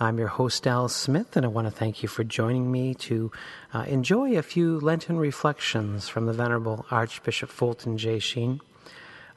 I'm 0.00 0.18
your 0.18 0.26
host, 0.26 0.66
Al 0.66 0.88
Smith, 0.88 1.36
and 1.36 1.46
I 1.46 1.48
want 1.48 1.68
to 1.68 1.70
thank 1.70 2.02
you 2.02 2.08
for 2.08 2.24
joining 2.24 2.72
me 2.72 2.94
to 2.94 3.30
uh, 3.72 3.84
enjoy 3.86 4.36
a 4.36 4.42
few 4.42 4.80
Lenten 4.80 5.18
reflections 5.18 6.08
from 6.08 6.26
the 6.26 6.32
Venerable 6.32 6.84
Archbishop 6.90 7.48
Fulton 7.48 7.96
J. 7.96 8.18
Sheen. 8.18 8.60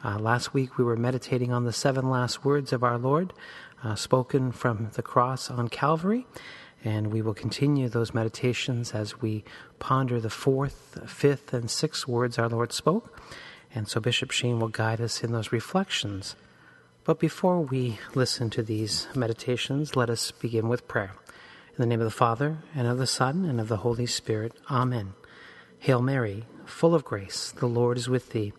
Uh, 0.04 0.18
last 0.18 0.56
week 0.56 0.80
we 0.80 0.84
were 0.84 0.96
meditating 0.96 1.54
on 1.54 1.66
the 1.66 1.72
seven 1.72 2.10
last 2.10 2.44
words 2.44 2.74
of 2.74 2.84
our 2.84 2.98
Lord, 2.98 3.34
uh, 3.84 3.94
spoken 3.94 4.52
from 4.52 4.90
the 4.94 5.04
cross 5.04 5.52
on 5.52 5.68
Calvary, 5.68 6.26
and 6.84 7.12
we 7.12 7.22
will 7.22 7.36
continue 7.36 7.88
those 7.88 8.16
meditations 8.16 8.94
as 8.96 9.22
we 9.22 9.44
ponder 9.78 10.20
the 10.20 10.32
fourth, 10.32 10.98
fifth, 11.06 11.54
and 11.54 11.70
sixth 11.70 12.08
words 12.08 12.40
our 12.40 12.50
Lord 12.50 12.74
spoke. 12.74 13.22
And 13.76 13.88
so 13.88 14.00
Bishop 14.00 14.32
Sheen 14.32 14.60
will 14.60 14.70
guide 14.70 15.02
us 15.02 15.24
in 15.24 15.34
those 15.34 15.52
reflections. 15.52 16.36
But 17.08 17.20
before 17.20 17.62
we 17.62 18.00
listen 18.16 18.50
to 18.50 18.62
these 18.62 19.08
meditations, 19.16 19.96
let 19.96 20.10
us 20.10 20.32
begin 20.32 20.68
with 20.68 20.90
prayer. 20.90 21.14
In 21.70 21.76
the 21.78 21.86
name 21.86 22.02
of 22.02 22.06
the 22.06 22.12
Father, 22.12 22.58
and 22.76 22.86
of 22.86 22.98
the 22.98 23.08
Son, 23.08 23.46
and 23.46 23.62
of 23.62 23.70
the 23.70 23.78
Holy 23.78 24.06
Spirit. 24.06 24.52
Amen. 24.70 25.14
Hail 25.80 26.02
Mary, 26.02 26.44
full 26.66 26.94
of 26.94 27.06
grace, 27.06 27.52
the 27.52 27.66
Lord 27.66 27.98
is 27.98 28.10
with 28.10 28.32
thee. 28.32 28.52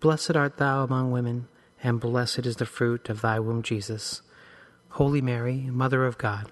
Blessed 0.00 0.34
art 0.34 0.56
thou 0.56 0.82
among 0.82 1.10
women, 1.10 1.46
and 1.82 2.00
blessed 2.00 2.46
is 2.46 2.56
the 2.56 2.64
fruit 2.64 3.10
of 3.10 3.20
thy 3.20 3.38
womb, 3.38 3.62
Jesus. 3.62 4.22
Holy 4.92 5.20
Mary, 5.20 5.68
Mother 5.70 6.06
of 6.06 6.16
God, 6.16 6.50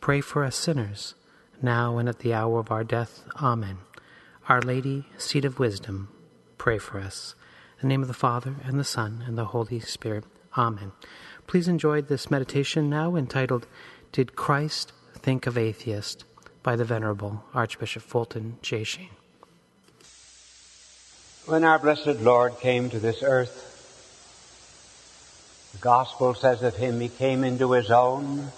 pray 0.00 0.20
for 0.20 0.44
us 0.44 0.54
sinners, 0.54 1.16
now 1.60 1.98
and 1.98 2.08
at 2.08 2.20
the 2.20 2.32
hour 2.32 2.60
of 2.60 2.70
our 2.70 2.84
death. 2.84 3.24
Amen. 3.42 3.78
Our 4.48 4.62
Lady, 4.62 5.08
seat 5.16 5.44
of 5.44 5.58
wisdom, 5.58 6.10
pray 6.56 6.78
for 6.78 7.00
us. 7.00 7.34
In 7.82 7.88
the 7.88 7.92
name 7.92 8.02
of 8.02 8.08
the 8.08 8.14
Father, 8.14 8.54
and 8.62 8.78
the 8.78 8.84
Son, 8.84 9.24
and 9.26 9.36
the 9.36 9.46
Holy 9.46 9.80
Spirit. 9.80 10.22
Amen. 10.56 10.92
Please 11.46 11.68
enjoy 11.68 12.02
this 12.02 12.30
meditation 12.30 12.88
now 12.88 13.16
entitled, 13.16 13.66
Did 14.12 14.36
Christ 14.36 14.92
Think 15.14 15.46
of 15.46 15.58
Atheist? 15.58 16.24
by 16.62 16.76
the 16.76 16.84
Venerable 16.84 17.44
Archbishop 17.54 18.02
Fulton 18.02 18.58
J. 18.60 18.84
Sheen. 18.84 19.08
When 21.46 21.64
our 21.64 21.78
blessed 21.78 22.20
Lord 22.20 22.58
came 22.60 22.90
to 22.90 22.98
this 22.98 23.22
earth, 23.22 23.64
the 25.72 25.78
Gospel 25.78 26.34
says 26.34 26.62
of 26.62 26.76
him, 26.76 27.00
He 27.00 27.08
came 27.08 27.42
into 27.42 27.72
His 27.72 27.90
own, 27.90 28.48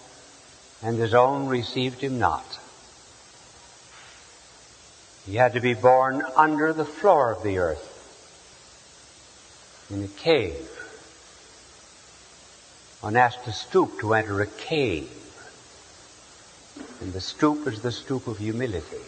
and 0.83 0.99
His 0.99 1.15
own 1.15 1.47
received 1.47 2.01
Him 2.01 2.19
not. 2.19 2.59
He 5.25 5.37
had 5.37 5.53
to 5.53 5.61
be 5.61 5.75
born 5.75 6.23
under 6.35 6.73
the 6.73 6.85
floor 6.85 7.31
of 7.31 7.45
the 7.45 7.59
earth, 7.59 7.87
in 9.91 10.03
a 10.03 10.09
cave. 10.09 10.80
One 13.01 13.15
has 13.15 13.37
to 13.45 13.53
stoop 13.53 14.01
to 14.01 14.15
enter 14.15 14.41
a 14.41 14.47
cave. 14.47 15.11
And 17.01 17.13
the 17.13 17.21
stoop 17.21 17.67
is 17.67 17.81
the 17.81 17.93
stoop 17.93 18.27
of 18.27 18.39
humility. 18.39 19.05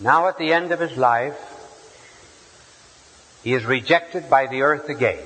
Now 0.00 0.28
at 0.28 0.38
the 0.38 0.52
end 0.52 0.72
of 0.72 0.80
his 0.80 0.96
life, 0.96 1.38
he 3.42 3.54
is 3.54 3.64
rejected 3.64 4.28
by 4.28 4.46
the 4.46 4.62
earth 4.62 4.88
again. 4.88 5.18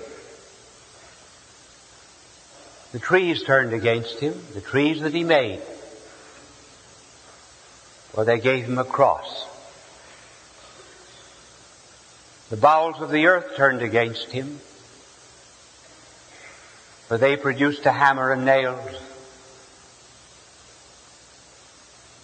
The 2.93 2.99
trees 2.99 3.43
turned 3.43 3.73
against 3.73 4.21
him, 4.21 4.35
the 4.55 4.61
trees 4.61 5.01
that 5.01 5.15
he 5.15 5.25
made, 5.25 5.61
for 8.13 8.25
they 8.25 8.39
gave 8.39 8.67
him 8.67 8.79
a 8.79 8.85
cross. 8.85 9.47
The 12.51 12.59
bowels 12.59 13.01
of 13.01 13.11
the 13.11 13.27
earth 13.27 13.57
turned 13.57 13.81
against 13.81 14.31
him, 14.31 14.61
for 17.13 17.19
they 17.19 17.37
produced 17.37 17.85
a 17.85 17.93
hammer 17.93 18.33
and 18.33 18.47
nails. 18.47 18.99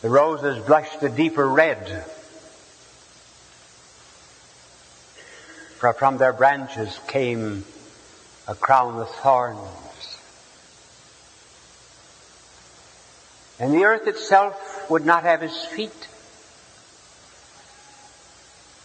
The 0.00 0.08
roses 0.08 0.64
blushed 0.64 1.02
a 1.02 1.10
deeper 1.10 1.46
red, 1.46 2.06
for 5.76 5.92
from 5.92 6.16
their 6.16 6.32
branches 6.32 6.98
came 7.06 7.66
a 8.46 8.54
crown 8.54 8.98
of 8.98 9.10
thorns. 9.10 10.16
And 13.60 13.74
the 13.74 13.84
earth 13.84 14.08
itself 14.08 14.88
would 14.88 15.04
not 15.04 15.24
have 15.24 15.42
his 15.42 15.64
feet, 15.66 16.08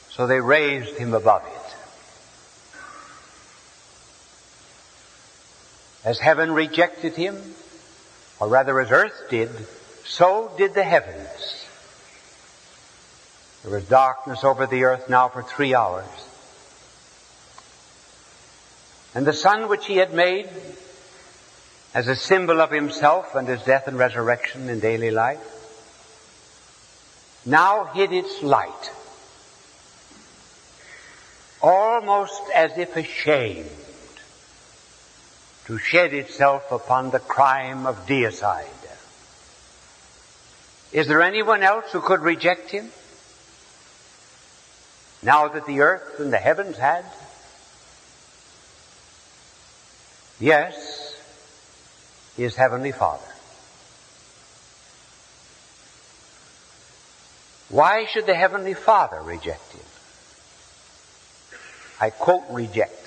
so 0.10 0.28
they 0.28 0.42
raised 0.42 0.98
him 0.98 1.14
above 1.14 1.46
it. 1.46 1.63
As 6.06 6.20
heaven 6.20 6.52
rejected 6.52 7.16
him, 7.16 7.56
or 8.40 8.50
rather 8.50 8.80
as 8.82 8.92
earth 8.92 9.28
did, 9.30 9.50
so 10.06 10.52
did 10.58 10.74
the 10.74 10.84
heavens. 10.84 11.66
There 13.64 13.72
was 13.72 13.86
darkness 13.86 14.44
over 14.44 14.68
the 14.68 14.84
earth 14.84 15.10
now 15.10 15.30
for 15.30 15.44
three 15.44 15.74
hours. 15.74 16.06
And 19.16 19.26
the 19.26 19.34
sun 19.34 19.70
which 19.70 19.86
he 19.86 19.98
had 19.98 20.14
made 20.14 20.50
as 21.94 22.08
a 22.08 22.16
symbol 22.16 22.60
of 22.60 22.72
himself 22.72 23.36
and 23.36 23.48
his 23.48 23.62
death 23.64 23.88
and 23.88 23.98
resurrection 23.98 24.68
in 24.68 24.80
daily 24.80 25.12
life 25.12 25.40
now 27.46 27.86
hid 27.86 28.12
its 28.12 28.42
light, 28.42 28.92
almost 31.62 32.42
as 32.54 32.78
if 32.78 32.96
ashamed 32.98 33.70
to 35.66 35.78
shed 35.78 36.14
itself 36.14 36.72
upon 36.72 37.12
the 37.12 37.20
crime 37.20 37.86
of 37.86 38.06
deicide. 38.06 38.68
Is 40.92 41.08
there 41.08 41.22
anyone 41.22 41.64
else 41.64 41.92
who 41.92 42.02
could 42.02 42.22
reject 42.22 42.70
him? 42.70 42.92
Now 45.24 45.48
that 45.48 45.66
the 45.66 45.82
earth 45.82 46.20
and 46.20 46.32
the 46.32 46.38
heavens 46.38 46.78
had? 46.78 47.06
Yes, 50.40 51.16
his 52.36 52.56
heavenly 52.56 52.92
Father. 52.92 53.24
Why 57.70 58.06
should 58.06 58.28
the 58.28 58.36
heavenly 58.36 58.76
Father 58.76 59.22
reject 59.22 59.72
him? 59.72 59.86
I 62.00 62.12
quote 62.12 62.44
reject. 62.52 63.03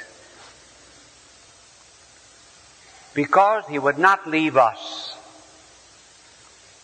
Because 3.17 3.65
he 3.67 3.79
would 3.79 3.99
not 3.99 4.29
leave 4.29 4.59
us. 4.59 5.17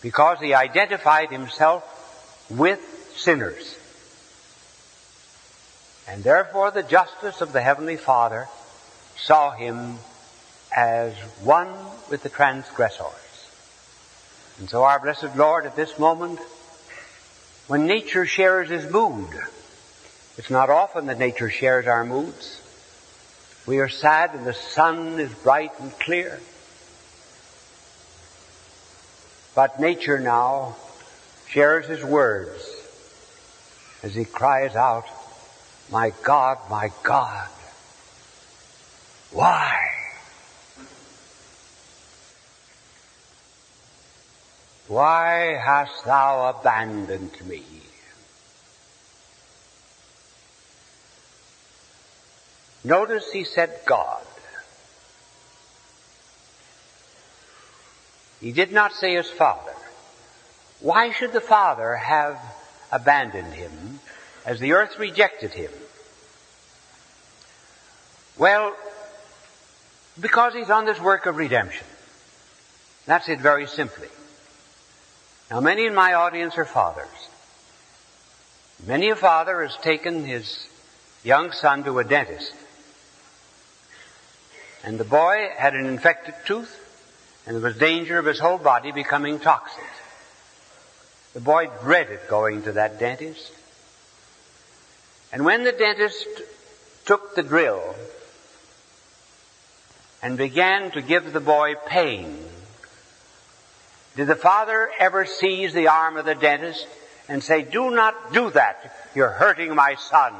Because 0.01 0.39
he 0.39 0.55
identified 0.55 1.29
himself 1.29 1.83
with 2.49 2.81
sinners. 3.15 3.77
And 6.09 6.23
therefore 6.23 6.71
the 6.71 6.81
justice 6.81 7.39
of 7.41 7.53
the 7.53 7.61
Heavenly 7.61 7.97
Father 7.97 8.47
saw 9.15 9.51
him 9.51 9.99
as 10.75 11.13
one 11.43 11.69
with 12.09 12.23
the 12.23 12.29
transgressors. 12.29 13.13
And 14.57 14.67
so 14.67 14.83
our 14.83 14.99
blessed 14.99 15.35
Lord 15.35 15.67
at 15.67 15.75
this 15.75 15.99
moment, 15.99 16.39
when 17.67 17.85
nature 17.85 18.25
shares 18.25 18.69
his 18.69 18.91
mood, 18.91 19.29
it's 20.39 20.49
not 20.49 20.71
often 20.71 21.05
that 21.05 21.19
nature 21.19 21.51
shares 21.51 21.85
our 21.85 22.03
moods. 22.03 22.59
We 23.65 23.79
are 23.79 23.89
sad 23.89 24.35
and 24.35 24.45
the 24.45 24.53
sun 24.53 25.19
is 25.19 25.33
bright 25.33 25.71
and 25.79 25.91
clear. 25.99 26.39
But 29.55 29.79
nature 29.79 30.19
now 30.19 30.75
shares 31.47 31.85
his 31.85 32.03
words 32.03 32.69
as 34.01 34.13
he 34.15 34.25
cries 34.25 34.75
out, 34.75 35.05
My 35.89 36.11
God, 36.23 36.57
my 36.69 36.91
God, 37.03 37.47
why? 39.31 39.79
Why 44.87 45.57
hast 45.63 46.03
thou 46.05 46.49
abandoned 46.49 47.31
me? 47.47 47.63
Notice 52.83 53.31
he 53.31 53.43
said 53.43 53.79
God. 53.85 54.21
He 58.41 58.51
did 58.51 58.73
not 58.73 58.91
say 58.91 59.15
his 59.15 59.29
father. 59.29 59.71
Why 60.81 61.11
should 61.11 61.31
the 61.31 61.39
father 61.39 61.95
have 61.95 62.37
abandoned 62.91 63.53
him 63.53 63.99
as 64.45 64.59
the 64.59 64.73
earth 64.73 64.99
rejected 64.99 65.51
him? 65.51 65.71
Well, 68.37 68.75
because 70.19 70.53
he's 70.53 70.69
on 70.69 70.85
this 70.85 70.99
work 70.99 71.25
of 71.25 71.37
redemption. 71.37 71.87
That's 73.05 73.29
it 73.29 73.39
very 73.39 73.67
simply. 73.67 74.09
Now 75.49 75.61
many 75.61 75.85
in 75.85 75.95
my 75.95 76.13
audience 76.13 76.57
are 76.57 76.65
fathers. 76.65 77.07
Many 78.85 79.09
a 79.09 79.15
father 79.15 79.63
has 79.63 79.77
taken 79.77 80.25
his 80.25 80.67
young 81.23 81.53
son 81.53 81.85
to 81.85 81.99
a 81.99 82.03
dentist. 82.03 82.53
And 84.83 84.99
the 84.99 85.05
boy 85.05 85.49
had 85.55 85.75
an 85.75 85.85
infected 85.85 86.35
tooth 86.45 86.79
and 87.45 87.55
there 87.55 87.63
was 87.63 87.77
danger 87.77 88.17
of 88.17 88.25
his 88.25 88.39
whole 88.39 88.57
body 88.57 88.91
becoming 88.91 89.39
toxic. 89.39 89.83
The 91.33 91.41
boy 91.41 91.69
dreaded 91.81 92.19
going 92.29 92.63
to 92.63 92.73
that 92.73 92.99
dentist. 92.99 93.51
And 95.31 95.43
when 95.43 95.63
the 95.63 95.71
dentist 95.71 96.27
took 97.05 97.35
the 97.35 97.43
drill 97.43 97.95
and 100.21 100.37
began 100.37 100.91
to 100.91 101.01
give 101.01 101.33
the 101.33 101.41
boy 101.41 101.75
pain, 101.87 102.37
did 104.15 104.27
the 104.27 104.35
father 104.35 104.89
ever 104.99 105.25
seize 105.25 105.73
the 105.73 105.87
arm 105.87 106.17
of 106.17 106.25
the 106.25 106.35
dentist 106.35 106.87
and 107.27 107.43
say, 107.43 107.63
do 107.63 107.89
not 107.89 108.31
do 108.31 108.51
that. 108.51 108.95
You're 109.15 109.29
hurting 109.29 109.73
my 109.75 109.95
son. 109.95 110.33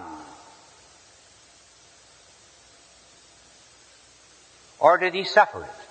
Or 4.83 4.99
did 4.99 5.15
he 5.15 5.23
suffer 5.23 5.63
it? 5.63 5.83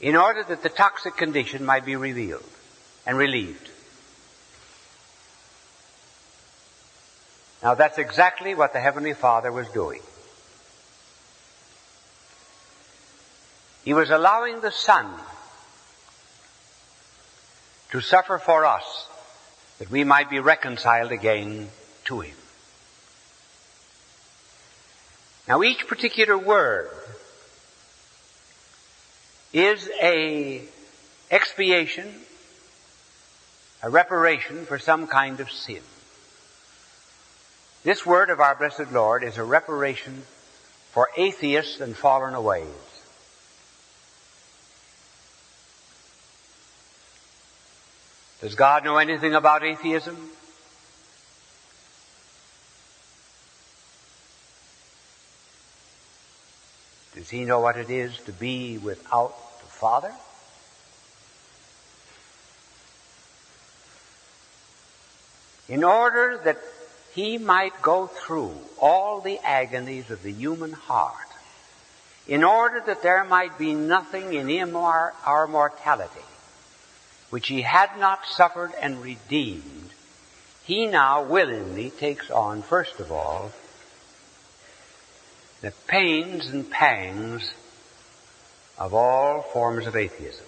in 0.00 0.16
order 0.16 0.42
that 0.42 0.62
the 0.62 0.68
toxic 0.68 1.16
condition 1.16 1.64
might 1.64 1.84
be 1.84 1.96
revealed 1.96 2.48
and 3.06 3.18
relieved. 3.18 3.68
Now 7.62 7.74
that's 7.74 7.98
exactly 7.98 8.54
what 8.54 8.72
the 8.72 8.80
Heavenly 8.80 9.12
Father 9.12 9.52
was 9.52 9.68
doing. 9.68 10.00
He 13.84 13.92
was 13.92 14.10
allowing 14.10 14.60
the 14.60 14.72
Son 14.72 15.06
to 17.90 18.00
suffer 18.00 18.38
for 18.38 18.64
us 18.64 19.06
that 19.78 19.90
we 19.90 20.04
might 20.04 20.30
be 20.30 20.38
reconciled 20.38 21.12
again 21.12 21.68
to 22.04 22.20
Him. 22.20 22.36
Now 25.50 25.64
each 25.64 25.88
particular 25.88 26.38
word 26.38 26.88
is 29.52 29.90
a 30.00 30.62
expiation, 31.28 32.14
a 33.82 33.90
reparation 33.90 34.64
for 34.64 34.78
some 34.78 35.08
kind 35.08 35.40
of 35.40 35.50
sin. 35.50 35.82
This 37.82 38.06
word 38.06 38.30
of 38.30 38.38
our 38.38 38.54
blessed 38.54 38.92
Lord 38.92 39.24
is 39.24 39.38
a 39.38 39.42
reparation 39.42 40.22
for 40.92 41.08
atheists 41.16 41.80
and 41.80 41.96
fallen 41.96 42.34
aways. 42.34 42.68
Does 48.40 48.54
God 48.54 48.84
know 48.84 48.98
anything 48.98 49.34
about 49.34 49.64
atheism? 49.64 50.30
Does 57.30 57.38
he 57.38 57.44
know 57.44 57.60
what 57.60 57.76
it 57.76 57.90
is 57.90 58.18
to 58.22 58.32
be 58.32 58.76
without 58.76 59.32
the 59.60 59.66
Father? 59.66 60.12
In 65.68 65.84
order 65.84 66.40
that 66.42 66.58
he 67.14 67.38
might 67.38 67.82
go 67.82 68.08
through 68.08 68.56
all 68.80 69.20
the 69.20 69.38
agonies 69.44 70.10
of 70.10 70.24
the 70.24 70.32
human 70.32 70.72
heart, 70.72 71.14
in 72.26 72.42
order 72.42 72.80
that 72.80 73.04
there 73.04 73.22
might 73.22 73.56
be 73.56 73.74
nothing 73.74 74.34
in 74.34 74.48
him 74.48 74.74
or 74.74 75.14
our 75.24 75.46
mortality 75.46 76.24
which 77.30 77.46
he 77.46 77.62
had 77.62 77.96
not 77.96 78.26
suffered 78.26 78.72
and 78.82 79.04
redeemed, 79.04 79.90
he 80.64 80.84
now 80.84 81.22
willingly 81.22 81.90
takes 81.90 82.28
on, 82.28 82.60
first 82.60 82.98
of 82.98 83.12
all, 83.12 83.52
the 85.60 85.72
pains 85.86 86.48
and 86.48 86.70
pangs 86.70 87.52
of 88.78 88.94
all 88.94 89.42
forms 89.42 89.86
of 89.86 89.94
atheism. 89.94 90.46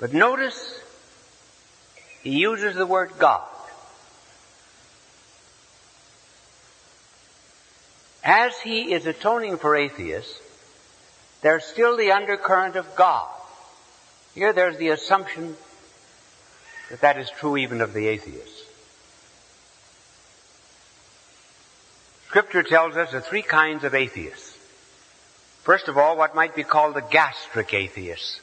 But 0.00 0.12
notice 0.12 0.80
he 2.22 2.38
uses 2.38 2.74
the 2.74 2.86
word 2.86 3.12
God. 3.18 3.46
As 8.24 8.58
he 8.60 8.92
is 8.92 9.06
atoning 9.06 9.58
for 9.58 9.76
atheists, 9.76 10.40
there's 11.42 11.64
still 11.64 11.96
the 11.96 12.12
undercurrent 12.12 12.76
of 12.76 12.94
God. 12.96 13.28
Here 14.34 14.52
there's 14.52 14.76
the 14.76 14.88
assumption 14.88 15.56
that 16.90 17.00
that 17.00 17.18
is 17.18 17.30
true 17.30 17.56
even 17.56 17.80
of 17.80 17.92
the 17.92 18.08
atheists. 18.08 18.69
Scripture 22.30 22.62
tells 22.62 22.96
us 22.96 23.12
are 23.12 23.20
three 23.20 23.42
kinds 23.42 23.82
of 23.82 23.92
atheists. 23.92 24.56
First 25.64 25.88
of 25.88 25.98
all, 25.98 26.16
what 26.16 26.32
might 26.32 26.54
be 26.54 26.62
called 26.62 26.94
the 26.94 27.00
gastric 27.00 27.74
atheists, 27.74 28.38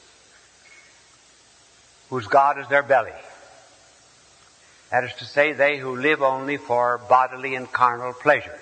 whose 2.10 2.26
God 2.26 2.58
is 2.58 2.68
their 2.68 2.82
belly. 2.82 3.18
That 4.90 5.04
is 5.04 5.14
to 5.20 5.24
say, 5.24 5.54
they 5.54 5.78
who 5.78 5.96
live 5.96 6.20
only 6.20 6.58
for 6.58 7.00
bodily 7.08 7.54
and 7.54 7.72
carnal 7.72 8.12
pleasures. 8.12 8.60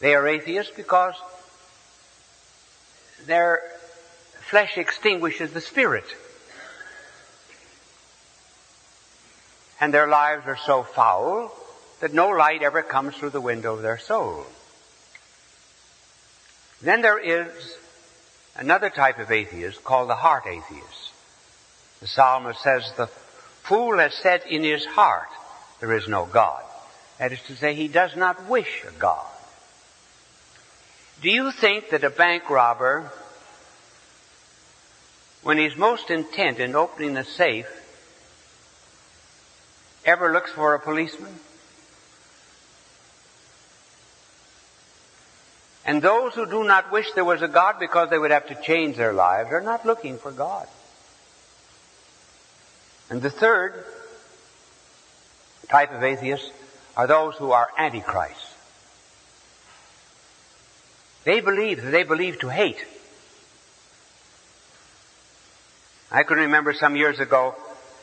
They 0.00 0.14
are 0.14 0.26
atheists 0.26 0.72
because 0.74 1.16
their 3.26 3.60
flesh 4.48 4.78
extinguishes 4.78 5.52
the 5.52 5.60
spirit. 5.60 6.06
And 9.82 9.92
their 9.92 10.08
lives 10.08 10.46
are 10.46 10.56
so 10.56 10.82
foul 10.82 11.54
that 12.00 12.12
no 12.14 12.28
light 12.30 12.62
ever 12.62 12.82
comes 12.82 13.14
through 13.16 13.30
the 13.30 13.40
window 13.40 13.74
of 13.74 13.82
their 13.82 13.98
soul. 13.98 14.44
Then 16.82 17.02
there 17.02 17.18
is 17.18 17.76
another 18.56 18.90
type 18.90 19.18
of 19.18 19.30
atheist 19.30 19.84
called 19.84 20.08
the 20.08 20.14
heart 20.14 20.44
atheist. 20.46 21.12
The 22.00 22.06
psalmist 22.06 22.62
says, 22.62 22.90
the 22.96 23.06
fool 23.06 23.98
has 23.98 24.14
said 24.14 24.42
in 24.48 24.64
his 24.64 24.84
heart, 24.86 25.28
there 25.80 25.94
is 25.94 26.08
no 26.08 26.24
God. 26.26 26.62
That 27.18 27.32
is 27.32 27.42
to 27.44 27.56
say, 27.56 27.74
he 27.74 27.88
does 27.88 28.16
not 28.16 28.48
wish 28.48 28.82
a 28.88 28.92
God. 28.98 29.26
Do 31.20 31.30
you 31.30 31.52
think 31.52 31.90
that 31.90 32.02
a 32.02 32.08
bank 32.08 32.48
robber, 32.48 33.12
when 35.42 35.58
he's 35.58 35.76
most 35.76 36.10
intent 36.10 36.58
in 36.58 36.74
opening 36.74 37.18
a 37.18 37.24
safe, 37.24 37.68
ever 40.06 40.32
looks 40.32 40.50
for 40.50 40.74
a 40.74 40.80
policeman? 40.80 41.38
And 45.90 46.00
those 46.00 46.34
who 46.34 46.46
do 46.46 46.62
not 46.62 46.92
wish 46.92 47.10
there 47.14 47.24
was 47.24 47.42
a 47.42 47.48
God 47.48 47.80
because 47.80 48.10
they 48.10 48.18
would 48.18 48.30
have 48.30 48.46
to 48.46 48.54
change 48.54 48.96
their 48.96 49.12
lives 49.12 49.50
are 49.50 49.60
not 49.60 49.84
looking 49.84 50.18
for 50.18 50.30
God. 50.30 50.68
And 53.10 53.20
the 53.20 53.28
third 53.28 53.74
type 55.68 55.92
of 55.92 56.04
atheists 56.04 56.48
are 56.96 57.08
those 57.08 57.34
who 57.34 57.50
are 57.50 57.68
antichrist. 57.76 58.40
They 61.24 61.40
believe 61.40 61.82
that 61.82 61.90
they 61.90 62.04
believe 62.04 62.38
to 62.38 62.50
hate. 62.50 62.84
I 66.12 66.22
can 66.22 66.36
remember 66.36 66.72
some 66.72 66.94
years 66.94 67.18
ago, 67.18 67.56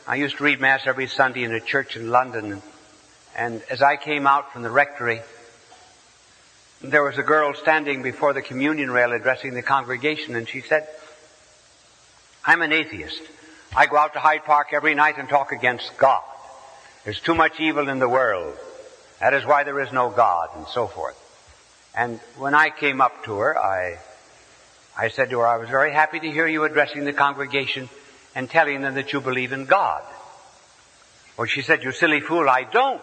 I 0.06 0.16
used 0.16 0.36
to 0.40 0.44
read 0.44 0.60
Mass 0.60 0.82
every 0.86 1.08
Sunday 1.08 1.46
in 1.46 1.54
a 1.54 1.62
church 1.62 1.96
in 1.96 2.12
London, 2.12 2.62
and 3.34 3.62
as 3.70 3.82
I 3.82 3.96
came 3.96 4.28
out 4.28 4.52
from 4.52 4.64
the 4.64 4.70
rectory, 4.70 5.22
there 6.82 7.04
was 7.04 7.18
a 7.18 7.24
girl 7.24 7.54
standing 7.54 8.04
before 8.04 8.34
the 8.34 8.42
communion 8.42 8.92
rail 8.92 9.12
addressing 9.12 9.54
the 9.54 9.64
congregation, 9.64 10.36
and 10.36 10.48
she 10.48 10.62
said, 10.62 10.88
I'm 12.46 12.62
an 12.62 12.72
atheist. 12.72 13.22
I 13.76 13.88
go 13.88 13.98
out 13.98 14.14
to 14.14 14.20
Hyde 14.20 14.46
Park 14.46 14.70
every 14.72 14.96
night 14.96 15.18
and 15.18 15.28
talk 15.28 15.52
against 15.52 15.98
God. 15.98 16.24
There's 17.04 17.20
too 17.20 17.36
much 17.36 17.60
evil 17.60 17.90
in 17.90 18.00
the 18.00 18.10
world. 18.10 18.56
That 19.20 19.34
is 19.34 19.46
why 19.46 19.64
there 19.64 19.80
is 19.80 19.92
no 19.92 20.10
God, 20.10 20.50
and 20.56 20.68
so 20.68 20.88
forth. 20.88 21.18
And 21.96 22.20
when 22.38 22.54
I 22.54 22.70
came 22.70 23.02
up 23.02 23.24
to 23.26 23.38
her, 23.40 23.58
I, 23.58 23.98
I 24.98 25.10
said 25.10 25.32
to 25.32 25.40
her, 25.40 25.48
I 25.48 25.58
was 25.58 25.70
very 25.70 25.92
happy 25.92 26.20
to 26.20 26.32
hear 26.32 26.48
you 26.48 26.64
addressing 26.64 27.06
the 27.06 27.14
congregation 27.14 27.90
and 28.36 28.48
telling 28.50 28.82
them 28.82 28.96
that 28.96 29.14
you 29.14 29.20
believe 29.20 29.52
in 29.52 29.66
God. 29.66 30.04
Well, 31.38 31.48
she 31.48 31.64
said, 31.64 31.84
you 31.84 31.92
silly 31.92 32.20
fool, 32.20 32.48
I 32.48 32.64
don't. 32.64 33.02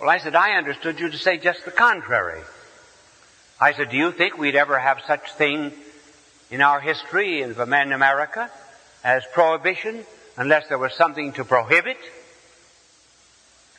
Well, 0.00 0.10
I 0.10 0.18
said, 0.18 0.34
I 0.34 0.56
understood 0.56 0.98
you 0.98 1.10
to 1.10 1.18
say 1.18 1.38
just 1.38 1.64
the 1.64 1.70
contrary. 1.70 2.40
I 3.60 3.72
said, 3.72 3.90
do 3.90 3.96
you 3.96 4.10
think 4.10 4.36
we'd 4.36 4.56
ever 4.56 4.78
have 4.78 5.00
such 5.06 5.32
thing 5.34 5.72
in 6.50 6.60
our 6.60 6.80
history 6.80 7.42
of 7.42 7.58
in 7.58 7.92
America 7.92 8.50
as 9.04 9.22
prohibition 9.32 10.04
unless 10.36 10.68
there 10.68 10.78
was 10.78 10.92
something 10.94 11.32
to 11.34 11.44
prohibit? 11.44 11.96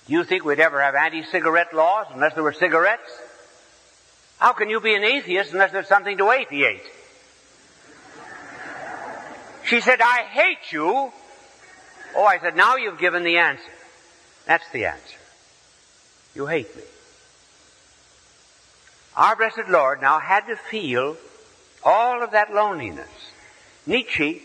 Do 0.08 0.14
you 0.14 0.24
think 0.24 0.46
we'd 0.46 0.60
ever 0.60 0.82
have 0.82 0.96
anti-cigarette 0.96 1.74
laws 1.74 2.08
unless 2.14 2.34
there 2.34 2.44
were 2.44 2.54
cigarettes? 2.54 3.12
How 4.38 4.54
can 4.54 4.70
you 4.70 4.80
be 4.80 4.96
an 4.96 5.04
atheist 5.04 5.52
unless 5.52 5.72
there's 5.72 5.88
something 5.88 6.18
to 6.18 6.26
atheate? 6.26 6.82
She 9.66 9.82
said, 9.82 10.00
I 10.00 10.24
hate 10.24 10.72
you. 10.72 11.12
Oh, 12.16 12.24
I 12.24 12.40
said, 12.40 12.56
now 12.56 12.76
you've 12.78 13.00
given 13.00 13.24
the 13.24 13.38
answer. 13.38 13.64
That's 14.46 14.70
the 14.72 14.86
answer. 14.86 15.18
You 16.36 16.46
hate 16.46 16.76
me. 16.76 16.84
Our 19.16 19.36
blessed 19.36 19.70
Lord 19.70 20.02
now 20.02 20.20
had 20.20 20.48
to 20.48 20.58
feel 20.58 21.16
all 21.84 22.22
of 22.22 22.32
that 22.32 22.54
loneliness. 22.54 23.10
Nietzsche 23.88 24.42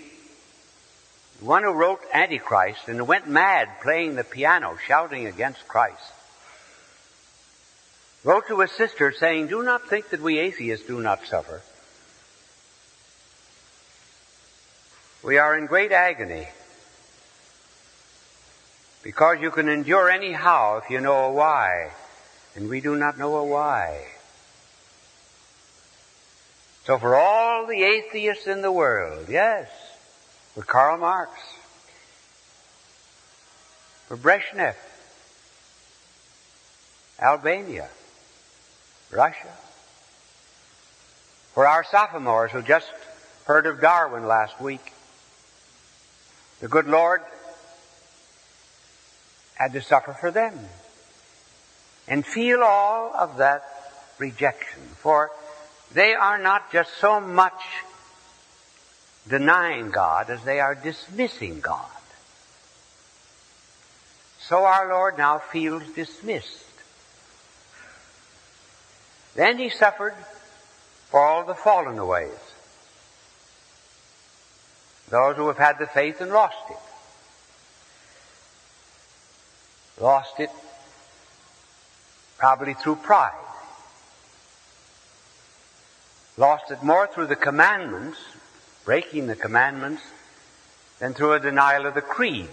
the 1.40 1.46
one 1.46 1.62
who 1.62 1.72
wrote 1.72 2.00
Antichrist 2.12 2.86
and 2.86 3.08
went 3.08 3.26
mad 3.26 3.80
playing 3.82 4.14
the 4.14 4.24
piano, 4.24 4.76
shouting 4.86 5.26
against 5.26 5.66
Christ. 5.66 6.12
Wrote 8.22 8.46
to 8.48 8.60
his 8.60 8.70
sister 8.72 9.10
saying, 9.10 9.46
do 9.46 9.62
not 9.62 9.88
think 9.88 10.10
that 10.10 10.20
we 10.20 10.38
atheists 10.38 10.86
do 10.86 11.00
not 11.00 11.24
suffer. 11.24 11.62
We 15.22 15.38
are 15.38 15.56
in 15.56 15.64
great 15.64 15.92
agony. 15.92 16.46
Because 19.02 19.40
you 19.40 19.50
can 19.50 19.68
endure 19.68 20.10
anyhow 20.10 20.80
if 20.82 20.90
you 20.90 21.00
know 21.00 21.24
a 21.24 21.32
why. 21.32 21.90
And 22.54 22.68
we 22.68 22.80
do 22.80 22.96
not 22.96 23.18
know 23.18 23.36
a 23.36 23.44
why. 23.44 24.04
So 26.84 26.98
for 26.98 27.14
all 27.14 27.66
the 27.66 27.82
atheists 27.82 28.46
in 28.46 28.62
the 28.62 28.72
world, 28.72 29.26
yes, 29.28 29.68
for 30.54 30.62
Karl 30.62 30.98
Marx, 30.98 31.30
for 34.08 34.16
Brezhnev, 34.16 34.74
Albania, 37.20 37.88
Russia, 39.12 39.56
for 41.54 41.66
our 41.66 41.84
sophomores 41.84 42.50
who 42.50 42.62
just 42.62 42.90
heard 43.44 43.66
of 43.66 43.80
Darwin 43.80 44.26
last 44.26 44.60
week. 44.60 44.92
The 46.60 46.68
good 46.68 46.86
Lord 46.86 47.22
had 49.60 49.74
to 49.74 49.82
suffer 49.82 50.14
for 50.14 50.30
them 50.30 50.58
and 52.08 52.24
feel 52.24 52.62
all 52.62 53.14
of 53.14 53.36
that 53.36 53.62
rejection, 54.16 54.80
for 54.96 55.30
they 55.92 56.14
are 56.14 56.38
not 56.38 56.72
just 56.72 56.90
so 56.94 57.20
much 57.20 57.62
denying 59.28 59.90
God 59.90 60.30
as 60.30 60.42
they 60.44 60.60
are 60.60 60.74
dismissing 60.74 61.60
God. 61.60 61.84
So 64.38 64.64
our 64.64 64.88
Lord 64.88 65.18
now 65.18 65.40
feels 65.40 65.82
dismissed. 65.90 66.64
Then 69.34 69.58
he 69.58 69.68
suffered 69.68 70.14
for 71.10 71.20
all 71.20 71.44
the 71.44 71.54
fallen 71.54 71.98
aways. 71.98 72.30
Those 75.10 75.36
who 75.36 75.48
have 75.48 75.58
had 75.58 75.78
the 75.78 75.86
faith 75.86 76.22
and 76.22 76.32
lost 76.32 76.70
it. 76.70 76.89
Lost 80.00 80.40
it 80.40 80.50
probably 82.38 82.74
through 82.74 82.96
pride. 82.96 83.34
Lost 86.36 86.70
it 86.70 86.82
more 86.82 87.06
through 87.06 87.26
the 87.26 87.36
commandments 87.36 88.18
breaking 88.84 89.26
the 89.26 89.36
commandments 89.36 90.02
than 90.98 91.14
through 91.14 91.34
a 91.34 91.40
denial 91.40 91.86
of 91.86 91.94
the 91.94 92.00
creed. 92.00 92.48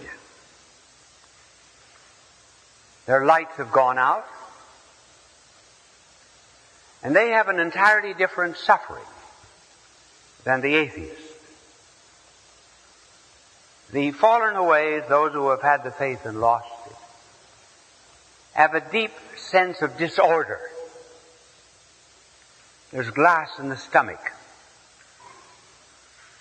Their 3.06 3.24
lights 3.24 3.56
have 3.56 3.72
gone 3.72 3.98
out, 3.98 4.26
and 7.02 7.16
they 7.16 7.30
have 7.30 7.48
an 7.48 7.58
entirely 7.58 8.12
different 8.14 8.56
suffering 8.56 9.02
than 10.44 10.60
the 10.60 10.74
atheist. 10.74 11.22
The 13.90 14.10
fallen 14.12 14.56
away, 14.56 15.00
those 15.08 15.32
who 15.32 15.48
have 15.48 15.62
had 15.62 15.82
the 15.82 15.90
faith 15.90 16.26
and 16.26 16.40
lost 16.40 16.68
it, 16.86 16.97
have 18.58 18.74
a 18.74 18.80
deep 18.80 19.12
sense 19.36 19.82
of 19.82 19.96
disorder. 19.96 20.58
There's 22.90 23.10
glass 23.10 23.50
in 23.60 23.68
the 23.68 23.76
stomach 23.76 24.32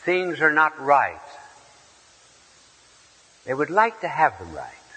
things 0.08 0.40
are 0.40 0.54
not 0.54 0.80
right. 0.80 1.30
They 3.46 3.54
would 3.54 3.70
like 3.70 4.00
to 4.02 4.08
have 4.08 4.40
them 4.40 4.56
right. 4.56 4.88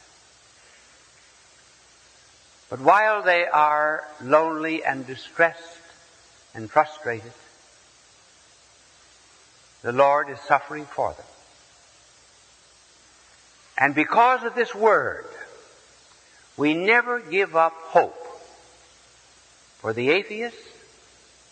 But 2.71 2.81
while 2.81 3.21
they 3.23 3.45
are 3.45 4.05
lonely 4.23 4.85
and 4.85 5.05
distressed 5.05 5.83
and 6.55 6.71
frustrated, 6.71 7.33
the 9.83 9.91
Lord 9.91 10.31
is 10.31 10.39
suffering 10.39 10.87
for 10.87 11.13
them. 11.13 11.27
And 13.77 13.95
because 13.97 14.45
of 14.45 14.55
this 14.55 14.77
word, 14.77 15.27
we 16.61 16.75
never 16.75 17.21
give 17.21 17.57
up 17.57 17.73
hope 17.73 18.23
for 19.79 19.95
the 19.95 20.11
atheists, 20.11 20.61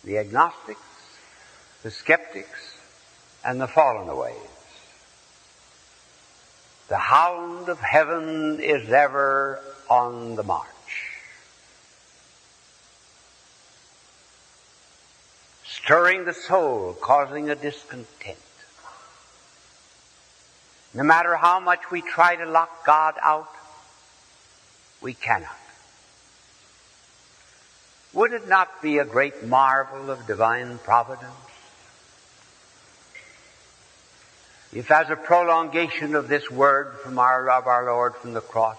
the 0.03 0.19
agnostics, 0.19 0.79
the 1.81 1.89
skeptics, 1.89 2.77
and 3.43 3.59
the 3.59 3.67
fallen 3.67 4.07
aways. 4.07 4.35
The 6.89 6.97
hound 6.97 7.69
of 7.69 7.79
heaven 7.79 8.59
is 8.59 8.91
ever 8.91 9.59
on 9.89 10.35
the 10.35 10.43
march. 10.43 10.67
Stirring 15.65 16.25
the 16.25 16.35
soul, 16.35 16.95
causing 17.01 17.49
a 17.49 17.55
discontent. 17.55 18.37
No 20.93 21.01
matter 21.01 21.35
how 21.35 21.59
much 21.59 21.89
we 21.89 22.01
try 22.01 22.35
to 22.35 22.45
lock 22.45 22.85
God 22.85 23.15
out, 23.23 23.49
we 25.01 25.13
cannot. 25.13 25.55
Would 28.13 28.33
it 28.33 28.47
not 28.47 28.81
be 28.81 28.97
a 28.97 29.05
great 29.05 29.45
marvel 29.45 30.09
of 30.09 30.25
divine 30.25 30.79
providence 30.79 31.33
if 34.71 34.91
as 34.91 35.09
a 35.09 35.15
prolongation 35.15 36.13
of 36.13 36.27
this 36.27 36.49
word 36.51 36.93
from 37.03 37.17
our 37.17 37.49
of 37.49 37.65
our 37.65 37.85
Lord 37.85 38.15
from 38.15 38.33
the 38.33 38.41
cross, 38.41 38.77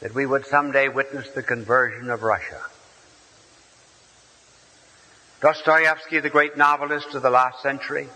that 0.00 0.14
we 0.14 0.24
would 0.24 0.46
someday 0.46 0.88
witness 0.88 1.28
the 1.30 1.42
conversion 1.42 2.08
of 2.08 2.22
Russia. 2.22 2.60
Dostoevsky, 5.42 6.20
the 6.20 6.30
great 6.30 6.56
novelist 6.56 7.14
of 7.14 7.22
the 7.22 7.30
last 7.30 7.62
century, 7.62 8.08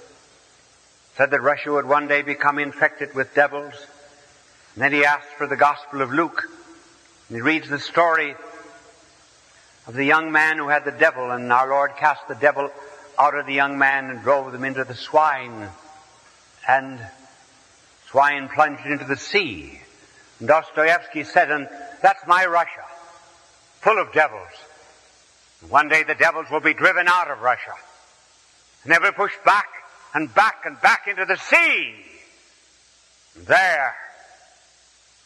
said 1.17 1.31
that 1.31 1.43
Russia 1.43 1.73
would 1.73 1.87
one 1.87 2.09
day 2.09 2.23
become 2.23 2.59
infected 2.59 3.15
with 3.15 3.35
devils. 3.35 3.75
And 4.77 4.85
then 4.85 4.93
he 4.93 5.07
asks 5.07 5.33
for 5.39 5.47
the 5.47 5.57
Gospel 5.57 6.03
of 6.03 6.13
Luke. 6.13 6.51
And 7.29 7.37
he 7.37 7.41
reads 7.41 7.67
the 7.67 7.79
story 7.79 8.37
of 9.87 9.95
the 9.95 10.05
young 10.05 10.31
man 10.31 10.59
who 10.59 10.69
had 10.69 10.85
the 10.85 10.93
devil, 10.93 11.31
and 11.31 11.51
our 11.51 11.67
Lord 11.67 11.93
cast 11.97 12.29
the 12.29 12.35
devil 12.35 12.71
out 13.19 13.35
of 13.35 13.47
the 13.47 13.55
young 13.55 13.79
man 13.79 14.11
and 14.11 14.23
drove 14.23 14.53
them 14.53 14.65
into 14.65 14.85
the 14.85 14.95
swine. 14.95 15.71
And 16.69 17.01
swine 18.11 18.51
plunged 18.51 18.85
into 18.85 19.07
the 19.07 19.17
sea. 19.17 19.81
And 20.41 20.49
Dostoevsky 20.49 21.25
said, 21.25 21.51
and 21.51 21.71
that's 22.03 22.27
my 22.27 22.45
Russia, 22.45 22.85
full 23.81 23.99
of 23.99 24.13
devils. 24.13 24.53
And 25.63 25.71
One 25.71 25.89
day 25.89 26.03
the 26.03 26.15
devils 26.15 26.51
will 26.51 26.61
be 26.61 26.75
driven 26.75 27.09
out 27.09 27.31
of 27.31 27.41
Russia. 27.41 27.73
And 28.85 28.93
they 28.93 28.99
will 28.99 29.13
push 29.13 29.33
back 29.43 29.69
and 30.13 30.33
back 30.35 30.65
and 30.67 30.79
back 30.83 31.09
into 31.09 31.25
the 31.25 31.37
sea. 31.37 31.95
There, 33.37 33.95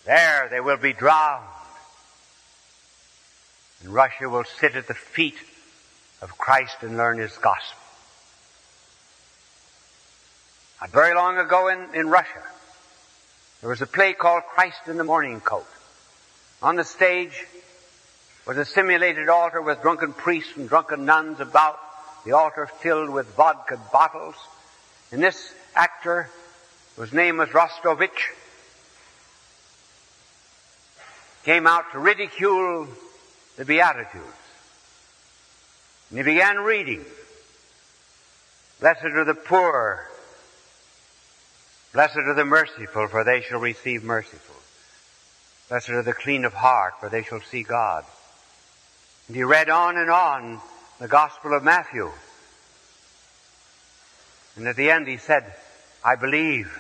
there 0.05 0.49
they 0.51 0.61
will 0.61 0.77
be 0.77 0.93
drowned. 0.93 1.45
And 3.83 3.95
Russia 3.95 4.29
will 4.29 4.45
sit 4.45 4.77
at 4.77 4.87
the 4.87 4.95
feet 4.95 5.39
of 6.21 6.37
Christ 6.37 6.77
and 6.83 6.97
learn 6.97 7.19
His 7.19 7.37
gospel. 7.39 7.79
Not 10.81 10.91
very 10.91 11.15
long 11.15 11.39
ago 11.39 11.69
in, 11.69 11.95
in 11.95 12.09
Russia, 12.09 12.43
there 13.61 13.69
was 13.69 13.83
a 13.83 13.87
play 13.87 14.15
called 14.15 14.45
Christ 14.45 14.81
in 14.87 14.97
the 14.97 15.05
Morning 15.05 15.41
Coat. 15.41 15.67
On 16.63 16.77
the 16.77 16.85
stage 16.85 17.47
was 18.47 18.57
a 18.57 18.65
simulated 18.65 19.29
altar 19.29 19.61
with 19.61 19.83
drunken 19.83 20.13
priests 20.13 20.57
and 20.57 20.69
drunken 20.69 21.05
nuns 21.05 21.41
about, 21.41 21.79
the 22.25 22.33
altar 22.33 22.67
filled 22.67 23.11
with 23.11 23.27
vodka 23.35 23.79
bottles. 23.93 24.35
And 25.13 25.23
this 25.23 25.55
actor, 25.75 26.29
whose 26.97 27.13
name 27.13 27.39
was 27.39 27.51
Rostovich, 27.51 28.33
came 31.45 31.67
out 31.67 31.93
to 31.93 31.99
ridicule 31.99 32.89
the 33.57 33.65
Beatitudes. 33.65 34.25
And 36.11 36.19
he 36.19 36.25
began 36.25 36.59
reading. 36.59 37.05
Blessed 38.81 39.05
are 39.05 39.25
the 39.25 39.35
poor. 39.35 40.07
Blessed 41.93 42.19
are 42.19 42.35
the 42.35 42.45
merciful, 42.45 43.09
for 43.09 43.25
they 43.25 43.43
shall 43.43 43.61
receive 43.61 44.05
merciful. 44.05 44.57
Blessed 45.69 45.91
are 45.91 46.03
the 46.03 46.13
clean 46.13 46.45
of 46.45 46.53
heart, 46.53 46.95
for 47.01 47.09
they 47.09 47.23
shall 47.23 47.41
see 47.41 47.63
God. 47.63 48.05
And 49.29 49.37
he 49.37 49.45
read 49.45 49.71
on 49.71 49.97
and 49.97 50.11
on 50.11 50.61
the 50.99 51.09
Gospel 51.09 51.55
of 51.55 51.63
Matthew. 51.63 52.11
And 54.57 54.67
at 54.67 54.77
the 54.77 54.91
end 54.91 55.07
he 55.07 55.17
said, 55.17 55.55
I 56.05 56.17
believe. 56.17 56.77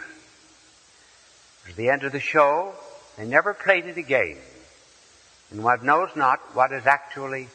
At 1.69 1.76
the 1.76 1.90
end 1.90 2.02
of 2.02 2.12
the 2.12 2.21
show, 2.21 2.75
they 3.17 3.26
never 3.26 3.55
played 3.55 3.87
it 3.87 3.97
again. 3.97 4.37
And 5.50 5.64
one 5.64 5.85
knows 5.85 6.11
not 6.14 6.40
what 6.55 6.71
has 6.71 6.87
actually 6.87 7.49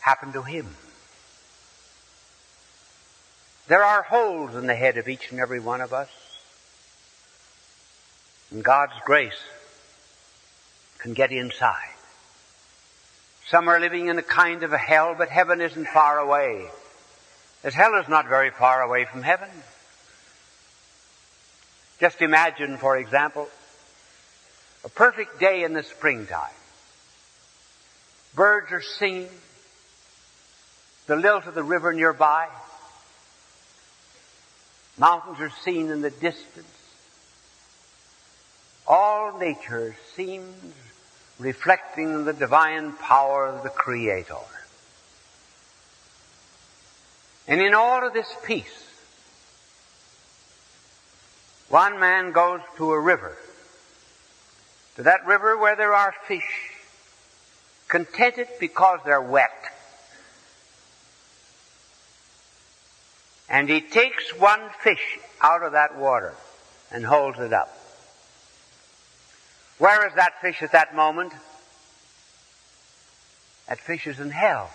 happened 0.00 0.32
to 0.32 0.42
him. 0.42 0.66
There 3.68 3.84
are 3.84 4.02
holes 4.02 4.54
in 4.54 4.66
the 4.66 4.74
head 4.74 4.98
of 4.98 5.08
each 5.08 5.30
and 5.30 5.40
every 5.40 5.60
one 5.60 5.80
of 5.80 5.92
us. 5.92 6.08
And 8.50 8.62
God's 8.62 8.92
grace 9.04 9.40
can 10.98 11.14
get 11.14 11.32
inside. 11.32 11.88
Some 13.46 13.68
are 13.68 13.80
living 13.80 14.08
in 14.08 14.18
a 14.18 14.22
kind 14.22 14.62
of 14.62 14.72
a 14.72 14.78
hell, 14.78 15.14
but 15.16 15.28
heaven 15.28 15.60
isn't 15.60 15.86
far 15.88 16.18
away. 16.18 16.66
As 17.64 17.74
hell 17.74 17.94
is 17.94 18.08
not 18.08 18.28
very 18.28 18.50
far 18.50 18.82
away 18.82 19.04
from 19.04 19.22
heaven. 19.22 19.48
Just 22.00 22.20
imagine, 22.20 22.78
for 22.78 22.96
example, 22.96 23.48
a 24.84 24.88
perfect 24.88 25.38
day 25.38 25.64
in 25.64 25.72
the 25.72 25.82
springtime. 25.82 26.50
Birds 28.34 28.72
are 28.72 28.82
singing. 28.82 29.28
The 31.06 31.16
lilt 31.16 31.46
of 31.46 31.54
the 31.54 31.62
river 31.62 31.92
nearby. 31.92 32.48
Mountains 34.98 35.40
are 35.40 35.52
seen 35.64 35.90
in 35.90 36.02
the 36.02 36.10
distance. 36.10 36.66
All 38.86 39.38
nature 39.38 39.96
seems 40.16 40.74
reflecting 41.38 42.24
the 42.24 42.32
divine 42.32 42.92
power 42.92 43.46
of 43.46 43.62
the 43.62 43.68
Creator. 43.68 44.34
And 47.48 47.60
in 47.60 47.74
all 47.74 48.06
of 48.06 48.12
this 48.12 48.32
peace, 48.44 48.88
one 51.68 51.98
man 51.98 52.32
goes 52.32 52.60
to 52.76 52.92
a 52.92 53.00
river, 53.00 53.36
to 54.96 55.04
that 55.04 55.26
river 55.26 55.56
where 55.56 55.76
there 55.76 55.94
are 55.94 56.14
fish, 56.26 56.70
contented 57.88 58.48
because 58.60 59.00
they're 59.04 59.20
wet. 59.20 59.50
And 63.48 63.68
he 63.68 63.80
takes 63.80 64.38
one 64.38 64.60
fish 64.82 65.18
out 65.40 65.62
of 65.62 65.72
that 65.72 65.96
water 65.96 66.34
and 66.90 67.04
holds 67.04 67.38
it 67.38 67.52
up. 67.52 67.68
Where 69.78 70.06
is 70.06 70.14
that 70.14 70.40
fish 70.40 70.62
at 70.62 70.72
that 70.72 70.94
moment? 70.94 71.32
That 73.68 73.78
fish 73.78 74.06
is 74.06 74.20
in 74.20 74.30
hell. 74.30 74.70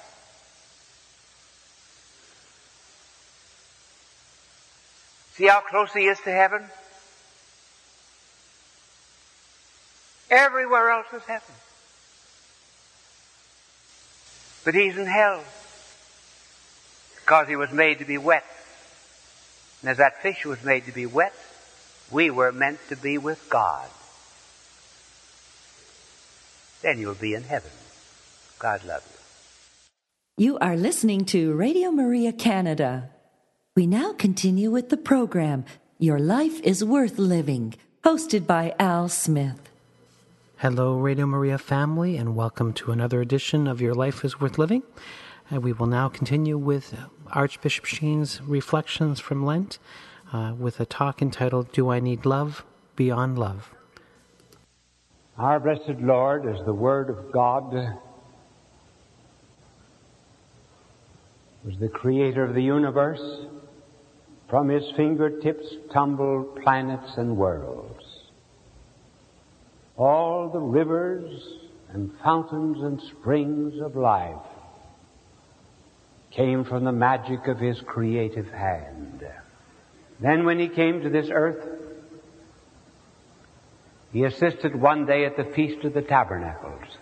See 5.33 5.47
how 5.47 5.61
close 5.61 5.93
he 5.93 6.07
is 6.07 6.19
to 6.21 6.31
heaven? 6.31 6.63
Everywhere 10.29 10.89
else 10.89 11.07
is 11.13 11.23
heaven. 11.23 11.55
But 14.65 14.75
he's 14.75 14.97
in 14.97 15.05
hell 15.05 15.43
because 17.15 17.47
he 17.47 17.55
was 17.55 17.71
made 17.71 17.99
to 17.99 18.05
be 18.05 18.17
wet. 18.17 18.43
And 19.81 19.89
as 19.89 19.97
that 19.97 20.21
fish 20.21 20.45
was 20.45 20.63
made 20.63 20.85
to 20.85 20.91
be 20.91 21.05
wet, 21.05 21.33
we 22.11 22.29
were 22.29 22.51
meant 22.51 22.79
to 22.89 22.95
be 22.95 23.17
with 23.17 23.49
God. 23.49 23.87
Then 26.81 26.99
you'll 26.99 27.15
be 27.15 27.33
in 27.33 27.43
heaven. 27.43 27.71
God 28.59 28.83
love 28.85 29.03
you. 30.37 30.45
You 30.45 30.57
are 30.59 30.75
listening 30.75 31.25
to 31.25 31.53
Radio 31.53 31.91
Maria 31.91 32.31
Canada. 32.31 33.09
We 33.75 33.87
now 33.87 34.13
continue 34.13 34.71
with 34.71 34.89
the 34.89 34.97
program, 34.97 35.65
Your 35.99 36.19
Life 36.19 36.59
is 36.61 36.83
Worth 36.83 37.17
Living, 37.17 37.73
hosted 38.03 38.47
by 38.47 38.75
Al 38.79 39.09
Smith. 39.09 39.69
Hello, 40.61 40.97
Radio 40.97 41.27
Maria 41.27 41.59
family, 41.59 42.17
and 42.17 42.35
welcome 42.35 42.73
to 42.73 42.91
another 42.91 43.21
edition 43.21 43.67
of 43.67 43.79
Your 43.79 43.93
Life 43.93 44.25
is 44.25 44.41
Worth 44.41 44.57
Living. 44.57 44.81
And 45.51 45.61
we 45.61 45.71
will 45.71 45.85
now 45.85 46.09
continue 46.09 46.57
with 46.57 46.97
Archbishop 47.27 47.85
Sheen's 47.85 48.41
reflections 48.41 49.19
from 49.19 49.45
Lent 49.45 49.77
uh, 50.33 50.55
with 50.57 50.79
a 50.79 50.85
talk 50.87 51.21
entitled 51.21 51.71
Do 51.73 51.91
I 51.91 51.99
Need 51.99 52.25
Love 52.25 52.65
Beyond 52.95 53.37
Love? 53.37 53.69
Our 55.37 55.59
blessed 55.59 55.99
Lord, 56.01 56.47
as 56.47 56.65
the 56.65 56.73
Word 56.73 57.11
of 57.11 57.31
God, 57.31 57.71
was 61.63 61.77
the 61.79 61.87
creator 61.87 62.43
of 62.43 62.55
the 62.55 62.63
universe. 62.63 63.45
From 64.49 64.69
his 64.69 64.89
fingertips 64.95 65.67
tumbled 65.93 66.63
planets 66.63 67.15
and 67.17 67.37
worlds. 67.37 68.06
All 69.97 70.49
the 70.49 70.59
rivers 70.59 71.41
and 71.89 72.11
fountains 72.23 72.83
and 72.83 73.01
springs 73.01 73.81
of 73.81 73.95
life 73.95 74.35
came 76.29 76.63
from 76.63 76.83
the 76.83 76.91
magic 76.91 77.47
of 77.47 77.59
his 77.59 77.81
creative 77.81 78.49
hand. 78.51 79.25
Then 80.19 80.45
when 80.45 80.59
he 80.59 80.67
came 80.67 81.01
to 81.01 81.09
this 81.09 81.29
earth, 81.31 81.67
he 84.13 84.23
assisted 84.23 84.75
one 84.75 85.07
day 85.07 85.25
at 85.25 85.35
the 85.35 85.43
Feast 85.43 85.83
of 85.83 85.93
the 85.93 86.01
Tabernacles. 86.03 86.97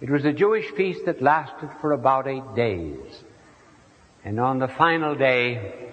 It 0.00 0.10
was 0.10 0.24
a 0.24 0.32
Jewish 0.32 0.68
feast 0.72 1.04
that 1.06 1.22
lasted 1.22 1.70
for 1.80 1.92
about 1.92 2.26
eight 2.26 2.56
days. 2.56 3.22
And 4.24 4.40
on 4.40 4.58
the 4.58 4.68
final 4.68 5.14
day, 5.14 5.90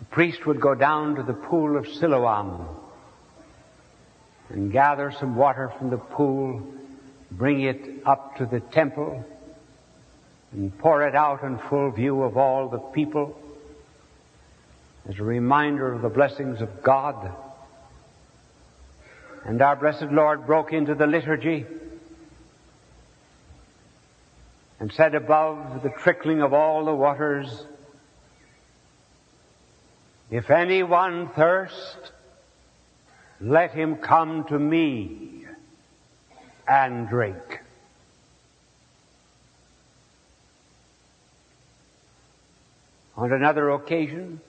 the 0.00 0.04
priest 0.06 0.44
would 0.44 0.60
go 0.60 0.74
down 0.74 1.14
to 1.16 1.22
the 1.22 1.32
pool 1.34 1.76
of 1.76 1.86
Siloam 1.86 2.83
and 4.50 4.70
gather 4.70 5.12
some 5.12 5.36
water 5.36 5.72
from 5.78 5.90
the 5.90 5.98
pool, 5.98 6.62
bring 7.30 7.62
it 7.62 8.02
up 8.06 8.36
to 8.36 8.46
the 8.46 8.60
temple, 8.60 9.24
and 10.52 10.76
pour 10.78 11.06
it 11.06 11.14
out 11.14 11.42
in 11.42 11.58
full 11.58 11.90
view 11.90 12.22
of 12.22 12.36
all 12.36 12.68
the 12.68 12.78
people 12.78 13.36
as 15.08 15.18
a 15.18 15.24
reminder 15.24 15.92
of 15.92 16.02
the 16.02 16.08
blessings 16.08 16.60
of 16.60 16.82
God. 16.82 17.30
And 19.44 19.60
our 19.60 19.76
blessed 19.76 20.10
Lord 20.10 20.46
broke 20.46 20.72
into 20.72 20.94
the 20.94 21.06
liturgy 21.06 21.66
and 24.80 24.92
said 24.92 25.14
above 25.14 25.82
the 25.82 25.90
trickling 25.90 26.40
of 26.42 26.52
all 26.52 26.84
the 26.84 26.94
waters, 26.94 27.64
if 30.30 30.50
anyone 30.50 31.28
thirst, 31.28 32.12
let 33.40 33.72
him 33.72 33.96
come 33.96 34.44
to 34.44 34.58
me 34.58 35.44
and 36.66 37.08
drink. 37.08 37.60
On 43.16 43.32
another 43.32 43.70
occasion, 43.70 44.40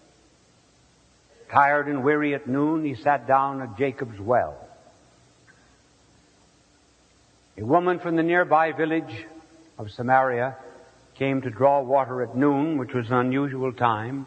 tired 1.51 1.87
and 1.87 2.03
weary 2.03 2.33
at 2.33 2.47
noon, 2.47 2.83
he 2.83 2.95
sat 2.95 3.27
down 3.27 3.61
at 3.61 3.77
Jacob's 3.77 4.19
well. 4.19 4.57
A 7.57 7.63
woman 7.63 7.99
from 7.99 8.15
the 8.15 8.23
nearby 8.23 8.71
village 8.71 9.25
of 9.77 9.91
Samaria 9.91 10.57
came 11.15 11.41
to 11.41 11.49
draw 11.49 11.81
water 11.81 12.21
at 12.23 12.35
noon, 12.35 12.77
which 12.77 12.93
was 12.93 13.07
an 13.07 13.13
unusual 13.13 13.71
time, 13.71 14.25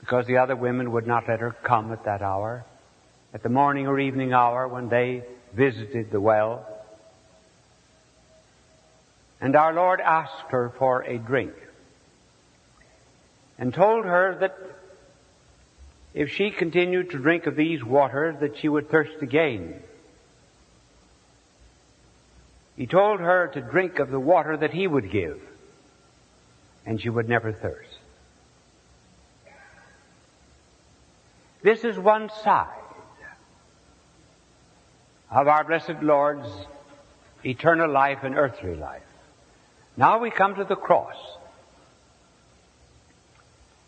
because 0.00 0.26
the 0.26 0.38
other 0.38 0.56
women 0.56 0.90
would 0.92 1.06
not 1.06 1.28
let 1.28 1.40
her 1.40 1.54
come 1.62 1.92
at 1.92 2.04
that 2.04 2.22
hour, 2.22 2.64
at 3.38 3.44
the 3.44 3.48
morning 3.48 3.86
or 3.86 4.00
evening 4.00 4.32
hour 4.32 4.66
when 4.66 4.88
they 4.88 5.22
visited 5.52 6.10
the 6.10 6.20
well. 6.20 6.66
And 9.40 9.54
our 9.54 9.72
Lord 9.72 10.00
asked 10.00 10.50
her 10.50 10.70
for 10.76 11.02
a 11.02 11.18
drink 11.18 11.52
and 13.56 13.72
told 13.72 14.04
her 14.04 14.36
that 14.40 14.58
if 16.14 16.32
she 16.32 16.50
continued 16.50 17.10
to 17.10 17.18
drink 17.18 17.46
of 17.46 17.54
these 17.54 17.84
waters 17.84 18.34
that 18.40 18.58
she 18.58 18.68
would 18.68 18.90
thirst 18.90 19.22
again. 19.22 19.84
He 22.76 22.88
told 22.88 23.20
her 23.20 23.52
to 23.54 23.60
drink 23.60 24.00
of 24.00 24.10
the 24.10 24.18
water 24.18 24.56
that 24.56 24.72
he 24.72 24.88
would 24.88 25.12
give 25.12 25.40
and 26.84 27.00
she 27.00 27.08
would 27.08 27.28
never 27.28 27.52
thirst. 27.52 27.98
This 31.62 31.84
is 31.84 31.96
one 31.96 32.30
side 32.42 32.87
of 35.30 35.46
our 35.46 35.64
blessed 35.64 36.02
Lord's 36.02 36.48
eternal 37.44 37.90
life 37.90 38.18
and 38.22 38.34
earthly 38.34 38.74
life. 38.74 39.02
Now 39.96 40.18
we 40.18 40.30
come 40.30 40.54
to 40.56 40.64
the 40.64 40.76
cross. 40.76 41.16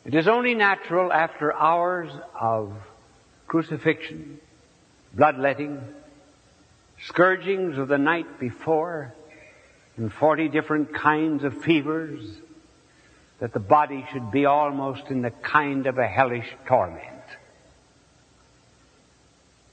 It 0.05 0.15
is 0.15 0.29
only 0.29 0.55
natural 0.55 1.13
after 1.13 1.55
hours 1.55 2.11
of 2.39 2.73
crucifixion, 3.47 4.41
bloodletting, 5.15 5.83
scourgings 7.05 7.79
of 7.79 7.89
the 7.89 7.99
night 7.99 8.39
before, 8.39 9.15
and 9.97 10.13
forty 10.13 10.49
different 10.49 10.95
kinds 10.95 11.45
of 11.45 11.63
fevers, 11.63 12.25
that 13.39 13.53
the 13.53 13.61
body 13.61 14.07
should 14.13 14.31
be 14.31 14.47
almost 14.47 15.09
in 15.09 15.23
the 15.23 15.31
kind 15.31 15.87
of 15.87 15.99
a 15.99 16.07
hellish 16.07 16.49
torment. 16.67 17.20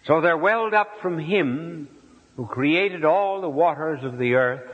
So 0.07 0.21
there 0.21 0.37
welled 0.37 0.73
up 0.73 1.01
from 1.01 1.19
him 1.19 1.89
who 2.37 2.45
created 2.45 3.03
all 3.03 3.41
the 3.41 3.49
waters 3.49 4.03
of 4.03 4.17
the 4.17 4.35
earth 4.35 4.73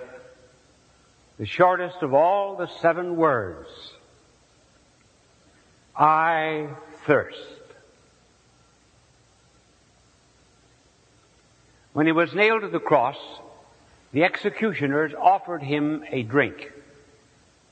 the 1.39 1.46
shortest 1.48 2.04
of 2.04 2.13
all 2.13 2.56
the 2.56 2.67
seven 2.80 3.15
words. 3.15 3.67
I 5.96 6.69
thirst. 7.06 7.39
When 11.93 12.06
he 12.06 12.12
was 12.12 12.34
nailed 12.36 12.62
to 12.62 12.67
the 12.67 12.80
cross, 12.80 13.17
the 14.12 14.24
executioners 14.24 15.13
offered 15.19 15.63
him 15.63 16.04
a 16.12 16.22
drink, 16.22 16.72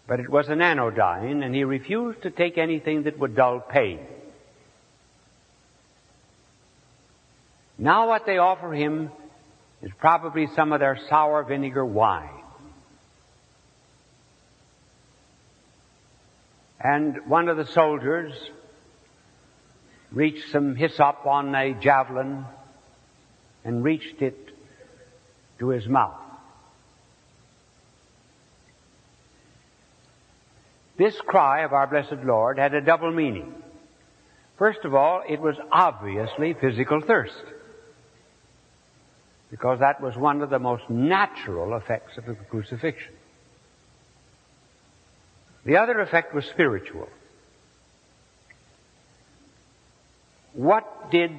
but 0.08 0.20
it 0.20 0.30
was 0.30 0.50
an 0.50 0.62
anodyne, 0.62 1.44
and 1.44 1.54
he 1.54 1.64
refused 1.64 2.24
to 2.24 2.32
take 2.32 2.58
anything 2.58 3.04
that 3.04 3.20
would 3.20 3.36
dull 3.36 3.60
pain. 3.60 4.00
Now 7.82 8.08
what 8.08 8.28
they 8.28 8.38
offer 8.38 8.72
him 8.72 9.10
is 9.82 9.90
probably 9.98 10.46
some 10.56 10.72
of 10.72 10.80
their 10.80 11.00
sour 11.10 11.44
vinegar 11.44 11.84
wine. 11.84 12.30
And 16.80 17.28
one 17.28 17.50
of 17.50 17.58
the 17.58 17.66
soldiers 17.66 18.34
reached 20.12 20.52
some 20.52 20.76
hyssop 20.76 21.26
on 21.26 21.56
a 21.56 21.74
javelin 21.74 22.46
and 23.66 23.84
reached 23.84 24.22
it 24.22 24.38
to 25.58 25.70
his 25.70 25.88
mouth. 25.88 26.20
This 31.00 31.20
cry 31.26 31.62
of 31.64 31.74
our 31.74 31.88
blessed 31.88 32.24
Lord 32.24 32.60
had 32.60 32.76
a 32.76 32.82
double 32.82 33.12
meaning. 33.12 33.56
First 34.60 34.82
of 34.84 34.94
all, 34.94 35.24
it 35.28 35.42
was 35.42 35.56
obviously 35.72 36.54
physical 36.54 37.02
thirst 37.02 37.44
because 39.52 39.80
that 39.80 40.02
was 40.02 40.16
one 40.16 40.42
of 40.42 40.50
the 40.50 40.58
most 40.58 40.90
natural 40.90 41.76
effects 41.76 42.18
of 42.18 42.26
the 42.26 42.34
crucifixion. 42.34 43.14
The 45.66 45.78
other 45.78 46.00
effect 46.00 46.34
was 46.34 46.46
spiritual. 46.46 47.10
What 50.54 51.12
did 51.12 51.32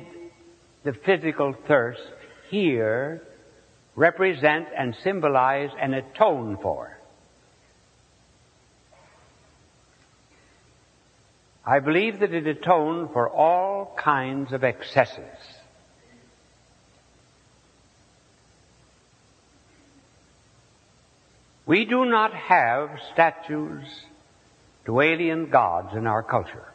the 0.84 0.92
physical 0.92 1.54
thirst 1.66 2.02
here 2.50 3.22
represent 3.96 4.68
and 4.76 4.94
symbolize 5.02 5.70
and 5.80 5.94
atone 5.94 6.58
for? 6.62 6.98
I 11.64 11.78
believe 11.78 12.20
that 12.20 12.34
it 12.34 12.46
atoned 12.46 13.10
for 13.12 13.30
all 13.30 13.96
kinds 13.96 14.52
of 14.52 14.64
excesses. 14.64 15.38
We 21.72 21.86
do 21.86 22.04
not 22.04 22.34
have 22.34 22.90
statues 23.14 23.86
to 24.84 25.00
alien 25.00 25.48
gods 25.48 25.96
in 25.96 26.06
our 26.06 26.22
culture. 26.22 26.66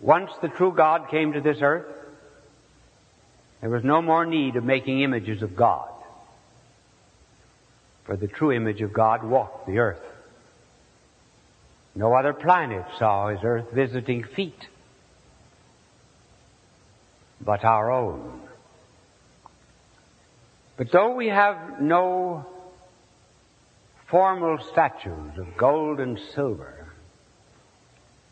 Once 0.00 0.30
the 0.40 0.48
true 0.48 0.72
God 0.74 1.10
came 1.10 1.34
to 1.34 1.42
this 1.42 1.58
earth, 1.60 1.94
there 3.60 3.68
was 3.68 3.84
no 3.84 4.00
more 4.00 4.24
need 4.24 4.56
of 4.56 4.64
making 4.64 5.02
images 5.02 5.42
of 5.42 5.54
God. 5.54 5.92
For 8.06 8.16
the 8.16 8.26
true 8.26 8.50
image 8.50 8.80
of 8.80 8.94
God 8.94 9.22
walked 9.22 9.66
the 9.66 9.80
earth. 9.80 10.06
No 11.94 12.14
other 12.14 12.32
planet 12.32 12.86
saw 12.98 13.28
his 13.28 13.40
earth 13.44 13.66
visiting 13.74 14.24
feet 14.24 14.68
but 17.42 17.62
our 17.62 17.92
own. 17.92 18.47
But 20.78 20.92
though 20.92 21.16
we 21.16 21.26
have 21.26 21.80
no 21.80 22.46
formal 24.06 24.58
statues 24.70 25.36
of 25.36 25.56
gold 25.56 25.98
and 25.98 26.18
silver, 26.36 26.94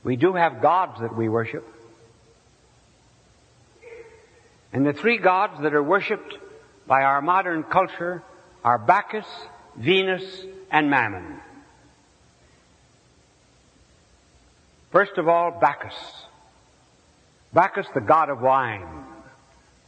we 0.04 0.14
do 0.14 0.32
have 0.32 0.62
gods 0.62 1.00
that 1.00 1.14
we 1.14 1.28
worship. 1.28 1.66
And 4.72 4.86
the 4.86 4.92
three 4.92 5.18
gods 5.18 5.60
that 5.62 5.74
are 5.74 5.82
worshipped 5.82 6.38
by 6.86 7.02
our 7.02 7.20
modern 7.20 7.64
culture 7.64 8.22
are 8.62 8.78
Bacchus, 8.78 9.26
Venus, 9.74 10.22
and 10.70 10.88
Mammon. 10.88 11.40
First 14.92 15.18
of 15.18 15.26
all, 15.26 15.50
Bacchus. 15.50 15.96
Bacchus, 17.52 17.86
the 17.92 18.00
god 18.00 18.30
of 18.30 18.40
wine, 18.40 19.04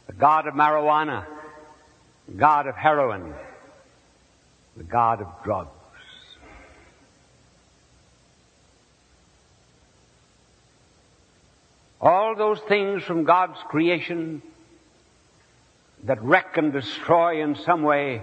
the 0.07 0.13
god 0.13 0.45
of 0.45 0.55
marijuana, 0.55 1.25
God 2.37 2.67
of 2.67 2.75
heroin, 2.75 3.33
the 4.77 4.83
God 4.83 5.21
of 5.21 5.27
drugs. 5.43 5.69
All 12.01 12.35
those 12.35 12.59
things 12.61 13.03
from 13.03 13.25
God's 13.25 13.59
creation 13.67 14.41
that 16.03 16.23
wreck 16.23 16.55
and 16.55 16.71
destroy 16.71 17.43
in 17.43 17.55
some 17.55 17.83
way 17.83 18.21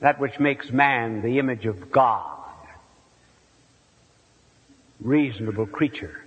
that 0.00 0.18
which 0.18 0.38
makes 0.40 0.70
man 0.70 1.22
the 1.22 1.38
image 1.38 1.66
of 1.66 1.92
God. 1.92 2.38
Reasonable 5.00 5.66
creature. 5.66 6.24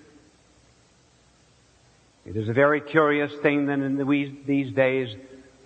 It 2.26 2.38
is 2.38 2.48
a 2.48 2.54
very 2.54 2.80
curious 2.80 3.34
thing 3.42 3.66
that 3.66 3.80
in 3.80 3.98
the, 3.98 4.36
these 4.46 4.72
days 4.74 5.16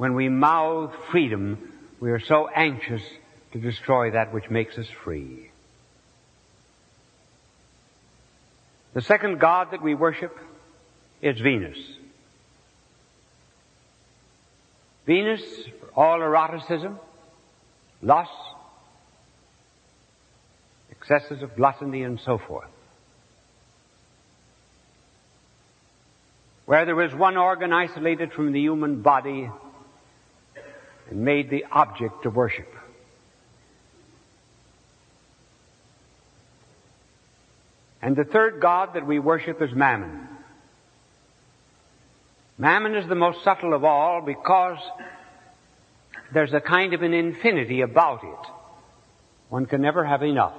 when 0.04 0.16
we 0.16 0.28
mouth 0.28 0.94
freedom, 1.12 1.58
we 2.02 2.12
are 2.12 2.20
so 2.20 2.50
anxious 2.50 3.02
to 3.54 3.58
destroy 3.58 4.12
that 4.12 4.34
which 4.34 4.50
makes 4.50 4.78
us 4.78 4.88
free. 5.02 5.50
The 8.94 9.02
second 9.02 9.40
God 9.40 9.72
that 9.72 9.82
we 9.82 9.96
worship 9.96 10.38
is 11.22 11.40
Venus. 11.40 11.78
Venus, 15.06 15.42
for 15.80 15.88
all 15.96 16.22
eroticism, 16.22 17.00
lust, 18.02 18.30
excesses 20.92 21.42
of 21.42 21.56
gluttony 21.56 22.04
and 22.04 22.20
so 22.20 22.38
forth. 22.38 22.68
Where 26.66 26.86
there 26.86 27.02
is 27.04 27.16
one 27.16 27.38
organ 27.38 27.72
isolated 27.72 28.34
from 28.34 28.52
the 28.52 28.60
human 28.60 29.02
body, 29.02 29.50
and 31.14 31.24
made 31.24 31.52
the 31.52 31.64
object 31.72 32.26
of 32.26 32.36
worship. 32.36 32.68
And 38.02 38.16
the 38.16 38.24
third 38.24 38.60
God 38.60 38.96
that 38.96 39.06
we 39.06 39.20
worship 39.20 39.62
is 39.62 39.70
Mammon. 39.74 40.28
Mammon 42.58 42.96
is 42.96 43.08
the 43.08 43.16
most 43.16 43.44
subtle 43.44 43.76
of 43.76 43.84
all 43.84 44.22
because 44.22 44.80
there's 46.34 46.52
a 46.52 46.60
kind 46.60 46.96
of 46.96 47.04
an 47.04 47.14
infinity 47.14 47.82
about 47.82 48.24
it. 48.24 48.50
One 49.50 49.68
can 49.68 49.82
never 49.82 50.04
have 50.04 50.24
enough. 50.24 50.56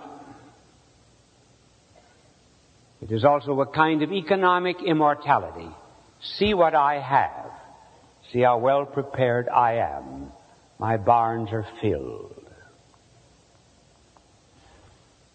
It 3.03 3.11
is 3.11 3.25
also 3.25 3.61
a 3.61 3.67
kind 3.67 4.03
of 4.03 4.13
economic 4.13 4.77
immortality. 4.85 5.69
See 6.39 6.55
what 6.55 6.77
I 6.77 7.01
have. 7.01 7.51
See 8.33 8.43
how 8.43 8.59
well 8.59 8.87
prepared 8.87 9.49
I 9.49 9.79
am. 9.79 10.31
My 10.79 10.97
barns 10.97 11.51
are 11.53 11.67
filled. 11.81 12.45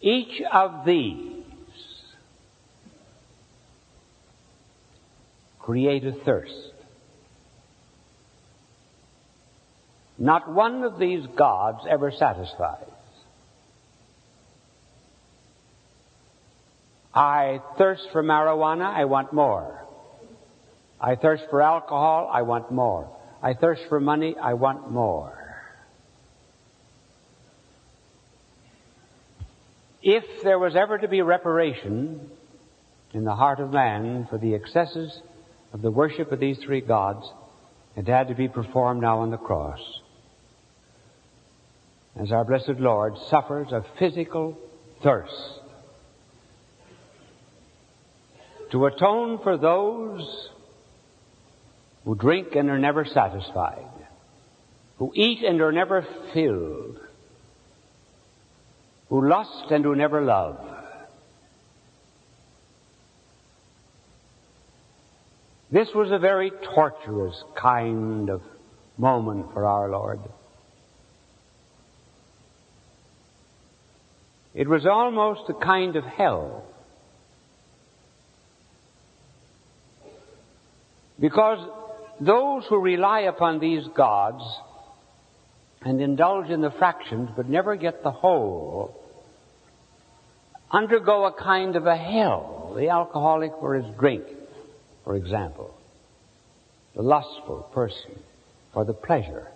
Each 0.00 0.42
of 0.52 0.84
these 0.84 1.44
create 5.58 6.04
a 6.04 6.12
thirst. 6.12 6.72
Not 10.18 10.52
one 10.52 10.82
of 10.82 10.98
these 10.98 11.26
gods 11.36 11.78
ever 11.88 12.10
satisfies. 12.10 12.84
I 17.14 17.60
thirst 17.78 18.02
for 18.12 18.22
marijuana, 18.22 18.84
I 18.84 19.06
want 19.06 19.32
more. 19.32 19.84
I 21.00 21.16
thirst 21.16 21.44
for 21.50 21.62
alcohol, 21.62 22.30
I 22.32 22.42
want 22.42 22.70
more. 22.70 23.08
I 23.42 23.54
thirst 23.54 23.82
for 23.88 24.00
money, 24.00 24.36
I 24.40 24.54
want 24.54 24.90
more. 24.90 25.36
If 30.02 30.42
there 30.42 30.58
was 30.58 30.76
ever 30.76 30.98
to 30.98 31.08
be 31.08 31.22
reparation 31.22 32.30
in 33.12 33.24
the 33.24 33.34
heart 33.34 33.60
of 33.60 33.72
man 33.72 34.26
for 34.30 34.38
the 34.38 34.54
excesses 34.54 35.20
of 35.72 35.82
the 35.82 35.90
worship 35.90 36.32
of 36.32 36.40
these 36.40 36.58
three 36.58 36.80
gods, 36.80 37.30
it 37.96 38.06
had 38.08 38.28
to 38.28 38.34
be 38.34 38.48
performed 38.48 39.02
now 39.02 39.20
on 39.20 39.30
the 39.30 39.36
cross. 39.36 39.80
As 42.16 42.32
our 42.32 42.44
blessed 42.44 42.78
Lord 42.80 43.16
suffers 43.28 43.72
a 43.72 43.84
physical 43.98 44.58
thirst 45.02 45.60
to 48.70 48.86
atone 48.86 49.38
for 49.42 49.56
those 49.56 50.50
who 52.04 52.14
drink 52.14 52.54
and 52.54 52.70
are 52.70 52.78
never 52.78 53.04
satisfied, 53.04 53.86
who 54.98 55.12
eat 55.14 55.42
and 55.44 55.60
are 55.60 55.72
never 55.72 56.06
filled, 56.32 56.98
who 59.08 59.28
lust 59.28 59.70
and 59.70 59.84
who 59.84 59.94
never 59.94 60.22
love. 60.22 60.58
This 65.72 65.88
was 65.94 66.10
a 66.10 66.18
very 66.18 66.50
torturous 66.74 67.44
kind 67.54 68.28
of 68.28 68.42
moment 68.98 69.52
for 69.52 69.66
our 69.66 69.88
Lord. 69.88 70.18
It 74.52 74.68
was 74.68 74.84
almost 74.84 75.48
a 75.48 75.54
kind 75.54 75.94
of 75.94 76.04
hell. 76.04 76.64
Because 81.20 81.68
those 82.20 82.64
who 82.68 82.78
rely 82.78 83.20
upon 83.20 83.58
these 83.58 83.86
gods 83.96 84.42
and 85.82 86.00
indulge 86.00 86.50
in 86.50 86.60
the 86.60 86.70
fractions 86.70 87.30
but 87.34 87.48
never 87.48 87.76
get 87.76 88.02
the 88.02 88.10
whole 88.10 89.00
undergo 90.70 91.24
a 91.24 91.32
kind 91.32 91.76
of 91.76 91.86
a 91.86 91.96
hell. 91.96 92.74
The 92.76 92.88
alcoholic 92.88 93.52
for 93.58 93.74
his 93.74 93.86
drink, 93.98 94.24
for 95.04 95.16
example. 95.16 95.74
The 96.94 97.02
lustful 97.02 97.68
person 97.74 98.18
for 98.72 98.84
the 98.84 98.92
pleasure. 98.92 99.48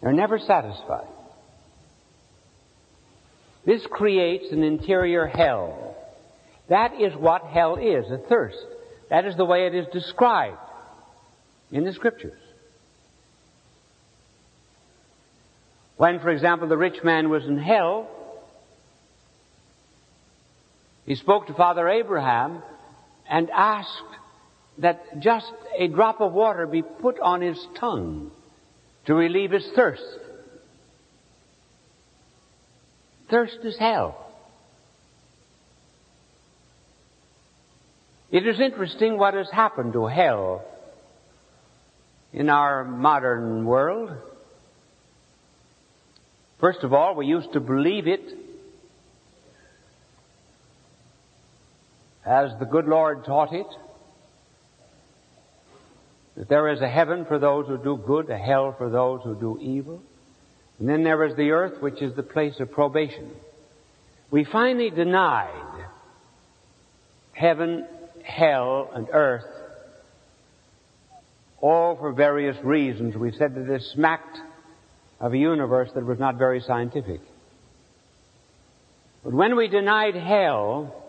They're 0.00 0.12
never 0.12 0.38
satisfied. 0.38 1.08
This 3.64 3.84
creates 3.90 4.52
an 4.52 4.62
interior 4.62 5.26
hell. 5.26 5.96
That 6.68 7.00
is 7.00 7.14
what 7.14 7.42
hell 7.42 7.76
is, 7.76 8.10
a 8.10 8.18
thirst. 8.28 8.64
That 9.10 9.24
is 9.24 9.36
the 9.36 9.44
way 9.44 9.66
it 9.66 9.74
is 9.74 9.86
described 9.92 10.58
in 11.70 11.84
the 11.84 11.92
scriptures. 11.92 12.38
When, 15.96 16.20
for 16.20 16.30
example, 16.30 16.68
the 16.68 16.76
rich 16.76 17.02
man 17.02 17.30
was 17.30 17.44
in 17.44 17.58
hell, 17.58 18.08
he 21.06 21.14
spoke 21.14 21.46
to 21.46 21.54
Father 21.54 21.88
Abraham 21.88 22.62
and 23.28 23.50
asked 23.50 23.90
that 24.78 25.20
just 25.20 25.52
a 25.78 25.88
drop 25.88 26.20
of 26.20 26.32
water 26.32 26.66
be 26.66 26.82
put 26.82 27.18
on 27.20 27.40
his 27.40 27.58
tongue 27.78 28.30
to 29.06 29.14
relieve 29.14 29.52
his 29.52 29.66
thirst. 29.74 30.02
Thirst 33.30 33.58
is 33.64 33.78
hell. 33.78 34.22
It 38.30 38.46
is 38.46 38.60
interesting 38.60 39.16
what 39.16 39.34
has 39.34 39.50
happened 39.50 39.94
to 39.94 40.06
hell 40.06 40.64
in 42.36 42.50
our 42.50 42.84
modern 42.84 43.64
world. 43.64 44.10
First 46.60 46.80
of 46.82 46.92
all, 46.92 47.14
we 47.14 47.24
used 47.26 47.54
to 47.54 47.60
believe 47.60 48.06
it 48.06 48.20
as 52.26 52.50
the 52.58 52.66
good 52.66 52.86
Lord 52.86 53.24
taught 53.24 53.54
it, 53.54 53.66
that 56.36 56.48
there 56.50 56.68
is 56.68 56.82
a 56.82 56.88
heaven 56.88 57.24
for 57.24 57.38
those 57.38 57.68
who 57.68 57.78
do 57.78 57.96
good, 58.06 58.28
a 58.28 58.36
hell 58.36 58.74
for 58.76 58.90
those 58.90 59.22
who 59.24 59.34
do 59.34 59.58
evil. 59.58 60.02
And 60.78 60.86
then 60.86 61.04
there 61.04 61.24
is 61.24 61.34
the 61.36 61.52
earth, 61.52 61.80
which 61.80 62.02
is 62.02 62.14
the 62.16 62.22
place 62.22 62.60
of 62.60 62.70
probation. 62.70 63.30
We 64.30 64.44
finally 64.44 64.90
denied 64.90 65.86
heaven, 67.32 67.86
hell, 68.22 68.90
and 68.92 69.08
earth, 69.10 69.55
all 71.60 71.96
for 71.96 72.12
various 72.12 72.56
reasons. 72.62 73.16
We 73.16 73.32
said 73.32 73.54
that 73.54 73.72
it 73.72 73.82
smacked 73.94 74.38
of 75.20 75.32
a 75.32 75.38
universe 75.38 75.90
that 75.94 76.04
was 76.04 76.18
not 76.18 76.36
very 76.36 76.60
scientific. 76.60 77.20
But 79.24 79.32
when 79.32 79.56
we 79.56 79.68
denied 79.68 80.14
hell, 80.14 81.06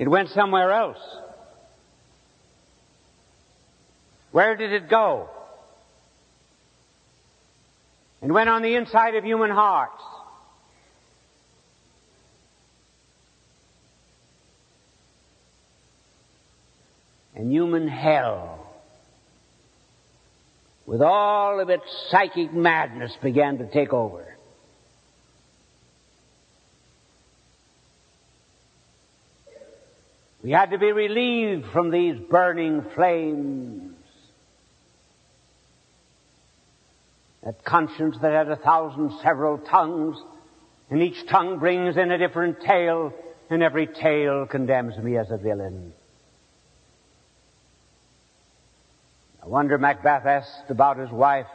It 0.00 0.08
went 0.08 0.30
somewhere 0.30 0.72
else. 0.72 0.96
Where 4.32 4.56
did 4.56 4.72
it 4.72 4.88
go? 4.88 5.28
It 8.22 8.32
went 8.32 8.48
on 8.48 8.62
the 8.62 8.76
inside 8.76 9.14
of 9.16 9.24
human 9.24 9.50
hearts. 9.50 10.02
And 17.40 17.50
human 17.50 17.88
hell, 17.88 18.70
with 20.84 21.00
all 21.00 21.58
of 21.58 21.70
its 21.70 21.84
psychic 22.10 22.52
madness, 22.52 23.16
began 23.22 23.56
to 23.56 23.66
take 23.66 23.94
over. 23.94 24.36
We 30.44 30.50
had 30.50 30.68
to 30.72 30.78
be 30.78 30.92
relieved 30.92 31.64
from 31.72 31.90
these 31.90 32.20
burning 32.28 32.84
flames. 32.94 33.94
That 37.42 37.64
conscience 37.64 38.16
that 38.20 38.34
had 38.34 38.50
a 38.50 38.56
thousand 38.56 39.12
several 39.22 39.56
tongues, 39.56 40.18
and 40.90 41.02
each 41.02 41.26
tongue 41.30 41.58
brings 41.58 41.96
in 41.96 42.10
a 42.10 42.18
different 42.18 42.60
tale, 42.60 43.14
and 43.48 43.62
every 43.62 43.86
tale 43.86 44.44
condemns 44.44 44.98
me 44.98 45.16
as 45.16 45.30
a 45.30 45.38
villain. 45.38 45.94
Wonder 49.50 49.78
Macbeth 49.78 50.26
asked 50.26 50.70
about 50.70 50.96
his 50.96 51.10
wife, 51.10 51.48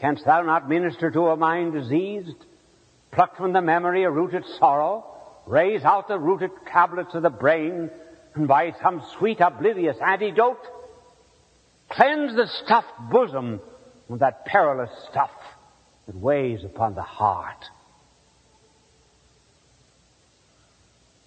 Canst 0.00 0.24
thou 0.24 0.42
not 0.42 0.68
minister 0.68 1.10
to 1.10 1.30
a 1.30 1.36
mind 1.36 1.72
diseased? 1.72 2.36
Pluck 3.10 3.36
from 3.36 3.52
the 3.52 3.60
memory 3.60 4.04
a 4.04 4.10
rooted 4.10 4.44
sorrow? 4.60 5.04
Raze 5.44 5.82
out 5.82 6.06
the 6.06 6.16
rooted 6.16 6.52
tablets 6.68 7.12
of 7.12 7.24
the 7.24 7.30
brain 7.30 7.90
and 8.36 8.46
by 8.46 8.72
some 8.80 9.02
sweet 9.18 9.40
oblivious 9.40 9.96
antidote, 10.00 10.64
cleanse 11.88 12.36
the 12.36 12.46
stuffed 12.62 13.10
bosom 13.10 13.60
of 14.08 14.20
that 14.20 14.46
perilous 14.46 14.90
stuff 15.10 15.32
that 16.06 16.14
weighs 16.14 16.62
upon 16.62 16.94
the 16.94 17.02
heart. 17.02 17.64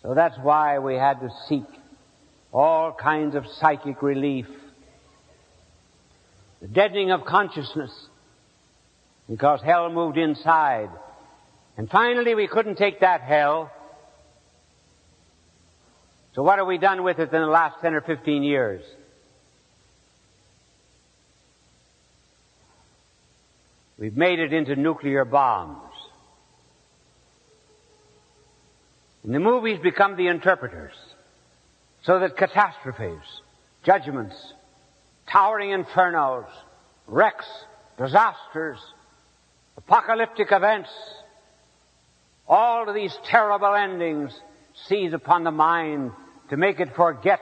So 0.03 0.13
that's 0.13 0.37
why 0.41 0.79
we 0.79 0.95
had 0.95 1.19
to 1.19 1.29
seek 1.49 1.65
all 2.53 2.93
kinds 2.93 3.35
of 3.35 3.45
psychic 3.59 4.01
relief. 4.01 4.47
The 6.61 6.67
deadening 6.67 7.11
of 7.11 7.25
consciousness, 7.25 7.91
because 9.29 9.61
hell 9.61 9.89
moved 9.91 10.17
inside. 10.17 10.89
And 11.77 11.89
finally 11.89 12.33
we 12.33 12.47
couldn't 12.47 12.77
take 12.77 13.01
that 13.01 13.21
hell 13.21 13.71
So 16.37 16.43
what 16.43 16.59
have 16.59 16.67
we 16.67 16.77
done 16.77 17.01
with 17.01 17.17
it 17.17 17.33
in 17.33 17.41
the 17.41 17.47
last 17.47 17.81
10 17.81 17.95
or 17.95 18.01
15 18.01 18.43
years? 18.43 18.83
We've 23.97 24.15
made 24.15 24.37
it 24.37 24.53
into 24.53 24.75
nuclear 24.75 25.25
bombs. 25.25 25.81
And 29.23 29.33
the 29.33 29.39
movies 29.39 29.79
become 29.81 30.15
the 30.15 30.27
interpreters. 30.27 30.93
So 32.03 32.19
that 32.19 32.37
catastrophes, 32.37 33.23
judgments, 33.83 34.35
towering 35.31 35.71
infernos, 35.71 36.47
wrecks, 37.07 37.47
disasters, 37.97 38.79
apocalyptic 39.77 40.51
events, 40.51 40.89
all 42.47 42.87
of 42.87 42.95
these 42.95 43.15
terrible 43.25 43.73
endings 43.75 44.37
seize 44.87 45.13
upon 45.13 45.43
the 45.43 45.51
mind 45.51 46.11
to 46.49 46.57
make 46.57 46.79
it 46.79 46.95
forget 46.95 47.41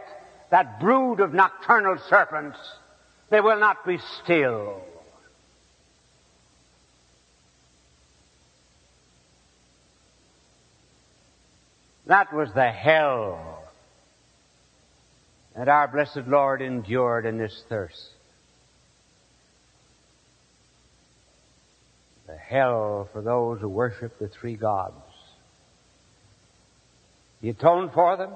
that 0.49 0.79
brood 0.79 1.19
of 1.19 1.33
nocturnal 1.33 1.97
serpents. 2.09 2.57
They 3.29 3.41
will 3.41 3.59
not 3.59 3.85
be 3.85 3.97
still. 4.23 4.81
That 12.07 12.33
was 12.33 12.49
the 12.53 12.69
hell 12.69 13.54
that 15.55 15.69
our 15.69 15.87
blessed 15.87 16.27
Lord 16.27 16.61
endured 16.61 17.25
in 17.25 17.37
this 17.37 17.63
thirst. 17.69 18.09
The 22.27 22.35
hell 22.35 23.09
for 23.13 23.21
those 23.21 23.61
who 23.61 23.69
worship 23.69 24.19
the 24.19 24.27
three 24.27 24.55
gods. 24.55 24.95
He 27.41 27.49
atoned 27.49 27.91
for 27.93 28.17
them. 28.17 28.31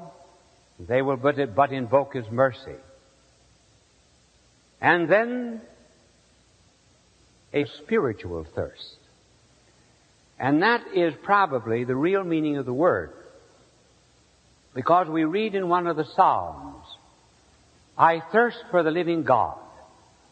They 0.79 1.01
will 1.01 1.17
but, 1.17 1.55
but 1.55 1.71
invoke 1.71 2.13
His 2.13 2.29
mercy. 2.31 2.75
And 4.79 5.09
then 5.09 5.61
a 7.53 7.65
spiritual 7.83 8.45
thirst. 8.55 8.97
And 10.39 10.61
that 10.61 10.81
is 10.95 11.13
probably 11.23 11.83
the 11.83 11.95
real 11.95 12.23
meaning 12.23 12.57
of 12.57 12.65
the 12.65 12.73
word. 12.73 13.11
Because 14.73 15.09
we 15.09 15.25
read 15.25 15.55
in 15.55 15.67
one 15.67 15.87
of 15.87 15.97
the 15.97 16.05
Psalms, 16.15 16.78
I 17.99 18.21
thirst 18.31 18.57
for 18.71 18.81
the 18.81 18.91
living 18.91 19.23
God. 19.23 19.57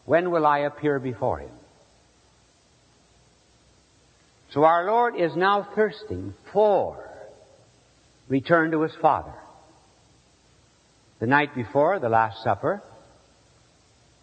When 0.06 0.30
will 0.30 0.46
I 0.46 0.60
appear 0.60 0.98
before 0.98 1.40
Him? 1.40 1.50
So 4.52 4.64
our 4.64 4.86
Lord 4.86 5.14
is 5.16 5.36
now 5.36 5.68
thirsting 5.74 6.32
for 6.52 7.04
return 8.28 8.70
to 8.70 8.80
His 8.80 8.94
Father. 9.02 9.34
The 11.20 11.26
night 11.26 11.54
before, 11.54 11.98
the 11.98 12.08
Last 12.08 12.42
Supper, 12.42 12.82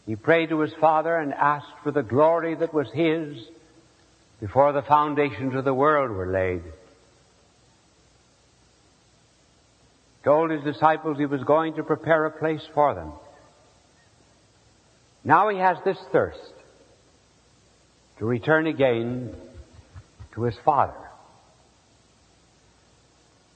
He 0.07 0.15
prayed 0.15 0.49
to 0.49 0.61
His 0.61 0.73
Father 0.81 1.15
and 1.15 1.31
asked 1.31 1.67
for 1.83 1.91
the 1.91 2.01
glory 2.01 2.55
that 2.55 2.73
was 2.73 2.87
His 2.91 3.37
before 4.39 4.73
the 4.73 4.81
foundations 4.81 5.53
of 5.53 5.65
the 5.65 5.73
world 5.73 6.09
were 6.09 6.31
laid. 6.31 6.63
told 10.25 10.49
his 10.49 10.63
disciples 10.63 11.19
he 11.19 11.27
was 11.27 11.43
going 11.43 11.75
to 11.75 11.83
prepare 11.83 12.25
a 12.25 12.31
place 12.31 12.63
for 12.73 12.95
them. 12.95 13.13
Now 15.25 15.49
he 15.49 15.57
has 15.57 15.77
this 15.83 15.97
thirst 16.11 16.53
to 18.19 18.25
return 18.25 18.67
again 18.67 19.35
to 20.35 20.43
his 20.43 20.55
Father. 20.63 20.93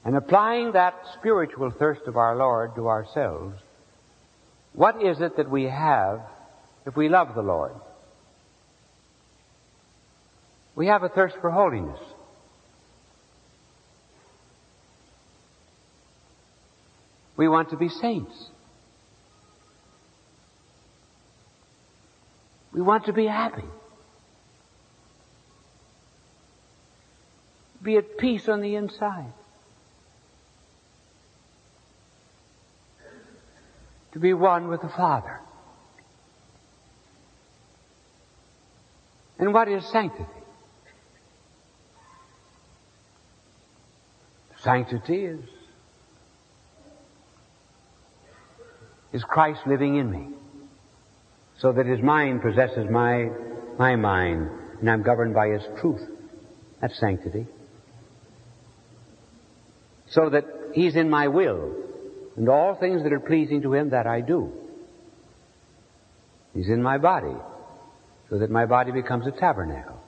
And 0.04 0.16
applying 0.16 0.72
that 0.72 0.94
spiritual 1.18 1.70
thirst 1.70 2.02
of 2.06 2.16
our 2.16 2.34
Lord 2.34 2.74
to 2.74 2.88
ourselves, 2.88 3.56
what 4.72 5.02
is 5.02 5.20
it 5.20 5.36
that 5.36 5.48
we 5.48 5.64
have 5.64 6.22
if 6.86 6.96
we 6.96 7.08
love 7.08 7.34
the 7.36 7.42
Lord? 7.42 7.72
We 10.74 10.88
have 10.88 11.04
a 11.04 11.08
thirst 11.08 11.36
for 11.40 11.50
holiness. 11.50 12.00
We 17.36 17.48
want 17.48 17.70
to 17.70 17.76
be 17.76 17.88
saints. 17.88 18.48
We 22.72 22.80
want 22.80 23.06
to 23.06 23.12
be 23.12 23.26
happy. 23.26 23.64
Be 27.82 27.96
at 27.96 28.18
peace 28.18 28.48
on 28.48 28.60
the 28.60 28.76
inside. 28.76 29.32
To 34.12 34.18
be 34.18 34.34
one 34.34 34.68
with 34.68 34.82
the 34.82 34.88
Father. 34.88 35.40
And 39.38 39.54
what 39.54 39.68
is 39.68 39.84
sanctity? 39.86 40.26
Sanctity 44.58 45.24
is 45.24 45.40
is 49.12 49.24
Christ 49.24 49.66
living 49.66 49.96
in 49.96 50.10
me. 50.10 50.28
So 51.60 51.72
that 51.72 51.84
His 51.86 52.00
mind 52.00 52.40
possesses 52.40 52.88
my, 52.90 53.28
my 53.78 53.94
mind, 53.94 54.48
and 54.80 54.90
I'm 54.90 55.02
governed 55.02 55.34
by 55.34 55.48
His 55.48 55.62
truth. 55.78 56.00
That's 56.80 56.98
sanctity. 56.98 57.46
So 60.08 60.30
that 60.30 60.46
He's 60.72 60.96
in 60.96 61.10
my 61.10 61.28
will, 61.28 61.74
and 62.36 62.48
all 62.48 62.74
things 62.74 63.02
that 63.02 63.12
are 63.12 63.20
pleasing 63.20 63.60
to 63.62 63.74
Him 63.74 63.90
that 63.90 64.06
I 64.06 64.22
do. 64.22 64.52
He's 66.54 66.68
in 66.68 66.82
my 66.82 66.96
body, 66.96 67.36
so 68.30 68.38
that 68.38 68.50
my 68.50 68.64
body 68.64 68.90
becomes 68.90 69.26
a 69.26 69.30
tabernacle. 69.30 70.00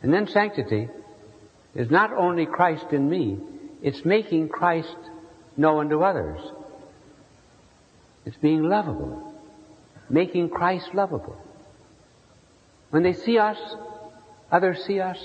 And 0.00 0.14
then 0.14 0.28
sanctity 0.28 0.88
is 1.74 1.90
not 1.90 2.12
only 2.12 2.46
Christ 2.46 2.86
in 2.92 3.10
me, 3.10 3.38
it's 3.82 4.04
making 4.04 4.48
Christ 4.48 4.96
known 5.56 5.88
to 5.88 6.04
others. 6.04 6.40
It's 8.28 8.36
being 8.36 8.62
lovable. 8.62 9.32
Making 10.10 10.50
Christ 10.50 10.90
lovable. 10.92 11.34
When 12.90 13.02
they 13.02 13.14
see 13.14 13.38
us, 13.38 13.56
others 14.52 14.84
see 14.84 15.00
us, 15.00 15.16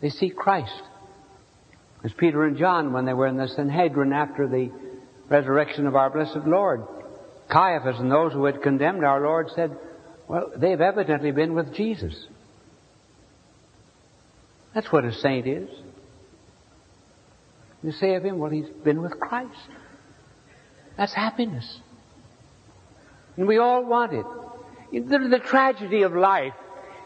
they 0.00 0.08
see 0.08 0.30
Christ. 0.30 0.82
As 2.02 2.14
Peter 2.14 2.46
and 2.46 2.56
John, 2.56 2.94
when 2.94 3.04
they 3.04 3.12
were 3.12 3.26
in 3.26 3.36
the 3.36 3.46
Sanhedrin 3.46 4.14
after 4.14 4.48
the 4.48 4.70
resurrection 5.28 5.86
of 5.86 5.94
our 5.94 6.08
blessed 6.08 6.46
Lord, 6.46 6.82
Caiaphas 7.50 8.00
and 8.00 8.10
those 8.10 8.32
who 8.32 8.46
had 8.46 8.62
condemned 8.62 9.04
our 9.04 9.20
Lord 9.20 9.50
said, 9.54 9.76
well, 10.26 10.50
they've 10.56 10.80
evidently 10.80 11.32
been 11.32 11.54
with 11.54 11.74
Jesus. 11.74 12.26
That's 14.74 14.90
what 14.90 15.04
a 15.04 15.12
saint 15.12 15.46
is. 15.46 15.68
You 17.82 17.92
say 17.92 18.14
of 18.14 18.24
him, 18.24 18.38
well, 18.38 18.50
he's 18.50 18.68
been 18.82 19.02
with 19.02 19.20
Christ. 19.20 19.68
That's 20.96 21.12
happiness. 21.12 21.80
And 23.40 23.48
we 23.48 23.56
all 23.56 23.82
want 23.82 24.12
it. 24.12 24.26
The, 24.92 25.18
the 25.18 25.38
tragedy 25.38 26.02
of 26.02 26.14
life 26.14 26.52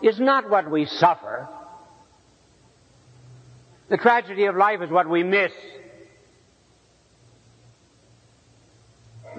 is 0.03 0.18
not 0.18 0.51
what 0.51 0.68
we 0.68 0.85
suffer. 0.85 1.49
The 3.88 3.99
tragedy 3.99 4.47
of 4.47 4.57
life 4.57 4.83
is 4.83 4.90
what 4.90 5.09
we 5.09 5.23
miss. 5.23 5.53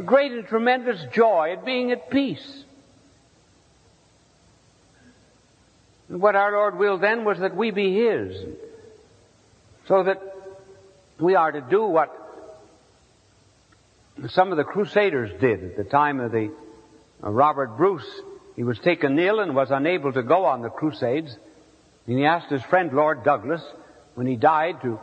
Great 0.05 0.31
and 0.31 0.47
tremendous 0.47 1.03
joy 1.11 1.51
at 1.51 1.65
being 1.65 1.91
at 1.91 2.09
peace. 2.09 2.63
And 6.07 6.21
what 6.21 6.37
our 6.37 6.53
Lord 6.53 6.77
willed 6.77 7.01
then 7.01 7.25
was 7.25 7.39
that 7.39 7.57
we 7.57 7.71
be 7.71 7.93
His. 7.93 8.37
So 9.89 10.03
that 10.03 10.21
we 11.19 11.35
are 11.35 11.51
to 11.51 11.59
do 11.59 11.83
what 11.83 12.21
some 14.29 14.51
of 14.51 14.57
the 14.57 14.63
Crusaders 14.63 15.31
did 15.41 15.61
at 15.61 15.75
the 15.75 15.83
time 15.83 16.21
of 16.21 16.31
the 16.31 16.53
Uh, 17.25 17.31
Robert 17.31 17.77
Bruce. 17.77 18.21
He 18.55 18.63
was 18.63 18.79
taken 18.79 19.17
ill 19.19 19.39
and 19.39 19.55
was 19.55 19.71
unable 19.71 20.13
to 20.13 20.23
go 20.23 20.45
on 20.45 20.61
the 20.61 20.69
Crusades. 20.69 21.35
And 22.07 22.17
he 22.17 22.25
asked 22.25 22.49
his 22.49 22.63
friend 22.63 22.93
Lord 22.93 23.23
Douglas, 23.23 23.61
when 24.13 24.27
he 24.27 24.35
died, 24.35 24.81
to 24.83 24.99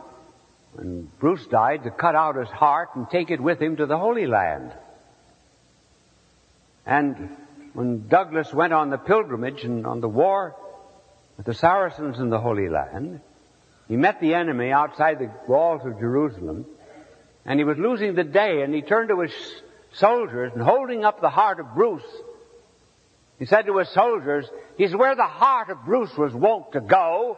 when 0.73 1.11
Bruce 1.19 1.45
died, 1.47 1.83
to 1.83 1.91
cut 1.91 2.15
out 2.15 2.35
his 2.35 2.49
heart 2.49 2.89
and 2.95 3.07
take 3.09 3.29
it 3.29 3.41
with 3.41 3.61
him 3.61 3.75
to 3.75 3.85
the 3.85 3.97
Holy 3.97 4.25
Land. 4.25 4.71
And 6.85 7.29
when 7.73 8.07
Douglas 8.07 8.53
went 8.53 8.73
on 8.73 8.89
the 8.89 8.97
pilgrimage 8.97 9.63
and 9.63 9.85
on 9.85 10.01
the 10.01 10.09
war 10.09 10.55
with 11.37 11.45
the 11.45 11.53
Saracens 11.53 12.19
in 12.19 12.29
the 12.29 12.39
Holy 12.39 12.69
Land, 12.69 13.21
he 13.87 13.97
met 13.97 14.19
the 14.19 14.33
enemy 14.33 14.71
outside 14.71 15.19
the 15.19 15.31
walls 15.47 15.85
of 15.85 15.99
Jerusalem, 15.99 16.65
and 17.45 17.59
he 17.59 17.63
was 17.65 17.77
losing 17.77 18.15
the 18.15 18.23
day, 18.23 18.61
and 18.61 18.73
he 18.73 18.81
turned 18.81 19.09
to 19.09 19.19
his 19.19 19.33
soldiers, 19.93 20.51
and 20.53 20.61
holding 20.61 21.05
up 21.05 21.21
the 21.21 21.29
heart 21.29 21.59
of 21.59 21.73
Bruce, 21.73 22.03
he 23.39 23.45
said 23.45 23.65
to 23.65 23.77
his 23.77 23.89
soldiers, 23.89 24.49
He's 24.77 24.95
where 24.95 25.15
the 25.15 25.23
heart 25.23 25.69
of 25.69 25.85
Bruce 25.85 26.15
was 26.17 26.33
wont 26.33 26.71
to 26.73 26.81
go. 26.81 27.37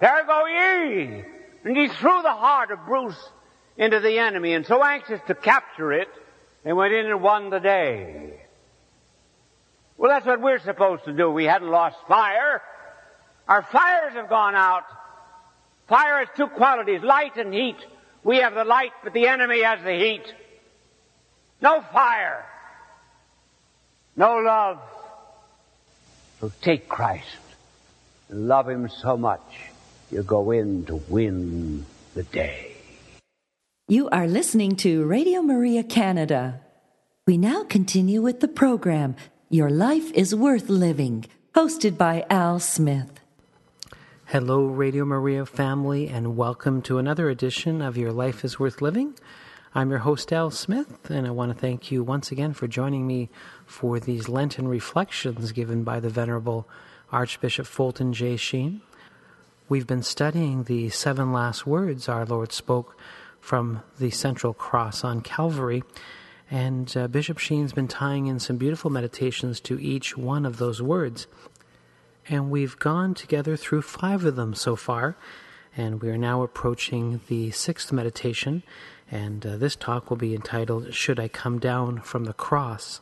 There 0.00 0.24
go 0.26 0.46
ye! 0.46 1.24
And 1.64 1.76
he 1.76 1.88
threw 1.88 2.22
the 2.22 2.32
heart 2.32 2.70
of 2.70 2.84
Bruce 2.86 3.18
into 3.76 4.00
the 4.00 4.18
enemy, 4.18 4.54
and 4.54 4.66
so 4.66 4.82
anxious 4.82 5.20
to 5.26 5.34
capture 5.34 5.92
it, 5.92 6.08
they 6.64 6.72
went 6.72 6.94
in 6.94 7.06
and 7.06 7.22
won 7.22 7.50
the 7.50 7.58
day. 7.58 8.40
Well, 9.96 10.10
that's 10.10 10.26
what 10.26 10.40
we're 10.40 10.60
supposed 10.60 11.04
to 11.04 11.12
do. 11.12 11.30
We 11.30 11.44
hadn't 11.44 11.70
lost 11.70 11.96
fire. 12.06 12.62
Our 13.48 13.62
fires 13.62 14.14
have 14.14 14.28
gone 14.28 14.54
out. 14.54 14.82
Fire 15.88 16.18
has 16.18 16.28
two 16.36 16.48
qualities, 16.48 17.02
light 17.02 17.36
and 17.36 17.54
heat. 17.54 17.76
We 18.24 18.38
have 18.38 18.54
the 18.54 18.64
light, 18.64 18.92
but 19.04 19.12
the 19.12 19.28
enemy 19.28 19.62
has 19.62 19.82
the 19.84 19.94
heat. 19.94 20.24
No 21.60 21.80
fire. 21.80 22.44
No 24.16 24.38
love. 24.38 24.78
So 26.40 26.52
take 26.60 26.88
Christ 26.88 27.26
and 28.28 28.48
love 28.48 28.68
Him 28.68 28.88
so 28.88 29.16
much, 29.16 29.40
you 30.10 30.22
go 30.22 30.50
in 30.50 30.84
to 30.86 30.96
win 31.08 31.86
the 32.14 32.24
day. 32.24 32.72
You 33.88 34.08
are 34.10 34.26
listening 34.26 34.76
to 34.76 35.04
Radio 35.04 35.42
Maria 35.42 35.82
Canada. 35.82 36.60
We 37.26 37.38
now 37.38 37.64
continue 37.64 38.20
with 38.20 38.40
the 38.40 38.48
program, 38.48 39.16
Your 39.48 39.70
Life 39.70 40.12
is 40.12 40.34
Worth 40.34 40.68
Living, 40.68 41.24
hosted 41.54 41.96
by 41.96 42.26
Al 42.28 42.58
Smith. 42.58 43.20
Hello, 44.26 44.66
Radio 44.66 45.04
Maria 45.04 45.46
family, 45.46 46.08
and 46.08 46.36
welcome 46.36 46.82
to 46.82 46.98
another 46.98 47.30
edition 47.30 47.80
of 47.80 47.96
Your 47.96 48.12
Life 48.12 48.44
is 48.44 48.58
Worth 48.58 48.82
Living. 48.82 49.14
I'm 49.76 49.90
your 49.90 49.98
host, 49.98 50.32
Al 50.32 50.50
Smith, 50.50 51.10
and 51.10 51.26
I 51.26 51.30
want 51.32 51.52
to 51.52 51.60
thank 51.60 51.90
you 51.90 52.02
once 52.02 52.32
again 52.32 52.54
for 52.54 52.66
joining 52.66 53.06
me 53.06 53.28
for 53.66 54.00
these 54.00 54.26
Lenten 54.26 54.66
reflections 54.66 55.52
given 55.52 55.84
by 55.84 56.00
the 56.00 56.08
Venerable 56.08 56.66
Archbishop 57.12 57.66
Fulton 57.66 58.14
J. 58.14 58.38
Sheen. 58.38 58.80
We've 59.68 59.86
been 59.86 60.02
studying 60.02 60.64
the 60.64 60.88
seven 60.88 61.30
last 61.30 61.66
words 61.66 62.08
our 62.08 62.24
Lord 62.24 62.52
spoke 62.52 62.98
from 63.38 63.82
the 63.98 64.08
central 64.08 64.54
cross 64.54 65.04
on 65.04 65.20
Calvary, 65.20 65.84
and 66.50 66.96
uh, 66.96 67.06
Bishop 67.08 67.36
Sheen's 67.36 67.74
been 67.74 67.86
tying 67.86 68.28
in 68.28 68.38
some 68.38 68.56
beautiful 68.56 68.88
meditations 68.90 69.60
to 69.60 69.78
each 69.78 70.16
one 70.16 70.46
of 70.46 70.56
those 70.56 70.80
words. 70.80 71.26
And 72.30 72.50
we've 72.50 72.78
gone 72.78 73.12
together 73.12 73.58
through 73.58 73.82
five 73.82 74.24
of 74.24 74.36
them 74.36 74.54
so 74.54 74.74
far, 74.74 75.18
and 75.76 76.00
we 76.00 76.08
are 76.08 76.18
now 76.18 76.42
approaching 76.42 77.20
the 77.28 77.50
sixth 77.50 77.92
meditation 77.92 78.62
and 79.10 79.46
uh, 79.46 79.56
this 79.56 79.76
talk 79.76 80.10
will 80.10 80.16
be 80.16 80.34
entitled 80.34 80.92
Should 80.92 81.20
I 81.20 81.28
Come 81.28 81.58
Down 81.58 82.00
from 82.00 82.24
the 82.24 82.32
Cross? 82.32 83.00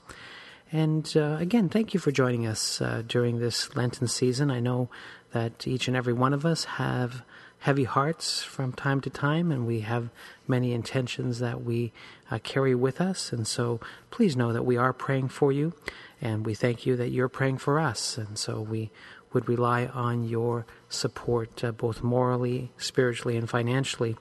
And 0.71 1.11
uh, 1.17 1.37
again, 1.39 1.69
thank 1.69 1.95
you 1.95 2.01
for 2.01 2.11
joining 2.11 2.47
us 2.47 2.81
uh, 2.81 3.03
during 3.07 3.39
this 3.39 3.75
Lenten 3.77 4.09
season. 4.09 4.51
I 4.51 4.61
know 4.61 4.91
that 5.33 5.67
each 5.67 5.89
and 5.89 5.97
every 5.97 6.13
one 6.13 6.35
of 6.35 6.45
us 6.45 6.65
have 6.65 7.23
heavy 7.61 7.85
hearts 7.85 8.43
from 8.43 8.73
time 8.73 9.01
to 9.01 9.09
time, 9.09 9.51
and 9.51 9.67
we 9.67 9.81
have 9.81 10.11
many 10.47 10.73
intentions 10.73 11.39
that 11.39 11.63
we 11.63 11.93
uh, 12.31 12.39
carry 12.43 12.75
with 12.75 13.01
us. 13.01 13.33
And 13.33 13.47
so 13.47 13.81
please 14.11 14.37
know 14.37 14.53
that 14.53 14.67
we 14.67 14.77
are 14.77 14.93
praying 14.93 15.29
for 15.29 15.51
you, 15.51 15.73
and 16.21 16.45
we 16.45 16.55
thank 16.55 16.85
you 16.85 16.97
that 16.97 17.11
you're 17.11 17.29
praying 17.29 17.59
for 17.59 17.79
us. 17.79 18.19
And 18.19 18.37
so 18.37 18.61
we 18.61 18.91
would 19.35 19.49
rely 19.49 19.87
on 19.87 20.25
your 20.25 20.65
support, 20.89 21.63
uh, 21.63 21.73
both 21.73 22.03
morally, 22.03 22.73
spiritually, 22.79 23.37
and 23.37 23.51
financially. 23.51 24.17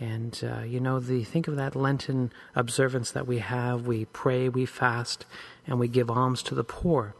And, 0.00 0.38
uh, 0.44 0.62
you 0.62 0.80
know, 0.80 1.00
the, 1.00 1.24
think 1.24 1.48
of 1.48 1.56
that 1.56 1.74
Lenten 1.74 2.32
observance 2.54 3.10
that 3.12 3.26
we 3.26 3.38
have. 3.38 3.86
We 3.86 4.04
pray, 4.04 4.48
we 4.48 4.66
fast, 4.66 5.24
and 5.66 5.78
we 5.78 5.88
give 5.88 6.10
alms 6.10 6.42
to 6.44 6.54
the 6.54 6.64
poor. 6.64 7.14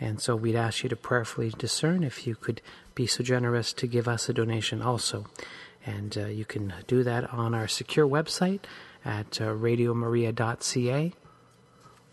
And 0.00 0.20
so 0.20 0.36
we'd 0.36 0.56
ask 0.56 0.82
you 0.82 0.88
to 0.88 0.96
prayerfully 0.96 1.50
discern 1.58 2.02
if 2.04 2.26
you 2.26 2.34
could 2.34 2.62
be 2.94 3.06
so 3.06 3.22
generous 3.22 3.72
to 3.74 3.86
give 3.86 4.08
us 4.08 4.28
a 4.28 4.32
donation 4.32 4.80
also. 4.80 5.26
And 5.84 6.16
uh, 6.16 6.26
you 6.26 6.44
can 6.44 6.72
do 6.86 7.02
that 7.04 7.32
on 7.32 7.54
our 7.54 7.68
secure 7.68 8.06
website 8.06 8.60
at 9.04 9.40
uh, 9.40 9.46
radiomaria.ca. 9.46 11.12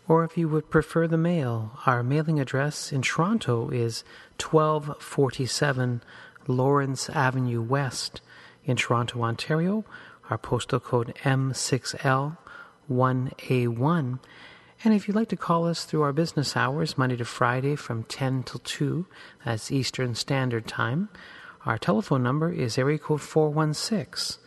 Or 0.08 0.24
if 0.24 0.38
you 0.38 0.48
would 0.48 0.70
prefer 0.70 1.06
the 1.06 1.18
mail, 1.18 1.78
our 1.86 2.02
mailing 2.02 2.40
address 2.40 2.92
in 2.92 3.02
Toronto 3.02 3.68
is 3.68 4.04
1247 4.40 6.02
Lawrence 6.46 7.10
Avenue 7.10 7.60
West 7.60 8.22
in 8.64 8.76
Toronto, 8.76 9.22
Ontario 9.22 9.84
our 10.30 10.38
postal 10.38 10.80
code 10.80 11.14
M6L1A1. 11.24 14.18
And 14.84 14.94
if 14.94 15.08
you'd 15.08 15.16
like 15.16 15.30
to 15.30 15.36
call 15.36 15.66
us 15.66 15.84
through 15.84 16.02
our 16.02 16.12
business 16.12 16.56
hours, 16.56 16.96
Monday 16.96 17.16
to 17.16 17.24
Friday 17.24 17.74
from 17.74 18.04
10 18.04 18.44
till 18.44 18.60
2, 18.60 19.06
that's 19.44 19.72
Eastern 19.72 20.14
Standard 20.14 20.68
Time, 20.68 21.08
our 21.66 21.78
telephone 21.78 22.22
number 22.22 22.52
is 22.52 22.78
area 22.78 22.98
code 22.98 23.20
416 23.20 24.40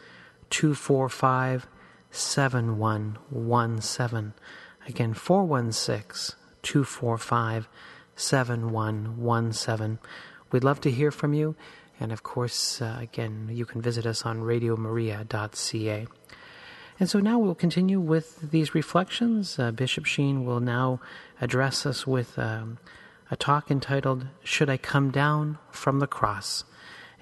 245 0.49 1.67
7117. 2.11 4.33
Again, 4.87 5.13
416 5.13 6.37
245 6.61 7.67
7117. 8.15 9.99
We'd 10.51 10.63
love 10.63 10.81
to 10.81 10.91
hear 10.91 11.11
from 11.11 11.33
you. 11.33 11.55
And 11.99 12.11
of 12.11 12.23
course, 12.23 12.81
uh, 12.81 12.97
again, 12.99 13.49
you 13.51 13.65
can 13.65 13.81
visit 13.81 14.05
us 14.05 14.25
on 14.25 14.41
radiomaria.ca. 14.41 16.07
And 16.99 17.09
so 17.09 17.19
now 17.19 17.39
we'll 17.39 17.55
continue 17.55 17.99
with 17.99 18.51
these 18.51 18.75
reflections. 18.75 19.57
Uh, 19.57 19.71
Bishop 19.71 20.05
Sheen 20.05 20.45
will 20.45 20.59
now 20.59 20.99
address 21.39 21.85
us 21.85 22.05
with 22.05 22.37
um, 22.37 22.77
a 23.29 23.35
talk 23.35 23.71
entitled, 23.71 24.27
Should 24.43 24.69
I 24.69 24.77
Come 24.77 25.09
Down 25.09 25.57
from 25.71 25.99
the 25.99 26.07
Cross? 26.07 26.63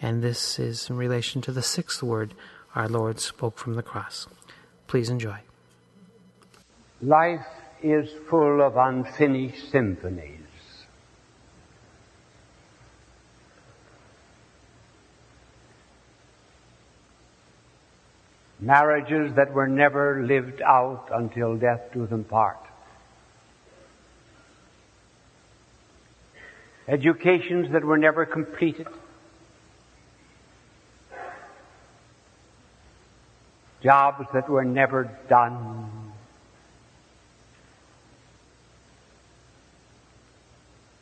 And 0.01 0.22
this 0.22 0.60
is 0.60 0.89
in 0.89 0.97
relation 0.97 1.41
to 1.41 1.51
the 1.51 1.62
sixth 1.62 2.01
word 2.01 2.34
our 2.76 2.88
Lord 2.88 3.20
spoke 3.20 3.57
from 3.57 3.74
the 3.74 3.84
cross. 3.84 4.28
Please 4.88 5.10
enjoy. 5.10 5.48
Life 7.01 7.45
is 7.81 8.09
full 8.29 8.61
of 8.61 8.75
unfinished 8.75 9.71
symphonies. 9.71 10.39
marriages 18.59 19.33
that 19.35 19.53
were 19.53 19.67
never 19.67 20.23
lived 20.23 20.61
out 20.61 21.07
until 21.11 21.55
death 21.57 21.81
do 21.93 22.05
them 22.05 22.23
part. 22.23 22.57
Educations 26.87 27.71
that 27.71 27.83
were 27.83 27.97
never 27.97 28.25
completed. 28.25 28.87
Jobs 33.81 34.27
that 34.33 34.49
were 34.49 34.65
never 34.65 35.09
done. 35.29 35.98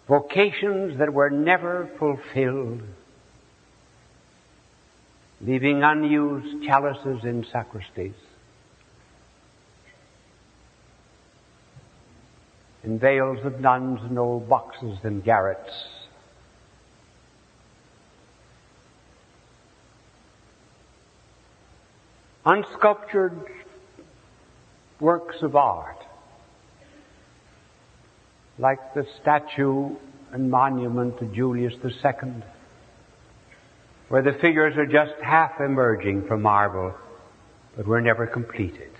Vocations 0.07 0.97
that 0.99 1.13
were 1.13 1.29
never 1.29 1.89
fulfilled 1.99 2.81
leaving 5.41 5.83
unused 5.83 6.63
chalices 6.63 7.23
in 7.23 7.45
sacristies. 7.51 8.15
And 12.83 12.99
veils 12.99 13.45
of 13.45 13.59
nuns 13.59 13.99
and 14.03 14.17
old 14.17 14.47
boxes 14.47 14.97
in 15.03 15.21
garrets. 15.21 15.73
Unsculptured 22.45 23.45
works 25.01 25.41
of 25.41 25.55
art, 25.55 26.01
like 28.59 28.93
the 28.93 29.05
statue 29.21 29.95
and 30.31 30.49
monument 30.49 31.19
to 31.19 31.25
Julius 31.25 31.73
II 31.83 32.43
where 34.09 34.21
the 34.21 34.33
figures 34.39 34.77
are 34.77 34.85
just 34.85 35.13
half 35.21 35.59
emerging 35.59 36.25
from 36.27 36.41
marble, 36.41 36.93
but 37.75 37.85
were 37.85 38.01
never 38.01 38.25
completed. 38.25 38.91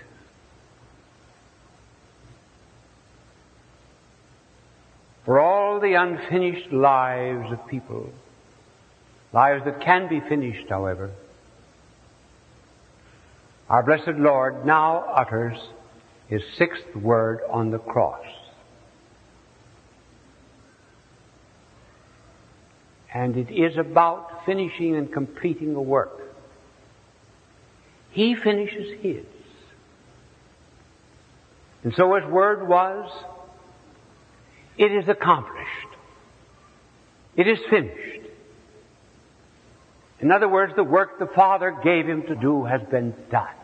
For 5.24 5.40
all 5.40 5.80
the 5.80 5.94
unfinished 5.94 6.72
lives 6.72 7.52
of 7.52 7.66
people, 7.68 8.10
lives 9.32 9.64
that 9.64 9.80
can 9.80 10.08
be 10.08 10.20
finished, 10.20 10.68
however, 10.68 11.10
our 13.68 13.82
blessed 13.82 14.18
Lord 14.18 14.64
now 14.64 15.00
utters 15.00 15.58
his 16.28 16.42
sixth 16.56 16.96
word 16.96 17.40
on 17.50 17.70
the 17.70 17.78
cross. 17.78 18.24
And 23.12 23.36
it 23.36 23.50
is 23.50 23.76
about 23.78 24.44
finishing 24.44 24.96
and 24.96 25.12
completing 25.12 25.74
a 25.74 25.82
work. 25.82 26.20
He 28.10 28.34
finishes 28.34 29.00
his. 29.00 29.24
And 31.84 31.94
so 31.94 32.14
his 32.16 32.24
word 32.30 32.68
was, 32.68 33.10
it 34.76 34.92
is 34.92 35.08
accomplished. 35.08 35.68
It 37.36 37.46
is 37.46 37.58
finished. 37.70 38.28
In 40.20 40.32
other 40.32 40.48
words, 40.48 40.72
the 40.74 40.84
work 40.84 41.18
the 41.18 41.28
Father 41.28 41.78
gave 41.82 42.06
him 42.06 42.22
to 42.22 42.34
do 42.34 42.64
has 42.64 42.82
been 42.90 43.14
done. 43.30 43.54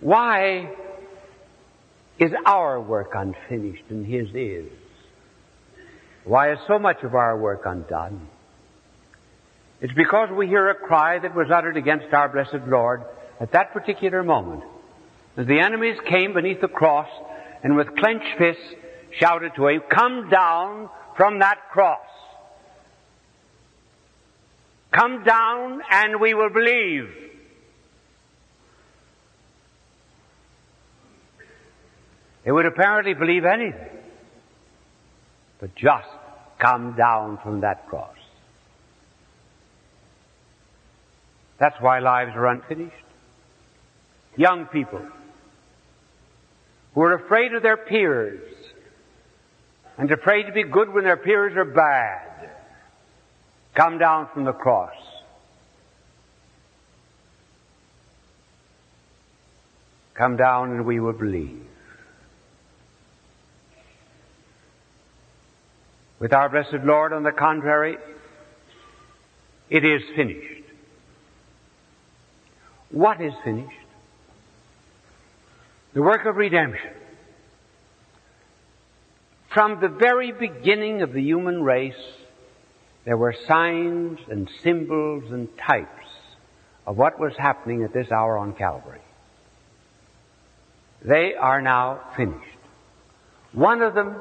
Why 0.00 0.70
is 2.18 2.32
our 2.46 2.80
work 2.80 3.12
unfinished 3.14 3.84
and 3.90 4.06
his 4.06 4.28
is? 4.34 4.70
Why 6.28 6.52
is 6.52 6.58
so 6.66 6.78
much 6.78 7.02
of 7.04 7.14
our 7.14 7.38
work 7.38 7.62
undone? 7.64 8.28
It's 9.80 9.94
because 9.94 10.28
we 10.30 10.46
hear 10.46 10.68
a 10.68 10.74
cry 10.74 11.18
that 11.18 11.34
was 11.34 11.46
uttered 11.50 11.78
against 11.78 12.12
our 12.12 12.28
blessed 12.28 12.66
Lord 12.66 13.02
at 13.40 13.52
that 13.52 13.72
particular 13.72 14.22
moment. 14.22 14.62
As 15.38 15.46
the 15.46 15.58
enemies 15.58 15.96
came 16.06 16.34
beneath 16.34 16.60
the 16.60 16.68
cross 16.68 17.08
and 17.62 17.76
with 17.76 17.96
clenched 17.96 18.36
fists 18.36 18.62
shouted 19.18 19.52
to 19.56 19.68
him, 19.68 19.80
come 19.88 20.28
down 20.28 20.90
from 21.16 21.38
that 21.38 21.70
cross. 21.72 22.06
Come 24.92 25.24
down 25.24 25.80
and 25.90 26.20
we 26.20 26.34
will 26.34 26.50
believe. 26.50 27.08
They 32.44 32.52
would 32.52 32.66
apparently 32.66 33.14
believe 33.14 33.46
anything, 33.46 33.96
but 35.58 35.74
just 35.74 36.17
come 36.58 36.96
down 36.96 37.38
from 37.42 37.60
that 37.60 37.86
cross. 37.88 38.16
That's 41.58 41.76
why 41.80 41.98
lives 41.98 42.32
are 42.34 42.46
unfinished. 42.46 42.94
Young 44.36 44.66
people 44.66 45.04
who 46.94 47.00
are 47.02 47.14
afraid 47.14 47.54
of 47.54 47.62
their 47.62 47.76
peers 47.76 48.40
and 49.96 50.10
afraid 50.10 50.44
to 50.44 50.52
be 50.52 50.62
good 50.62 50.92
when 50.92 51.04
their 51.04 51.16
peers 51.16 51.56
are 51.56 51.64
bad 51.64 52.50
come 53.74 53.98
down 53.98 54.28
from 54.32 54.44
the 54.44 54.52
cross. 54.52 54.94
Come 60.14 60.36
down 60.36 60.72
and 60.72 60.84
we 60.84 60.98
will 60.98 61.12
believe. 61.12 61.67
With 66.18 66.32
our 66.32 66.48
blessed 66.48 66.84
Lord, 66.84 67.12
on 67.12 67.22
the 67.22 67.32
contrary, 67.32 67.96
it 69.70 69.84
is 69.84 70.02
finished. 70.16 70.64
What 72.90 73.20
is 73.20 73.32
finished? 73.44 73.76
The 75.94 76.02
work 76.02 76.26
of 76.26 76.36
redemption. 76.36 76.90
From 79.52 79.80
the 79.80 79.88
very 79.88 80.32
beginning 80.32 81.02
of 81.02 81.12
the 81.12 81.22
human 81.22 81.62
race, 81.62 81.94
there 83.04 83.16
were 83.16 83.34
signs 83.46 84.18
and 84.30 84.50
symbols 84.62 85.24
and 85.30 85.48
types 85.56 86.06
of 86.86 86.96
what 86.96 87.18
was 87.18 87.32
happening 87.38 87.84
at 87.84 87.92
this 87.92 88.10
hour 88.10 88.38
on 88.38 88.54
Calvary. 88.54 89.00
They 91.02 91.34
are 91.34 91.62
now 91.62 92.00
finished. 92.16 92.44
One 93.52 93.82
of 93.82 93.94
them 93.94 94.16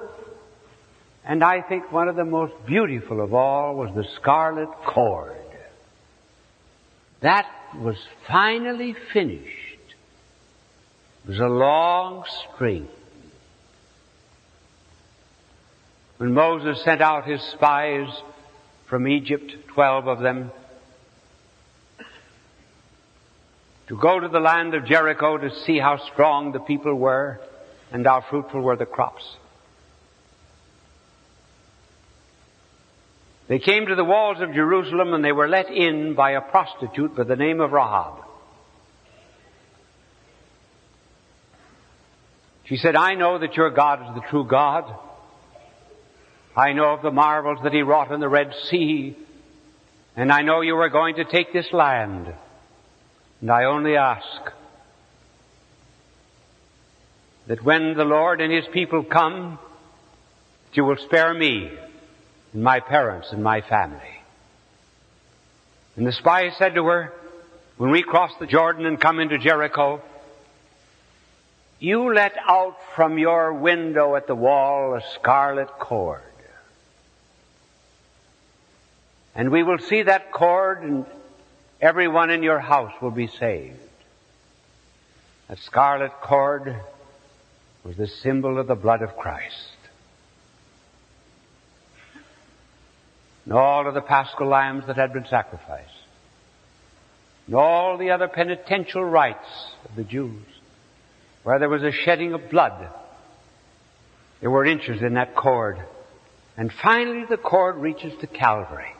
and 1.27 1.43
I 1.43 1.61
think 1.61 1.91
one 1.91 2.07
of 2.07 2.15
the 2.15 2.23
most 2.23 2.53
beautiful 2.65 3.21
of 3.21 3.33
all 3.33 3.75
was 3.75 3.93
the 3.93 4.05
scarlet 4.15 4.69
cord. 4.85 5.35
That 7.19 7.45
was 7.75 7.97
finally 8.27 8.95
finished. 9.11 9.45
It 11.25 11.31
was 11.31 11.39
a 11.39 11.47
long 11.47 12.23
string. 12.53 12.87
When 16.15 16.33
Moses 16.33 16.81
sent 16.85 17.01
out 17.01 17.27
his 17.27 17.41
spies 17.41 18.07
from 18.87 19.05
Egypt, 19.05 19.51
twelve 19.67 20.07
of 20.07 20.21
them, 20.21 20.51
to 23.87 23.97
go 23.97 24.17
to 24.17 24.29
the 24.29 24.39
land 24.39 24.73
of 24.75 24.85
Jericho 24.85 25.37
to 25.37 25.53
see 25.65 25.77
how 25.77 25.97
strong 25.97 26.53
the 26.53 26.59
people 26.59 26.95
were 26.95 27.41
and 27.91 28.05
how 28.05 28.23
fruitful 28.29 28.61
were 28.61 28.77
the 28.77 28.85
crops. 28.85 29.35
They 33.47 33.59
came 33.59 33.85
to 33.85 33.95
the 33.95 34.03
walls 34.03 34.41
of 34.41 34.53
Jerusalem 34.53 35.13
and 35.13 35.23
they 35.23 35.31
were 35.31 35.47
let 35.47 35.69
in 35.71 36.15
by 36.15 36.31
a 36.31 36.41
prostitute 36.41 37.15
by 37.15 37.23
the 37.23 37.35
name 37.35 37.61
of 37.61 37.71
Rahab. 37.71 38.25
She 42.65 42.75
said, 42.75 42.97
I 42.97 43.15
know 43.15 43.39
that 43.39 43.55
your 43.55 43.69
God 43.69 44.09
is 44.09 44.15
the 44.15 44.29
true 44.29 44.45
God. 44.45 44.93
I 46.55 46.73
know 46.73 46.91
of 46.91 47.01
the 47.01 47.11
marvels 47.11 47.59
that 47.63 47.71
he 47.71 47.81
wrought 47.81 48.11
in 48.11 48.19
the 48.19 48.27
Red 48.27 48.53
Sea. 48.69 49.15
And 50.17 50.31
I 50.31 50.41
know 50.41 50.59
you 50.59 50.75
are 50.75 50.89
going 50.89 51.15
to 51.15 51.23
take 51.23 51.53
this 51.53 51.71
land. 51.71 52.33
And 53.39 53.49
I 53.49 53.65
only 53.65 53.95
ask 53.95 54.51
that 57.45 57.63
when 57.63 57.95
the 57.95 58.03
Lord 58.03 58.41
and 58.41 58.51
his 58.51 58.65
people 58.73 59.03
come, 59.03 59.59
you 60.73 60.83
will 60.83 60.97
spare 60.97 61.33
me 61.33 61.71
and 62.53 62.63
my 62.63 62.79
parents 62.79 63.31
and 63.31 63.43
my 63.43 63.61
family. 63.61 64.21
And 65.95 66.05
the 66.05 66.11
spy 66.11 66.51
said 66.51 66.75
to 66.75 66.85
her, 66.85 67.13
when 67.77 67.91
we 67.91 68.01
cross 68.01 68.31
the 68.39 68.47
Jordan 68.47 68.85
and 68.85 68.99
come 68.99 69.19
into 69.19 69.37
Jericho, 69.37 70.01
you 71.79 72.13
let 72.13 72.35
out 72.47 72.77
from 72.95 73.17
your 73.17 73.53
window 73.53 74.15
at 74.15 74.27
the 74.27 74.35
wall 74.35 74.95
a 74.95 75.01
scarlet 75.13 75.69
cord. 75.79 76.21
And 79.35 79.51
we 79.51 79.61
will 79.61 79.77
see 79.77 80.01
that 80.01 80.31
cord 80.31 80.81
and 80.81 81.05
everyone 81.79 82.31
in 82.31 82.41
your 82.41 82.59
house 82.59 82.93
will 83.01 83.11
be 83.11 83.27
saved. 83.27 83.77
That 85.47 85.59
scarlet 85.59 86.11
cord 86.21 86.75
was 87.83 87.95
the 87.95 88.07
symbol 88.07 88.57
of 88.57 88.67
the 88.67 88.75
blood 88.75 89.03
of 89.03 89.15
Christ. 89.15 89.66
And 93.47 93.53
all 93.53 93.87
of 93.87 93.93
the 93.93 94.01
paschal 94.01 94.49
lambs 94.49 94.83
that 94.87 94.97
had 94.97 95.13
been 95.13 95.25
sacrificed, 95.29 95.89
and 97.45 97.55
all 97.55 97.97
the 97.97 98.11
other 98.11 98.27
penitential 98.27 99.01
rites 99.01 99.47
of 99.85 99.95
the 99.95 100.03
Jews, 100.03 100.43
where 101.43 101.57
there 101.57 101.69
was 101.69 101.81
a 101.81 101.93
shedding 101.93 102.33
of 102.33 102.49
blood. 102.49 102.89
There 104.41 104.51
were 104.51 104.65
inches 104.65 105.01
in 105.01 105.13
that 105.13 105.33
cord. 105.33 105.79
And 106.57 106.73
finally 106.83 107.23
the 107.29 107.37
cord 107.37 107.77
reaches 107.77 108.11
to 108.19 108.27
Calvary. 108.27 108.91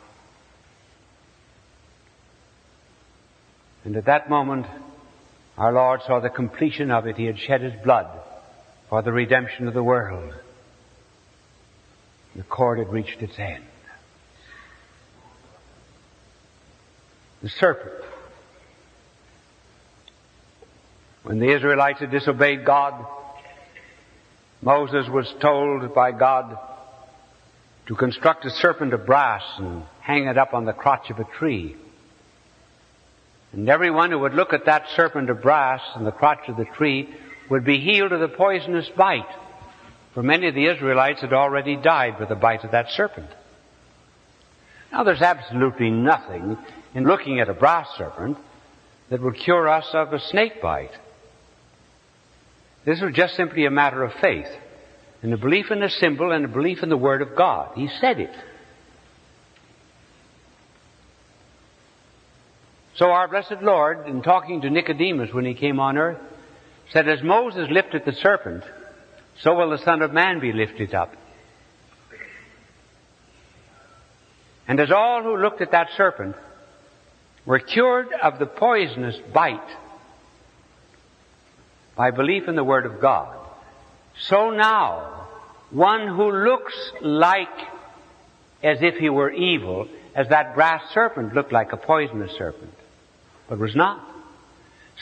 And 3.84 3.96
at 3.96 4.06
that 4.06 4.30
moment, 4.30 4.64
our 5.58 5.74
Lord 5.74 6.00
saw 6.06 6.20
the 6.20 6.30
completion 6.30 6.90
of 6.90 7.06
it. 7.06 7.16
He 7.16 7.26
had 7.26 7.38
shed 7.38 7.60
His 7.60 7.74
blood 7.84 8.06
for 8.88 9.02
the 9.02 9.12
redemption 9.12 9.68
of 9.68 9.74
the 9.74 9.82
world. 9.82 10.32
The 12.34 12.44
cord 12.44 12.78
had 12.78 12.88
reached 12.88 13.20
its 13.20 13.38
end. 13.38 13.64
The 17.42 17.48
serpent. 17.48 17.94
When 21.22 21.38
the 21.38 21.54
Israelites 21.54 22.00
had 22.00 22.10
disobeyed 22.10 22.64
God, 22.64 23.06
Moses 24.62 25.08
was 25.08 25.32
told 25.40 25.94
by 25.94 26.12
God 26.12 26.58
to 27.86 27.94
construct 27.94 28.44
a 28.44 28.50
serpent 28.50 28.92
of 28.92 29.06
brass 29.06 29.42
and 29.58 29.82
hang 30.00 30.26
it 30.26 30.36
up 30.36 30.52
on 30.52 30.64
the 30.64 30.72
crotch 30.72 31.10
of 31.10 31.18
a 31.18 31.24
tree. 31.24 31.76
And 33.52 33.68
everyone 33.68 34.10
who 34.10 34.18
would 34.18 34.34
look 34.34 34.52
at 34.52 34.66
that 34.66 34.86
serpent 34.94 35.30
of 35.30 35.42
brass 35.42 35.80
on 35.94 36.04
the 36.04 36.12
crotch 36.12 36.48
of 36.48 36.56
the 36.56 36.66
tree 36.76 37.08
would 37.48 37.64
be 37.64 37.78
healed 37.78 38.12
of 38.12 38.20
the 38.20 38.28
poisonous 38.28 38.88
bite. 38.96 39.28
For 40.12 40.22
many 40.22 40.48
of 40.48 40.54
the 40.54 40.66
Israelites 40.66 41.20
had 41.20 41.32
already 41.32 41.76
died 41.76 42.18
with 42.18 42.28
the 42.28 42.34
bite 42.34 42.64
of 42.64 42.72
that 42.72 42.90
serpent. 42.90 43.30
Now 44.92 45.04
there's 45.04 45.22
absolutely 45.22 45.90
nothing 45.90 46.56
in 46.94 47.04
looking 47.04 47.40
at 47.40 47.48
a 47.48 47.54
brass 47.54 47.88
serpent 47.96 48.38
that 49.10 49.20
will 49.20 49.32
cure 49.32 49.68
us 49.68 49.86
of 49.92 50.12
a 50.12 50.20
snake 50.20 50.60
bite. 50.60 50.96
This 52.84 53.00
was 53.00 53.14
just 53.14 53.34
simply 53.36 53.66
a 53.66 53.70
matter 53.70 54.02
of 54.02 54.12
faith 54.14 54.48
and 55.22 55.32
a 55.32 55.36
belief 55.36 55.70
in 55.70 55.80
the 55.80 55.90
symbol 55.90 56.32
and 56.32 56.44
a 56.44 56.48
belief 56.48 56.82
in 56.82 56.88
the 56.88 56.96
Word 56.96 57.22
of 57.22 57.36
God. 57.36 57.72
He 57.74 57.88
said 58.00 58.20
it. 58.20 58.34
So 62.94 63.10
our 63.10 63.28
blessed 63.28 63.62
Lord, 63.62 64.08
in 64.08 64.22
talking 64.22 64.62
to 64.62 64.70
Nicodemus 64.70 65.32
when 65.32 65.44
he 65.44 65.54
came 65.54 65.78
on 65.78 65.96
earth, 65.98 66.18
said, 66.90 67.08
as 67.08 67.22
Moses 67.22 67.68
lifted 67.70 68.04
the 68.04 68.12
serpent, 68.12 68.64
so 69.40 69.54
will 69.54 69.70
the 69.70 69.78
Son 69.78 70.02
of 70.02 70.12
Man 70.12 70.40
be 70.40 70.52
lifted 70.52 70.94
up. 70.94 71.14
And 74.68 74.78
as 74.78 74.90
all 74.90 75.22
who 75.22 75.38
looked 75.38 75.62
at 75.62 75.70
that 75.70 75.88
serpent 75.96 76.36
were 77.46 77.58
cured 77.58 78.12
of 78.12 78.38
the 78.38 78.46
poisonous 78.46 79.16
bite 79.32 79.76
by 81.96 82.10
belief 82.10 82.46
in 82.46 82.54
the 82.54 82.62
Word 82.62 82.84
of 82.84 83.00
God. 83.00 83.34
So 84.20 84.50
now, 84.50 85.26
one 85.70 86.06
who 86.06 86.30
looks 86.30 86.74
like 87.00 87.48
as 88.62 88.82
if 88.82 88.96
he 88.96 89.08
were 89.08 89.30
evil 89.30 89.88
as 90.14 90.28
that 90.28 90.54
brass 90.54 90.82
serpent 90.92 91.34
looked 91.34 91.52
like 91.52 91.72
a 91.72 91.76
poisonous 91.78 92.32
serpent, 92.36 92.74
but 93.48 93.58
was 93.58 93.74
not. 93.74 94.04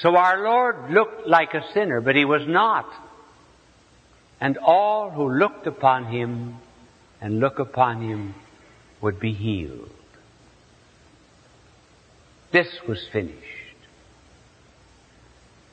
So 0.01 0.15
our 0.15 0.45
Lord 0.45 0.91
looked 0.91 1.27
like 1.27 1.55
a 1.55 1.65
sinner, 1.73 2.01
but 2.01 2.15
he 2.15 2.25
was 2.25 2.47
not. 2.47 2.87
And 4.41 4.59
all 4.59 5.11
who 5.11 5.29
looked 5.29 5.67
upon 5.67 6.05
him 6.05 6.59
and 7.21 7.41
look 7.41 7.59
upon 7.59 8.03
him 8.03 8.35
would 9.01 9.21
be 9.21 9.33
healed. 9.33 9.91
This 12.53 12.69
was 12.89 13.07
finished. 13.13 13.37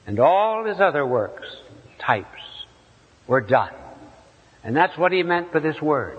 And 0.06 0.20
all 0.20 0.66
his 0.66 0.80
other 0.80 1.06
works, 1.06 1.48
types, 2.00 2.28
were 3.28 3.42
done. 3.42 3.74
And 4.64 4.76
that's 4.76 4.98
what 4.98 5.12
he 5.12 5.24
meant 5.24 5.54
by 5.54 5.60
this 5.60 5.82
word. 5.82 6.18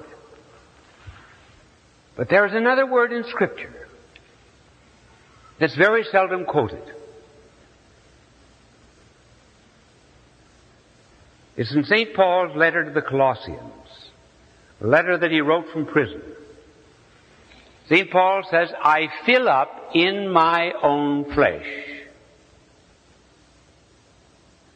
But 2.17 2.29
there 2.29 2.47
is 2.47 2.55
another 2.55 2.87
word 2.87 3.13
in 3.13 3.25
Scripture 3.25 3.89
that's 5.59 5.75
very 5.77 6.05
seldom 6.05 6.45
quoted. 6.45 6.83
It's 11.57 11.73
in 11.73 11.85
St. 11.85 12.15
Paul's 12.15 12.57
letter 12.57 12.85
to 12.85 12.91
the 12.91 13.03
Colossians, 13.03 14.11
a 14.81 14.87
letter 14.87 15.17
that 15.17 15.31
he 15.31 15.41
wrote 15.41 15.69
from 15.73 15.87
prison. 15.87 16.23
St. 17.89 18.11
Paul 18.11 18.43
says, 18.51 18.71
I 18.83 19.09
fill 19.27 19.49
up 19.49 19.91
in 19.95 20.29
my 20.29 20.73
own 20.83 21.33
flesh 21.33 21.67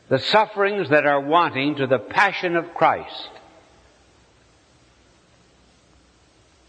the 0.09 0.19
sufferings 0.19 0.89
that 0.89 1.07
are 1.07 1.21
wanting 1.21 1.77
to 1.77 1.87
the 1.87 1.99
passion 1.99 2.57
of 2.57 2.75
Christ 2.75 3.29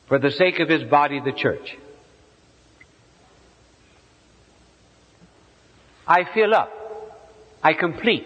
for 0.08 0.20
the 0.20 0.32
sake 0.32 0.60
of 0.60 0.68
his 0.68 0.84
body, 0.84 1.20
the 1.20 1.32
church. 1.32 1.78
I 6.06 6.26
fill 6.34 6.54
up. 6.54 6.74
I 7.64 7.74
complete. 7.74 8.26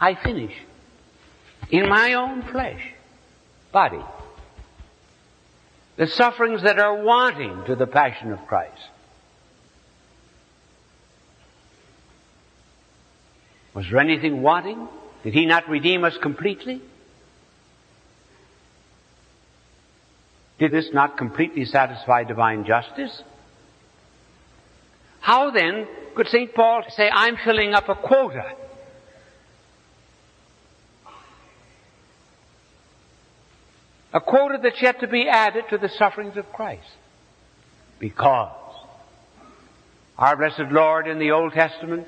I 0.00 0.14
finish. 0.14 0.54
In 1.70 1.88
my 1.88 2.14
own 2.14 2.42
flesh, 2.42 2.80
body. 3.72 4.02
The 5.96 6.06
sufferings 6.06 6.62
that 6.62 6.78
are 6.78 7.02
wanting 7.02 7.64
to 7.66 7.76
the 7.76 7.86
passion 7.86 8.32
of 8.32 8.46
Christ. 8.46 8.88
Was 13.74 13.86
there 13.90 14.00
anything 14.00 14.42
wanting? 14.42 14.88
Did 15.22 15.34
he 15.34 15.46
not 15.46 15.68
redeem 15.68 16.04
us 16.04 16.16
completely? 16.18 16.80
Did 20.58 20.72
this 20.72 20.92
not 20.92 21.16
completely 21.16 21.64
satisfy 21.64 22.24
divine 22.24 22.64
justice? 22.64 23.22
How 25.20 25.50
then 25.50 25.86
could 26.14 26.28
St. 26.28 26.54
Paul 26.54 26.84
say, 26.88 27.10
I'm 27.12 27.36
filling 27.36 27.74
up 27.74 27.88
a 27.88 27.94
quota? 27.94 28.54
A 34.12 34.20
quota 34.20 34.58
that's 34.62 34.80
yet 34.82 35.00
to 35.00 35.06
be 35.06 35.28
added 35.28 35.64
to 35.70 35.78
the 35.78 35.88
sufferings 35.88 36.36
of 36.36 36.52
Christ. 36.52 36.88
Because 37.98 38.52
our 40.18 40.36
blessed 40.36 40.70
Lord 40.70 41.06
in 41.06 41.18
the 41.18 41.30
Old 41.30 41.52
Testament 41.52 42.06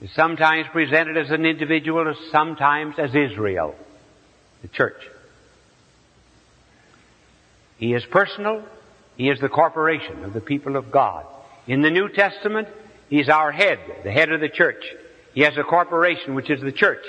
is 0.00 0.10
sometimes 0.12 0.66
presented 0.72 1.16
as 1.16 1.30
an 1.30 1.46
individual, 1.46 2.12
sometimes 2.30 2.96
as 2.98 3.14
Israel, 3.14 3.74
the 4.62 4.68
church. 4.68 5.00
He 7.78 7.94
is 7.94 8.04
personal. 8.04 8.62
He 9.16 9.30
is 9.30 9.40
the 9.40 9.48
corporation 9.48 10.24
of 10.24 10.32
the 10.32 10.40
people 10.40 10.76
of 10.76 10.90
God. 10.90 11.24
In 11.66 11.80
the 11.80 11.90
New 11.90 12.08
Testament, 12.08 12.68
He's 13.08 13.28
our 13.28 13.52
head, 13.52 13.78
the 14.02 14.10
head 14.10 14.30
of 14.30 14.40
the 14.40 14.48
church. 14.48 14.84
He 15.34 15.42
has 15.42 15.56
a 15.56 15.62
corporation 15.62 16.34
which 16.34 16.50
is 16.50 16.60
the 16.60 16.72
church. 16.72 17.04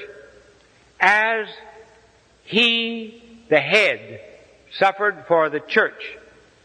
As 1.00 1.48
He, 2.44 3.24
the 3.50 3.60
head, 3.60 4.22
suffered 4.78 5.26
for 5.28 5.50
the 5.50 5.60
church 5.60 6.18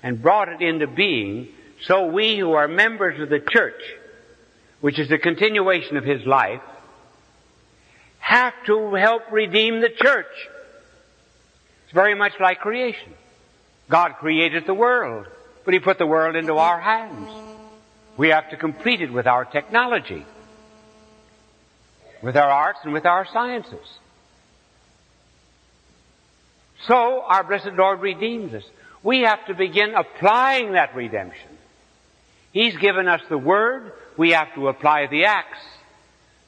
and 0.03 0.23
brought 0.23 0.49
it 0.49 0.63
into 0.63 0.87
being, 0.87 1.49
so 1.83 2.07
we 2.07 2.39
who 2.39 2.53
are 2.53 2.69
members 2.69 3.21
of 3.21 3.29
the 3.29 3.41
church, 3.41 3.83
which 4.81 4.99
is 4.99 5.09
the 5.09 5.19
continuation 5.19 5.97
of 5.97 6.05
His 6.05 6.25
life, 6.27 6.63
have 8.19 8.55
to 8.67 8.95
help 8.95 9.31
redeem 9.31 9.81
the 9.81 9.91
church. 9.91 10.27
It's 11.85 11.93
very 11.93 12.15
much 12.15 12.33
like 12.41 12.61
creation. 12.61 13.13
God 13.89 14.15
created 14.19 14.67
the 14.67 14.75
world, 14.75 15.27
but 15.65 15.75
He 15.75 15.81
put 15.81 15.99
the 15.99 16.07
world 16.07 16.37
into 16.37 16.55
our 16.57 16.81
hands. 16.81 17.31
We 18.17 18.29
have 18.29 18.51
to 18.51 18.57
complete 18.57 19.01
it 19.01 19.13
with 19.13 19.27
our 19.27 19.45
technology, 19.45 20.25
with 22.23 22.37
our 22.37 22.51
arts 22.51 22.81
and 22.85 22.93
with 22.93 23.07
our 23.07 23.27
sciences. 23.33 23.87
So 26.87 27.23
our 27.23 27.45
blessed 27.45 27.73
Lord 27.77 28.01
redeems 28.01 28.55
us. 28.55 28.65
We 29.03 29.21
have 29.21 29.47
to 29.47 29.55
begin 29.55 29.95
applying 29.95 30.73
that 30.73 30.95
redemption. 30.95 31.49
He's 32.53 32.77
given 32.77 33.09
us 33.09 33.21
the 33.29 33.39
Word, 33.39 33.93
we 34.17 34.31
have 34.31 34.55
to 34.55 34.69
apply 34.69 35.07
the 35.07 35.25
acts. 35.27 35.61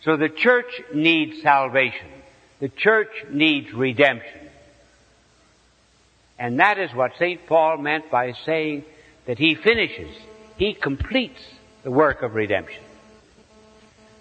So 0.03 0.17
the 0.17 0.29
church 0.29 0.83
needs 0.93 1.43
salvation. 1.43 2.09
The 2.61 2.69
church 2.69 3.11
needs 3.31 3.73
redemption. 3.73 4.49
And 6.39 6.59
that 6.59 6.79
is 6.79 6.93
what 6.93 7.13
St. 7.19 7.47
Paul 7.47 7.77
meant 7.79 8.11
by 8.11 8.33
saying 8.45 8.85
that 9.27 9.39
he 9.39 9.55
finishes, 9.55 10.15
he 10.57 10.75
completes 10.75 11.41
the 11.85 11.91
work 11.91 12.23
of 12.23 12.35
redemption. 12.35 12.83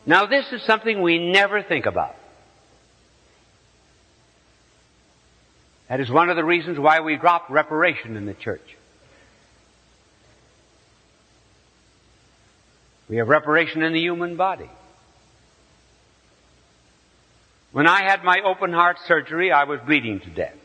Now 0.06 0.28
this 0.28 0.52
is 0.52 0.62
something 0.64 1.02
we 1.02 1.32
never 1.32 1.64
think 1.64 1.86
about. 1.86 2.16
That 5.92 6.00
is 6.00 6.10
one 6.10 6.30
of 6.30 6.38
the 6.38 6.46
reasons 6.46 6.80
why 6.80 7.02
we 7.02 7.18
dropped 7.18 7.52
reparation 7.52 8.16
in 8.16 8.26
the 8.26 8.34
church. 8.34 8.78
We 13.10 13.18
have 13.18 13.28
reparation 13.28 13.84
in 13.84 13.92
the 13.92 14.00
human 14.00 14.38
body. 14.38 14.70
When 17.74 17.88
I 17.88 18.04
had 18.04 18.24
my 18.24 18.40
open 18.40 18.72
heart 18.72 19.00
surgery, 19.06 19.52
I 19.52 19.66
was 19.66 19.82
bleeding 19.82 20.22
to 20.22 20.30
death. 20.30 20.56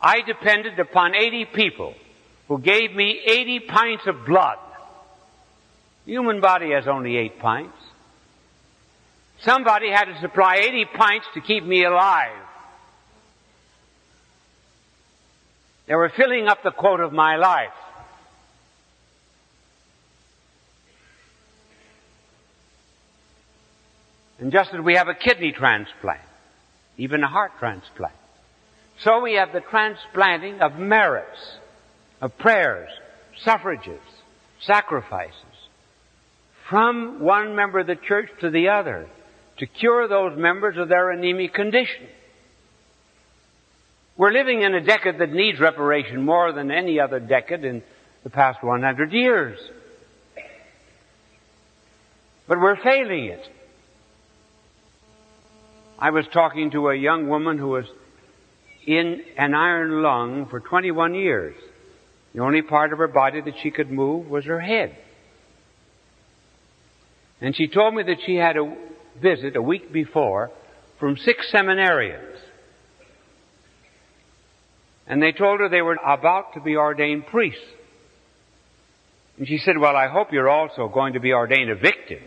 I 0.00 0.20
depended 0.20 0.78
upon 0.78 1.16
80 1.16 1.46
people 1.46 1.96
who 2.46 2.60
gave 2.60 2.94
me 2.94 3.20
80 3.26 3.58
pints 3.58 4.06
of 4.06 4.24
blood. 4.24 4.58
The 6.06 6.12
human 6.12 6.40
body 6.40 6.70
has 6.70 6.86
only 6.86 7.16
8 7.16 7.40
pints. 7.40 7.78
Somebody 9.40 9.90
had 9.90 10.04
to 10.04 10.20
supply 10.20 10.58
80 10.58 10.84
pints 10.94 11.26
to 11.34 11.40
keep 11.40 11.64
me 11.64 11.82
alive. 11.82 12.41
They 15.92 15.96
were 15.96 16.08
filling 16.16 16.48
up 16.48 16.62
the 16.62 16.70
quota 16.70 17.02
of 17.02 17.12
my 17.12 17.36
life. 17.36 17.68
And 24.38 24.50
just 24.50 24.72
as 24.72 24.80
we 24.80 24.94
have 24.94 25.08
a 25.08 25.14
kidney 25.14 25.52
transplant, 25.52 26.22
even 26.96 27.22
a 27.22 27.28
heart 27.28 27.52
transplant, 27.58 28.14
so 29.00 29.20
we 29.20 29.34
have 29.34 29.52
the 29.52 29.60
transplanting 29.60 30.62
of 30.62 30.78
merits, 30.78 31.58
of 32.22 32.38
prayers, 32.38 32.88
suffrages, 33.44 34.00
sacrifices 34.62 35.34
from 36.70 37.20
one 37.20 37.54
member 37.54 37.80
of 37.80 37.86
the 37.86 37.96
church 37.96 38.30
to 38.40 38.48
the 38.48 38.70
other 38.70 39.10
to 39.58 39.66
cure 39.66 40.08
those 40.08 40.38
members 40.38 40.78
of 40.78 40.88
their 40.88 41.10
anemic 41.10 41.52
condition. 41.52 42.08
We're 44.16 44.32
living 44.32 44.62
in 44.62 44.74
a 44.74 44.80
decade 44.80 45.18
that 45.18 45.32
needs 45.32 45.58
reparation 45.58 46.22
more 46.24 46.52
than 46.52 46.70
any 46.70 47.00
other 47.00 47.18
decade 47.18 47.64
in 47.64 47.82
the 48.24 48.30
past 48.30 48.62
100 48.62 49.12
years. 49.12 49.58
But 52.46 52.60
we're 52.60 52.76
failing 52.82 53.26
it. 53.26 53.42
I 55.98 56.10
was 56.10 56.26
talking 56.32 56.72
to 56.72 56.88
a 56.88 56.96
young 56.96 57.28
woman 57.28 57.58
who 57.58 57.68
was 57.68 57.86
in 58.86 59.22
an 59.38 59.54
iron 59.54 60.02
lung 60.02 60.46
for 60.50 60.60
21 60.60 61.14
years. 61.14 61.54
The 62.34 62.40
only 62.40 62.62
part 62.62 62.92
of 62.92 62.98
her 62.98 63.08
body 63.08 63.40
that 63.40 63.54
she 63.62 63.70
could 63.70 63.90
move 63.90 64.28
was 64.28 64.44
her 64.44 64.60
head. 64.60 64.96
And 67.40 67.56
she 67.56 67.68
told 67.68 67.94
me 67.94 68.02
that 68.02 68.18
she 68.26 68.36
had 68.36 68.56
a 68.56 68.76
visit 69.20 69.56
a 69.56 69.62
week 69.62 69.92
before 69.92 70.50
from 70.98 71.16
six 71.16 71.50
seminarians. 71.52 72.38
And 75.12 75.22
they 75.22 75.32
told 75.32 75.60
her 75.60 75.68
they 75.68 75.82
were 75.82 75.98
about 76.02 76.54
to 76.54 76.60
be 76.60 76.74
ordained 76.74 77.26
priests. 77.26 77.60
And 79.36 79.46
she 79.46 79.58
said, 79.58 79.76
well, 79.76 79.94
I 79.94 80.08
hope 80.08 80.32
you're 80.32 80.48
also 80.48 80.88
going 80.88 81.12
to 81.12 81.20
be 81.20 81.34
ordained 81.34 81.68
a 81.68 81.74
victim. 81.74 82.22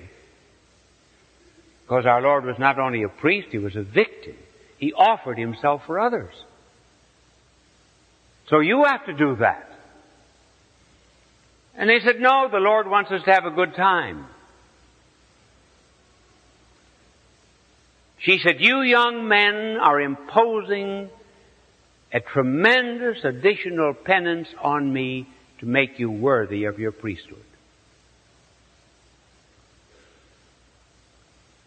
Because 1.81 2.05
our 2.05 2.21
Lord 2.21 2.45
was 2.45 2.59
not 2.59 2.77
only 2.77 3.01
a 3.01 3.09
priest, 3.09 3.47
He 3.49 3.57
was 3.57 3.75
a 3.75 3.81
victim. 3.81 4.35
He 4.77 4.93
offered 4.93 5.39
himself 5.39 5.81
for 5.87 5.99
others. 5.99 6.35
So 8.49 8.59
you 8.59 8.83
have 8.83 9.03
to 9.07 9.13
do 9.13 9.37
that. 9.37 9.67
And 11.75 11.89
they 11.89 12.01
said, 12.01 12.19
no, 12.19 12.49
the 12.51 12.59
Lord 12.59 12.87
wants 12.87 13.09
us 13.09 13.23
to 13.23 13.31
have 13.31 13.45
a 13.45 13.49
good 13.49 13.73
time. 13.73 14.27
She 18.19 18.37
said, 18.43 18.57
you 18.59 18.81
young 18.81 19.27
men 19.27 19.77
are 19.81 19.99
imposing 19.99 21.09
a 22.15 22.21
tremendous 22.21 23.17
additional 23.25 23.93
penance 23.93 24.47
on 24.63 24.91
me 24.91 25.27
to 25.59 25.65
make 25.65 25.99
you 25.99 26.09
worthy 26.09 26.63
of 26.63 26.79
your 26.79 26.93
priesthood. 26.93 27.43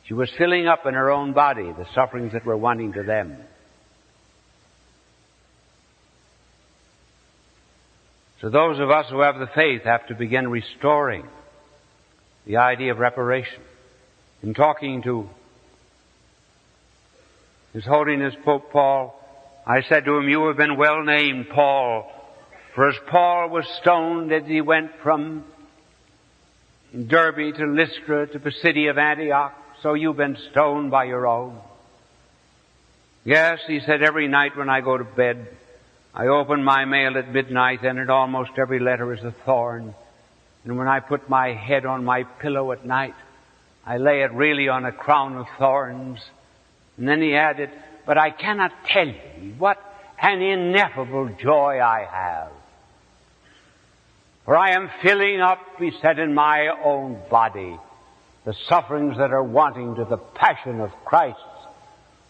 She 0.07 0.15
was 0.15 0.31
filling 0.39 0.67
up 0.67 0.87
in 0.87 0.95
her 0.95 1.11
own 1.11 1.35
body 1.35 1.71
the 1.71 1.85
sufferings 1.95 2.33
that 2.33 2.47
were 2.47 2.57
wanting 2.57 2.95
to 2.95 3.03
them. 3.03 3.37
So 8.41 8.49
those 8.49 8.79
of 8.79 8.91
us 8.91 9.05
who 9.11 9.21
have 9.21 9.39
the 9.39 9.51
faith 9.55 9.83
have 9.85 10.07
to 10.07 10.15
begin 10.15 10.49
restoring 10.49 11.29
the 12.47 12.57
idea 12.57 12.93
of 12.93 12.99
reparation. 12.99 13.61
In 14.43 14.55
talking 14.55 15.03
to 15.03 15.29
His 17.75 17.85
Holiness 17.85 18.35
Pope 18.47 18.73
Paul, 18.73 19.18
I 19.71 19.83
said 19.83 20.07
to 20.07 20.17
him, 20.17 20.31
you 20.31 20.47
have 20.47 20.57
been 20.57 20.79
well 20.79 21.03
named 21.03 21.51
Paul, 21.51 22.11
for 22.75 22.89
as 22.89 22.97
Paul 23.11 23.51
was 23.51 23.67
stoned 23.83 24.33
as 24.33 24.47
he 24.47 24.63
went 24.63 24.93
from 25.03 25.45
Derbe 26.95 27.55
to 27.55 27.67
Lystra 27.67 28.29
to 28.29 28.39
the 28.39 28.51
city 28.51 28.87
of 28.87 28.97
Antioch, 28.97 29.53
so 29.83 29.93
you've 29.93 30.17
been 30.17 30.39
stoned 30.51 30.91
by 30.91 31.05
your 31.05 31.27
own. 31.27 31.61
Yes, 33.25 33.59
he 33.67 33.81
said, 33.81 34.03
every 34.03 34.27
night 34.27 34.57
when 34.57 34.71
I 34.71 34.81
go 34.81 34.97
to 34.97 35.05
bed, 35.05 35.49
I 36.15 36.29
open 36.29 36.65
my 36.65 36.87
mail 36.87 37.19
at 37.19 37.31
midnight 37.31 37.83
and 37.83 37.99
in 37.99 38.09
almost 38.09 38.53
every 38.57 38.81
letter 38.81 39.13
is 39.13 39.23
a 39.23 39.35
thorn. 39.45 39.95
And 40.65 40.79
when 40.79 40.89
I 40.89 41.01
put 41.01 41.29
my 41.29 41.53
head 41.53 41.85
on 41.85 42.07
my 42.07 42.23
pillow 42.23 42.73
at 42.73 42.87
night, 42.87 43.15
I 43.85 43.99
lay 43.99 44.23
it 44.23 44.33
really 44.33 44.71
on 44.71 44.87
a 44.87 44.93
crown 44.93 45.37
of 45.37 45.47
thorns. 45.59 46.21
And 46.97 47.07
then 47.07 47.21
he 47.21 47.35
added, 47.35 47.71
but 48.09 48.17
I 48.17 48.31
cannot 48.31 48.73
tell 48.87 49.07
you 49.07 49.55
what 49.59 49.77
an 50.19 50.41
ineffable 50.41 51.29
joy 51.39 51.79
I 51.79 52.07
have. 52.11 52.53
For 54.47 54.57
I 54.57 54.71
am 54.71 54.91
filling 55.03 55.43
up, 55.43 55.59
he 55.79 55.93
said, 56.01 56.19
in 56.19 56.33
my 56.33 56.69
own 56.83 57.21
body 57.31 57.79
the 58.47 58.55
sufferings 58.67 59.19
that 59.19 59.31
are 59.31 59.43
wanting 59.43 59.97
to 59.97 60.07
the 60.07 60.17
passion 60.17 60.81
of 60.81 60.91
Christ 61.05 61.39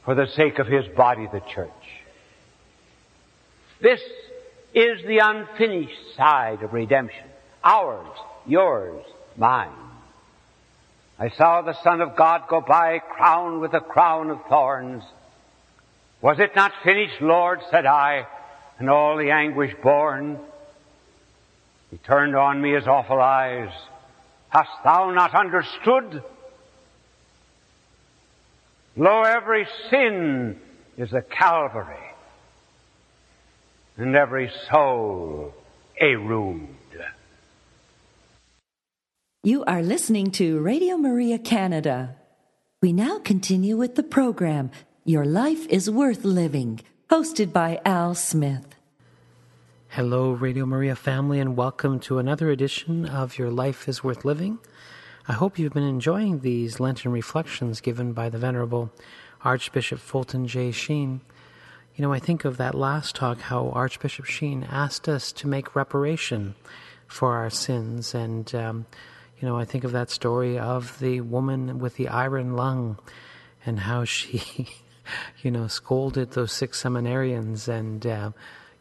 for 0.04 0.16
the 0.16 0.26
sake 0.26 0.58
of 0.58 0.66
his 0.66 0.84
body, 0.96 1.28
the 1.32 1.42
church. 1.54 1.70
This 3.80 4.00
is 4.74 5.06
the 5.06 5.20
unfinished 5.22 6.16
side 6.16 6.64
of 6.64 6.72
redemption. 6.72 7.24
Ours, 7.62 8.18
yours, 8.48 9.04
mine. 9.36 9.70
I 11.20 11.28
saw 11.28 11.62
the 11.62 11.80
Son 11.84 12.00
of 12.00 12.16
God 12.16 12.48
go 12.48 12.60
by 12.60 12.98
crowned 12.98 13.60
with 13.60 13.74
a 13.74 13.80
crown 13.80 14.30
of 14.30 14.40
thorns. 14.48 15.04
Was 16.20 16.38
it 16.40 16.56
not 16.56 16.72
finished, 16.82 17.20
Lord, 17.20 17.60
said 17.70 17.86
I, 17.86 18.26
and 18.78 18.90
all 18.90 19.16
the 19.16 19.30
anguish 19.30 19.74
borne? 19.82 20.38
He 21.90 21.96
turned 21.98 22.34
on 22.34 22.60
me 22.60 22.74
his 22.74 22.86
awful 22.86 23.20
eyes. 23.20 23.70
Hast 24.48 24.70
thou 24.84 25.10
not 25.10 25.34
understood? 25.34 26.22
Lo, 28.96 29.22
every 29.22 29.66
sin 29.90 30.60
is 30.96 31.12
a 31.12 31.22
Calvary 31.22 31.96
and 33.96 34.16
every 34.16 34.50
soul 34.70 35.54
a 36.00 36.14
rood. 36.16 36.68
You 39.44 39.64
are 39.64 39.82
listening 39.82 40.32
to 40.32 40.58
Radio 40.58 40.96
Maria 40.96 41.38
Canada. 41.38 42.16
We 42.82 42.92
now 42.92 43.20
continue 43.20 43.76
with 43.76 43.94
the 43.94 44.02
program 44.02 44.72
Your 45.08 45.24
Life 45.24 45.66
is 45.68 45.88
Worth 45.88 46.22
Living, 46.22 46.80
hosted 47.08 47.50
by 47.50 47.80
Al 47.86 48.14
Smith. 48.14 48.74
Hello, 49.88 50.32
Radio 50.32 50.66
Maria 50.66 50.94
family, 50.94 51.40
and 51.40 51.56
welcome 51.56 51.98
to 52.00 52.18
another 52.18 52.50
edition 52.50 53.06
of 53.06 53.38
Your 53.38 53.50
Life 53.50 53.88
is 53.88 54.04
Worth 54.04 54.26
Living. 54.26 54.58
I 55.26 55.32
hope 55.32 55.58
you've 55.58 55.72
been 55.72 55.82
enjoying 55.82 56.40
these 56.40 56.78
Lenten 56.78 57.10
reflections 57.10 57.80
given 57.80 58.12
by 58.12 58.28
the 58.28 58.36
Venerable 58.36 58.92
Archbishop 59.42 59.98
Fulton 59.98 60.46
J. 60.46 60.72
Sheen. 60.72 61.22
You 61.96 62.02
know, 62.02 62.12
I 62.12 62.18
think 62.18 62.44
of 62.44 62.58
that 62.58 62.74
last 62.74 63.16
talk 63.16 63.40
how 63.40 63.70
Archbishop 63.70 64.26
Sheen 64.26 64.62
asked 64.70 65.08
us 65.08 65.32
to 65.32 65.48
make 65.48 65.74
reparation 65.74 66.54
for 67.06 67.34
our 67.34 67.48
sins. 67.48 68.14
And, 68.14 68.54
um, 68.54 68.84
you 69.40 69.48
know, 69.48 69.56
I 69.56 69.64
think 69.64 69.84
of 69.84 69.92
that 69.92 70.10
story 70.10 70.58
of 70.58 70.98
the 70.98 71.22
woman 71.22 71.78
with 71.78 71.96
the 71.96 72.08
iron 72.08 72.56
lung 72.56 72.98
and 73.64 73.80
how 73.80 74.04
she, 74.04 74.68
you 75.42 75.50
know, 75.50 75.66
scolded 75.66 76.32
those 76.32 76.52
six 76.52 76.82
seminarians 76.82 77.68
and, 77.68 78.06
uh, 78.06 78.30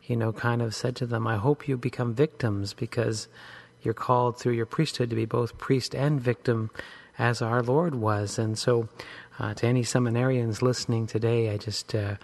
you 0.04 0.16
know, 0.16 0.32
kind 0.32 0.62
of 0.62 0.74
said 0.74 0.96
to 0.98 1.06
them, 1.06 1.28
I 1.28 1.38
hope 1.38 1.68
you 1.68 1.78
become 1.78 2.14
victims 2.14 2.74
because 2.74 3.28
you're 3.82 3.94
called 3.94 4.40
through 4.40 4.54
your 4.54 4.66
priesthood 4.66 5.10
to 5.10 5.16
be 5.16 5.26
both 5.26 5.58
priest 5.58 5.94
and 5.96 6.20
victim 6.20 6.72
as 7.18 7.42
our 7.42 7.62
Lord 7.62 7.96
was. 7.96 8.38
And 8.38 8.58
so, 8.58 8.90
uh, 9.40 9.54
to 9.56 9.68
any 9.68 9.84
seminarians 9.84 10.62
listening 10.62 11.08
today, 11.08 11.50
I 11.50 11.58
just 11.58 11.94
uh, 11.94 12.16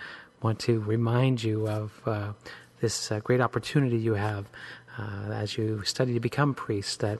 want 0.42 0.60
to 0.62 0.80
remind 0.80 1.44
you 1.44 1.68
of 1.68 2.02
uh, 2.06 2.34
this 2.82 3.12
uh, 3.12 3.20
great 3.20 3.42
opportunity 3.42 3.98
you 3.98 4.16
have 4.16 4.46
uh, 4.98 5.32
as 5.32 5.58
you 5.58 5.84
study 5.84 6.14
to 6.14 6.20
become 6.20 6.54
priests, 6.54 6.98
that 6.98 7.20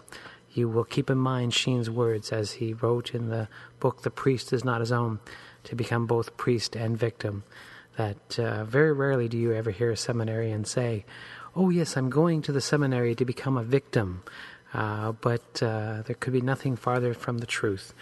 you 0.52 0.70
will 0.70 0.84
keep 0.84 1.10
in 1.10 1.18
mind 1.18 1.54
Sheen's 1.54 1.90
words 1.90 2.32
as 2.32 2.54
he 2.54 2.74
wrote 2.74 3.16
in 3.16 3.30
the 3.30 3.48
book, 3.80 4.04
The 4.04 4.12
Priest 4.12 4.54
is 4.54 4.64
Not 4.64 4.82
His 4.82 4.92
Own, 4.92 5.20
to 5.66 5.76
become 5.76 6.08
both 6.08 6.38
priest 6.38 6.76
and 6.76 6.98
victim. 6.98 7.44
That 7.98 8.40
uh, 8.40 8.66
very 8.66 8.92
rarely 8.92 9.28
do 9.28 9.38
you 9.38 9.54
ever 9.54 9.72
hear 9.72 9.92
a 9.92 9.98
seminarian 9.98 10.66
say, 10.66 11.06
Oh, 11.56 11.70
yes, 11.70 11.96
I'm 11.96 12.10
going 12.10 12.42
to 12.44 12.52
the 12.52 12.62
seminary 12.62 13.14
to 13.16 13.26
become 13.26 13.58
a 13.58 13.64
victim. 13.64 14.24
Uh, 14.74 15.12
but 15.12 15.62
uh, 15.62 16.02
there 16.02 16.16
could 16.20 16.34
be 16.34 16.42
nothing 16.42 16.76
farther 16.76 17.14
from 17.14 17.38
the 17.38 17.46
truth. 17.46 17.94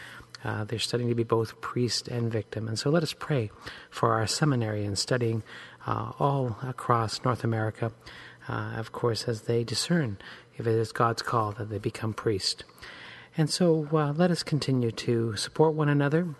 Uh, 0.44 0.64
they're 0.64 0.80
studying 0.80 1.10
to 1.10 1.16
be 1.16 1.24
both 1.24 1.60
priest 1.62 2.08
and 2.08 2.32
victim. 2.32 2.68
And 2.68 2.80
so 2.80 2.90
let 2.90 3.04
us 3.04 3.14
pray 3.14 3.52
for 3.90 4.14
our 4.14 4.26
seminarians 4.26 4.98
studying 4.98 5.44
uh, 5.86 6.14
all 6.18 6.58
across 6.64 7.24
North 7.24 7.44
America, 7.44 7.92
uh, 8.48 8.74
of 8.78 8.92
course, 8.92 9.28
as 9.28 9.42
they 9.42 9.64
discern 9.64 10.18
if 10.58 10.66
it 10.66 10.76
is 10.76 10.92
God's 10.92 11.22
call 11.22 11.52
that 11.54 11.70
they 11.70 11.78
become 11.78 12.14
priest. 12.14 12.64
And 13.38 13.50
so 13.50 13.88
uh, 13.92 14.14
let 14.14 14.32
us 14.32 14.44
continue 14.44 14.92
to 14.92 15.36
support 15.36 15.74
one 15.74 15.90
another. 15.90 16.36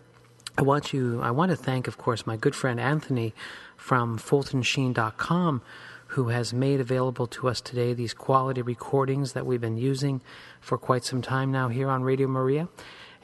I 0.62 0.64
want 0.64 0.94
you. 0.94 1.20
I 1.24 1.32
want 1.32 1.50
to 1.50 1.56
thank, 1.56 1.88
of 1.88 1.98
course, 1.98 2.28
my 2.28 2.38
good 2.38 2.56
friend 2.56 2.80
Anthony 2.80 3.34
from 3.78 4.20
FultonSheen.com, 4.20 5.64
who 6.06 6.28
has 6.28 6.54
made 6.54 6.80
available 6.80 7.26
to 7.26 7.48
us 7.48 7.62
today 7.62 7.96
these 7.96 8.14
quality 8.14 8.62
recordings 8.62 9.34
that 9.34 9.48
we've 9.48 9.60
been 9.60 9.78
using 9.78 10.22
for 10.60 10.78
quite 10.78 11.04
some 11.04 11.24
time 11.24 11.52
now 11.52 11.70
here 11.70 11.90
on 11.90 12.04
Radio 12.04 12.28
Maria. 12.28 12.68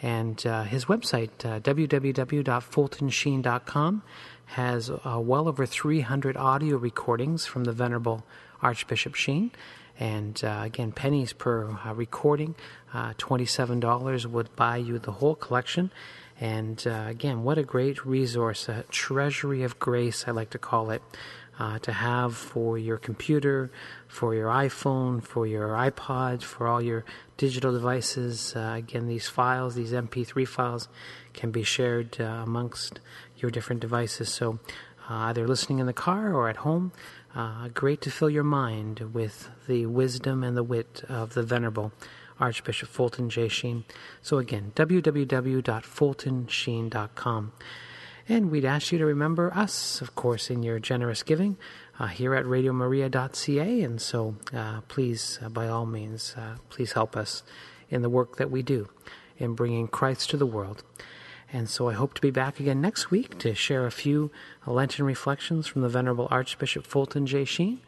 And 0.01 0.43
uh, 0.47 0.63
his 0.63 0.85
website, 0.85 1.29
uh, 1.45 1.59
www.fultonsheen.com, 1.59 4.03
has 4.45 4.89
uh, 4.89 5.19
well 5.21 5.47
over 5.47 5.67
300 5.67 6.37
audio 6.37 6.77
recordings 6.77 7.45
from 7.45 7.65
the 7.65 7.71
Venerable 7.71 8.25
Archbishop 8.63 9.13
Sheen. 9.13 9.51
And 9.99 10.43
uh, 10.43 10.61
again, 10.63 10.91
pennies 10.91 11.33
per 11.33 11.69
uh, 11.69 11.93
recording. 11.93 12.55
Uh, 12.91 13.13
$27 13.13 14.25
would 14.25 14.55
buy 14.55 14.77
you 14.77 14.97
the 14.97 15.11
whole 15.11 15.35
collection. 15.35 15.91
And 16.39 16.85
again, 16.85 17.43
what 17.43 17.57
a 17.57 17.63
great 17.63 18.05
resource, 18.05 18.69
a 18.69 18.83
treasury 18.89 19.63
of 19.63 19.79
grace, 19.79 20.25
I 20.27 20.31
like 20.31 20.51
to 20.51 20.59
call 20.59 20.91
it 20.91 21.01
uh, 21.59 21.79
to 21.79 21.91
have 21.91 22.35
for 22.35 22.77
your 22.77 22.97
computer, 22.97 23.71
for 24.07 24.35
your 24.35 24.49
iPhone, 24.49 25.23
for 25.23 25.47
your 25.47 25.69
iPod, 25.69 26.43
for 26.43 26.67
all 26.67 26.81
your 26.81 27.03
digital 27.37 27.71
devices. 27.71 28.53
Uh, 28.55 28.75
again, 28.77 29.07
these 29.07 29.27
files, 29.27 29.75
these 29.75 29.91
MP3 29.91 30.47
files, 30.47 30.87
can 31.33 31.51
be 31.51 31.63
shared 31.63 32.19
uh, 32.19 32.23
amongst 32.23 32.99
your 33.37 33.51
different 33.51 33.81
devices. 33.81 34.29
So, 34.29 34.59
uh, 35.09 35.29
either 35.29 35.47
listening 35.47 35.79
in 35.79 35.85
the 35.85 35.93
car 35.93 36.33
or 36.33 36.49
at 36.49 36.57
home, 36.57 36.91
uh, 37.35 37.69
great 37.69 38.01
to 38.01 38.11
fill 38.11 38.29
your 38.29 38.43
mind 38.43 38.99
with 39.13 39.49
the 39.67 39.85
wisdom 39.85 40.43
and 40.43 40.55
the 40.55 40.63
wit 40.63 41.03
of 41.07 41.33
the 41.33 41.43
Venerable 41.43 41.91
Archbishop 42.39 42.89
Fulton 42.89 43.29
J. 43.29 43.47
Sheen. 43.47 43.85
So, 44.21 44.37
again, 44.37 44.73
www.fultonsheen.com. 44.75 47.51
And 48.29 48.51
we'd 48.51 48.65
ask 48.65 48.91
you 48.91 48.97
to 48.97 49.05
remember 49.05 49.53
us, 49.55 50.01
of 50.01 50.13
course, 50.13 50.49
in 50.49 50.61
your 50.61 50.79
generous 50.79 51.23
giving 51.23 51.57
uh, 51.97 52.07
here 52.07 52.35
at 52.35 52.45
radiomaria.ca. 52.45 53.81
And 53.81 54.01
so 54.01 54.35
uh, 54.53 54.81
please, 54.81 55.39
uh, 55.41 55.49
by 55.49 55.69
all 55.69 55.85
means, 55.85 56.35
uh, 56.37 56.57
please 56.69 56.91
help 56.91 57.15
us 57.15 57.43
in 57.89 58.01
the 58.01 58.09
work 58.09 58.35
that 58.35 58.51
we 58.51 58.63
do 58.63 58.89
in 59.37 59.53
bringing 59.53 59.87
Christ 59.87 60.29
to 60.31 60.37
the 60.37 60.45
world. 60.45 60.83
And 61.53 61.69
so 61.69 61.87
I 61.87 61.93
hope 61.93 62.13
to 62.15 62.21
be 62.21 62.31
back 62.31 62.59
again 62.59 62.81
next 62.81 63.09
week 63.09 63.37
to 63.39 63.55
share 63.55 63.85
a 63.85 63.91
few 63.91 64.29
Lenten 64.65 65.05
reflections 65.05 65.65
from 65.65 65.81
the 65.81 65.89
Venerable 65.89 66.27
Archbishop 66.29 66.85
Fulton 66.85 67.25
J. 67.25 67.45
Sheen. 67.45 67.79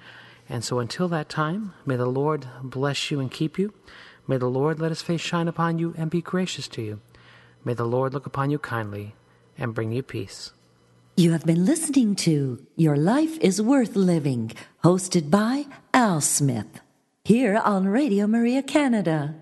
And 0.48 0.64
so 0.64 0.80
until 0.80 1.10
that 1.10 1.28
time, 1.28 1.74
may 1.86 1.98
the 1.98 2.06
Lord 2.06 2.48
bless 2.64 3.12
you 3.12 3.20
and 3.20 3.30
keep 3.30 3.60
you. 3.60 3.74
May 4.30 4.38
the 4.38 4.46
Lord 4.46 4.80
let 4.80 4.92
his 4.92 5.02
face 5.02 5.22
shine 5.22 5.48
upon 5.48 5.80
you 5.80 5.96
and 5.98 6.12
be 6.12 6.22
gracious 6.22 6.68
to 6.68 6.84
you. 6.84 7.02
May 7.66 7.74
the 7.74 7.84
Lord 7.84 8.14
look 8.14 8.28
upon 8.28 8.52
you 8.52 8.60
kindly 8.60 9.16
and 9.58 9.74
bring 9.74 9.92
you 9.92 10.04
peace. 10.04 10.52
You 11.18 11.32
have 11.32 11.48
been 11.48 11.66
listening 11.66 12.16
to 12.18 12.64
Your 12.76 12.96
Life 12.96 13.40
is 13.40 13.60
Worth 13.60 13.96
Living, 13.96 14.52
hosted 14.84 15.32
by 15.32 15.66
Al 15.96 16.22
Smith, 16.22 16.80
here 17.24 17.58
on 17.58 17.88
Radio 17.88 18.28
Maria 18.28 18.62
Canada. 18.62 19.34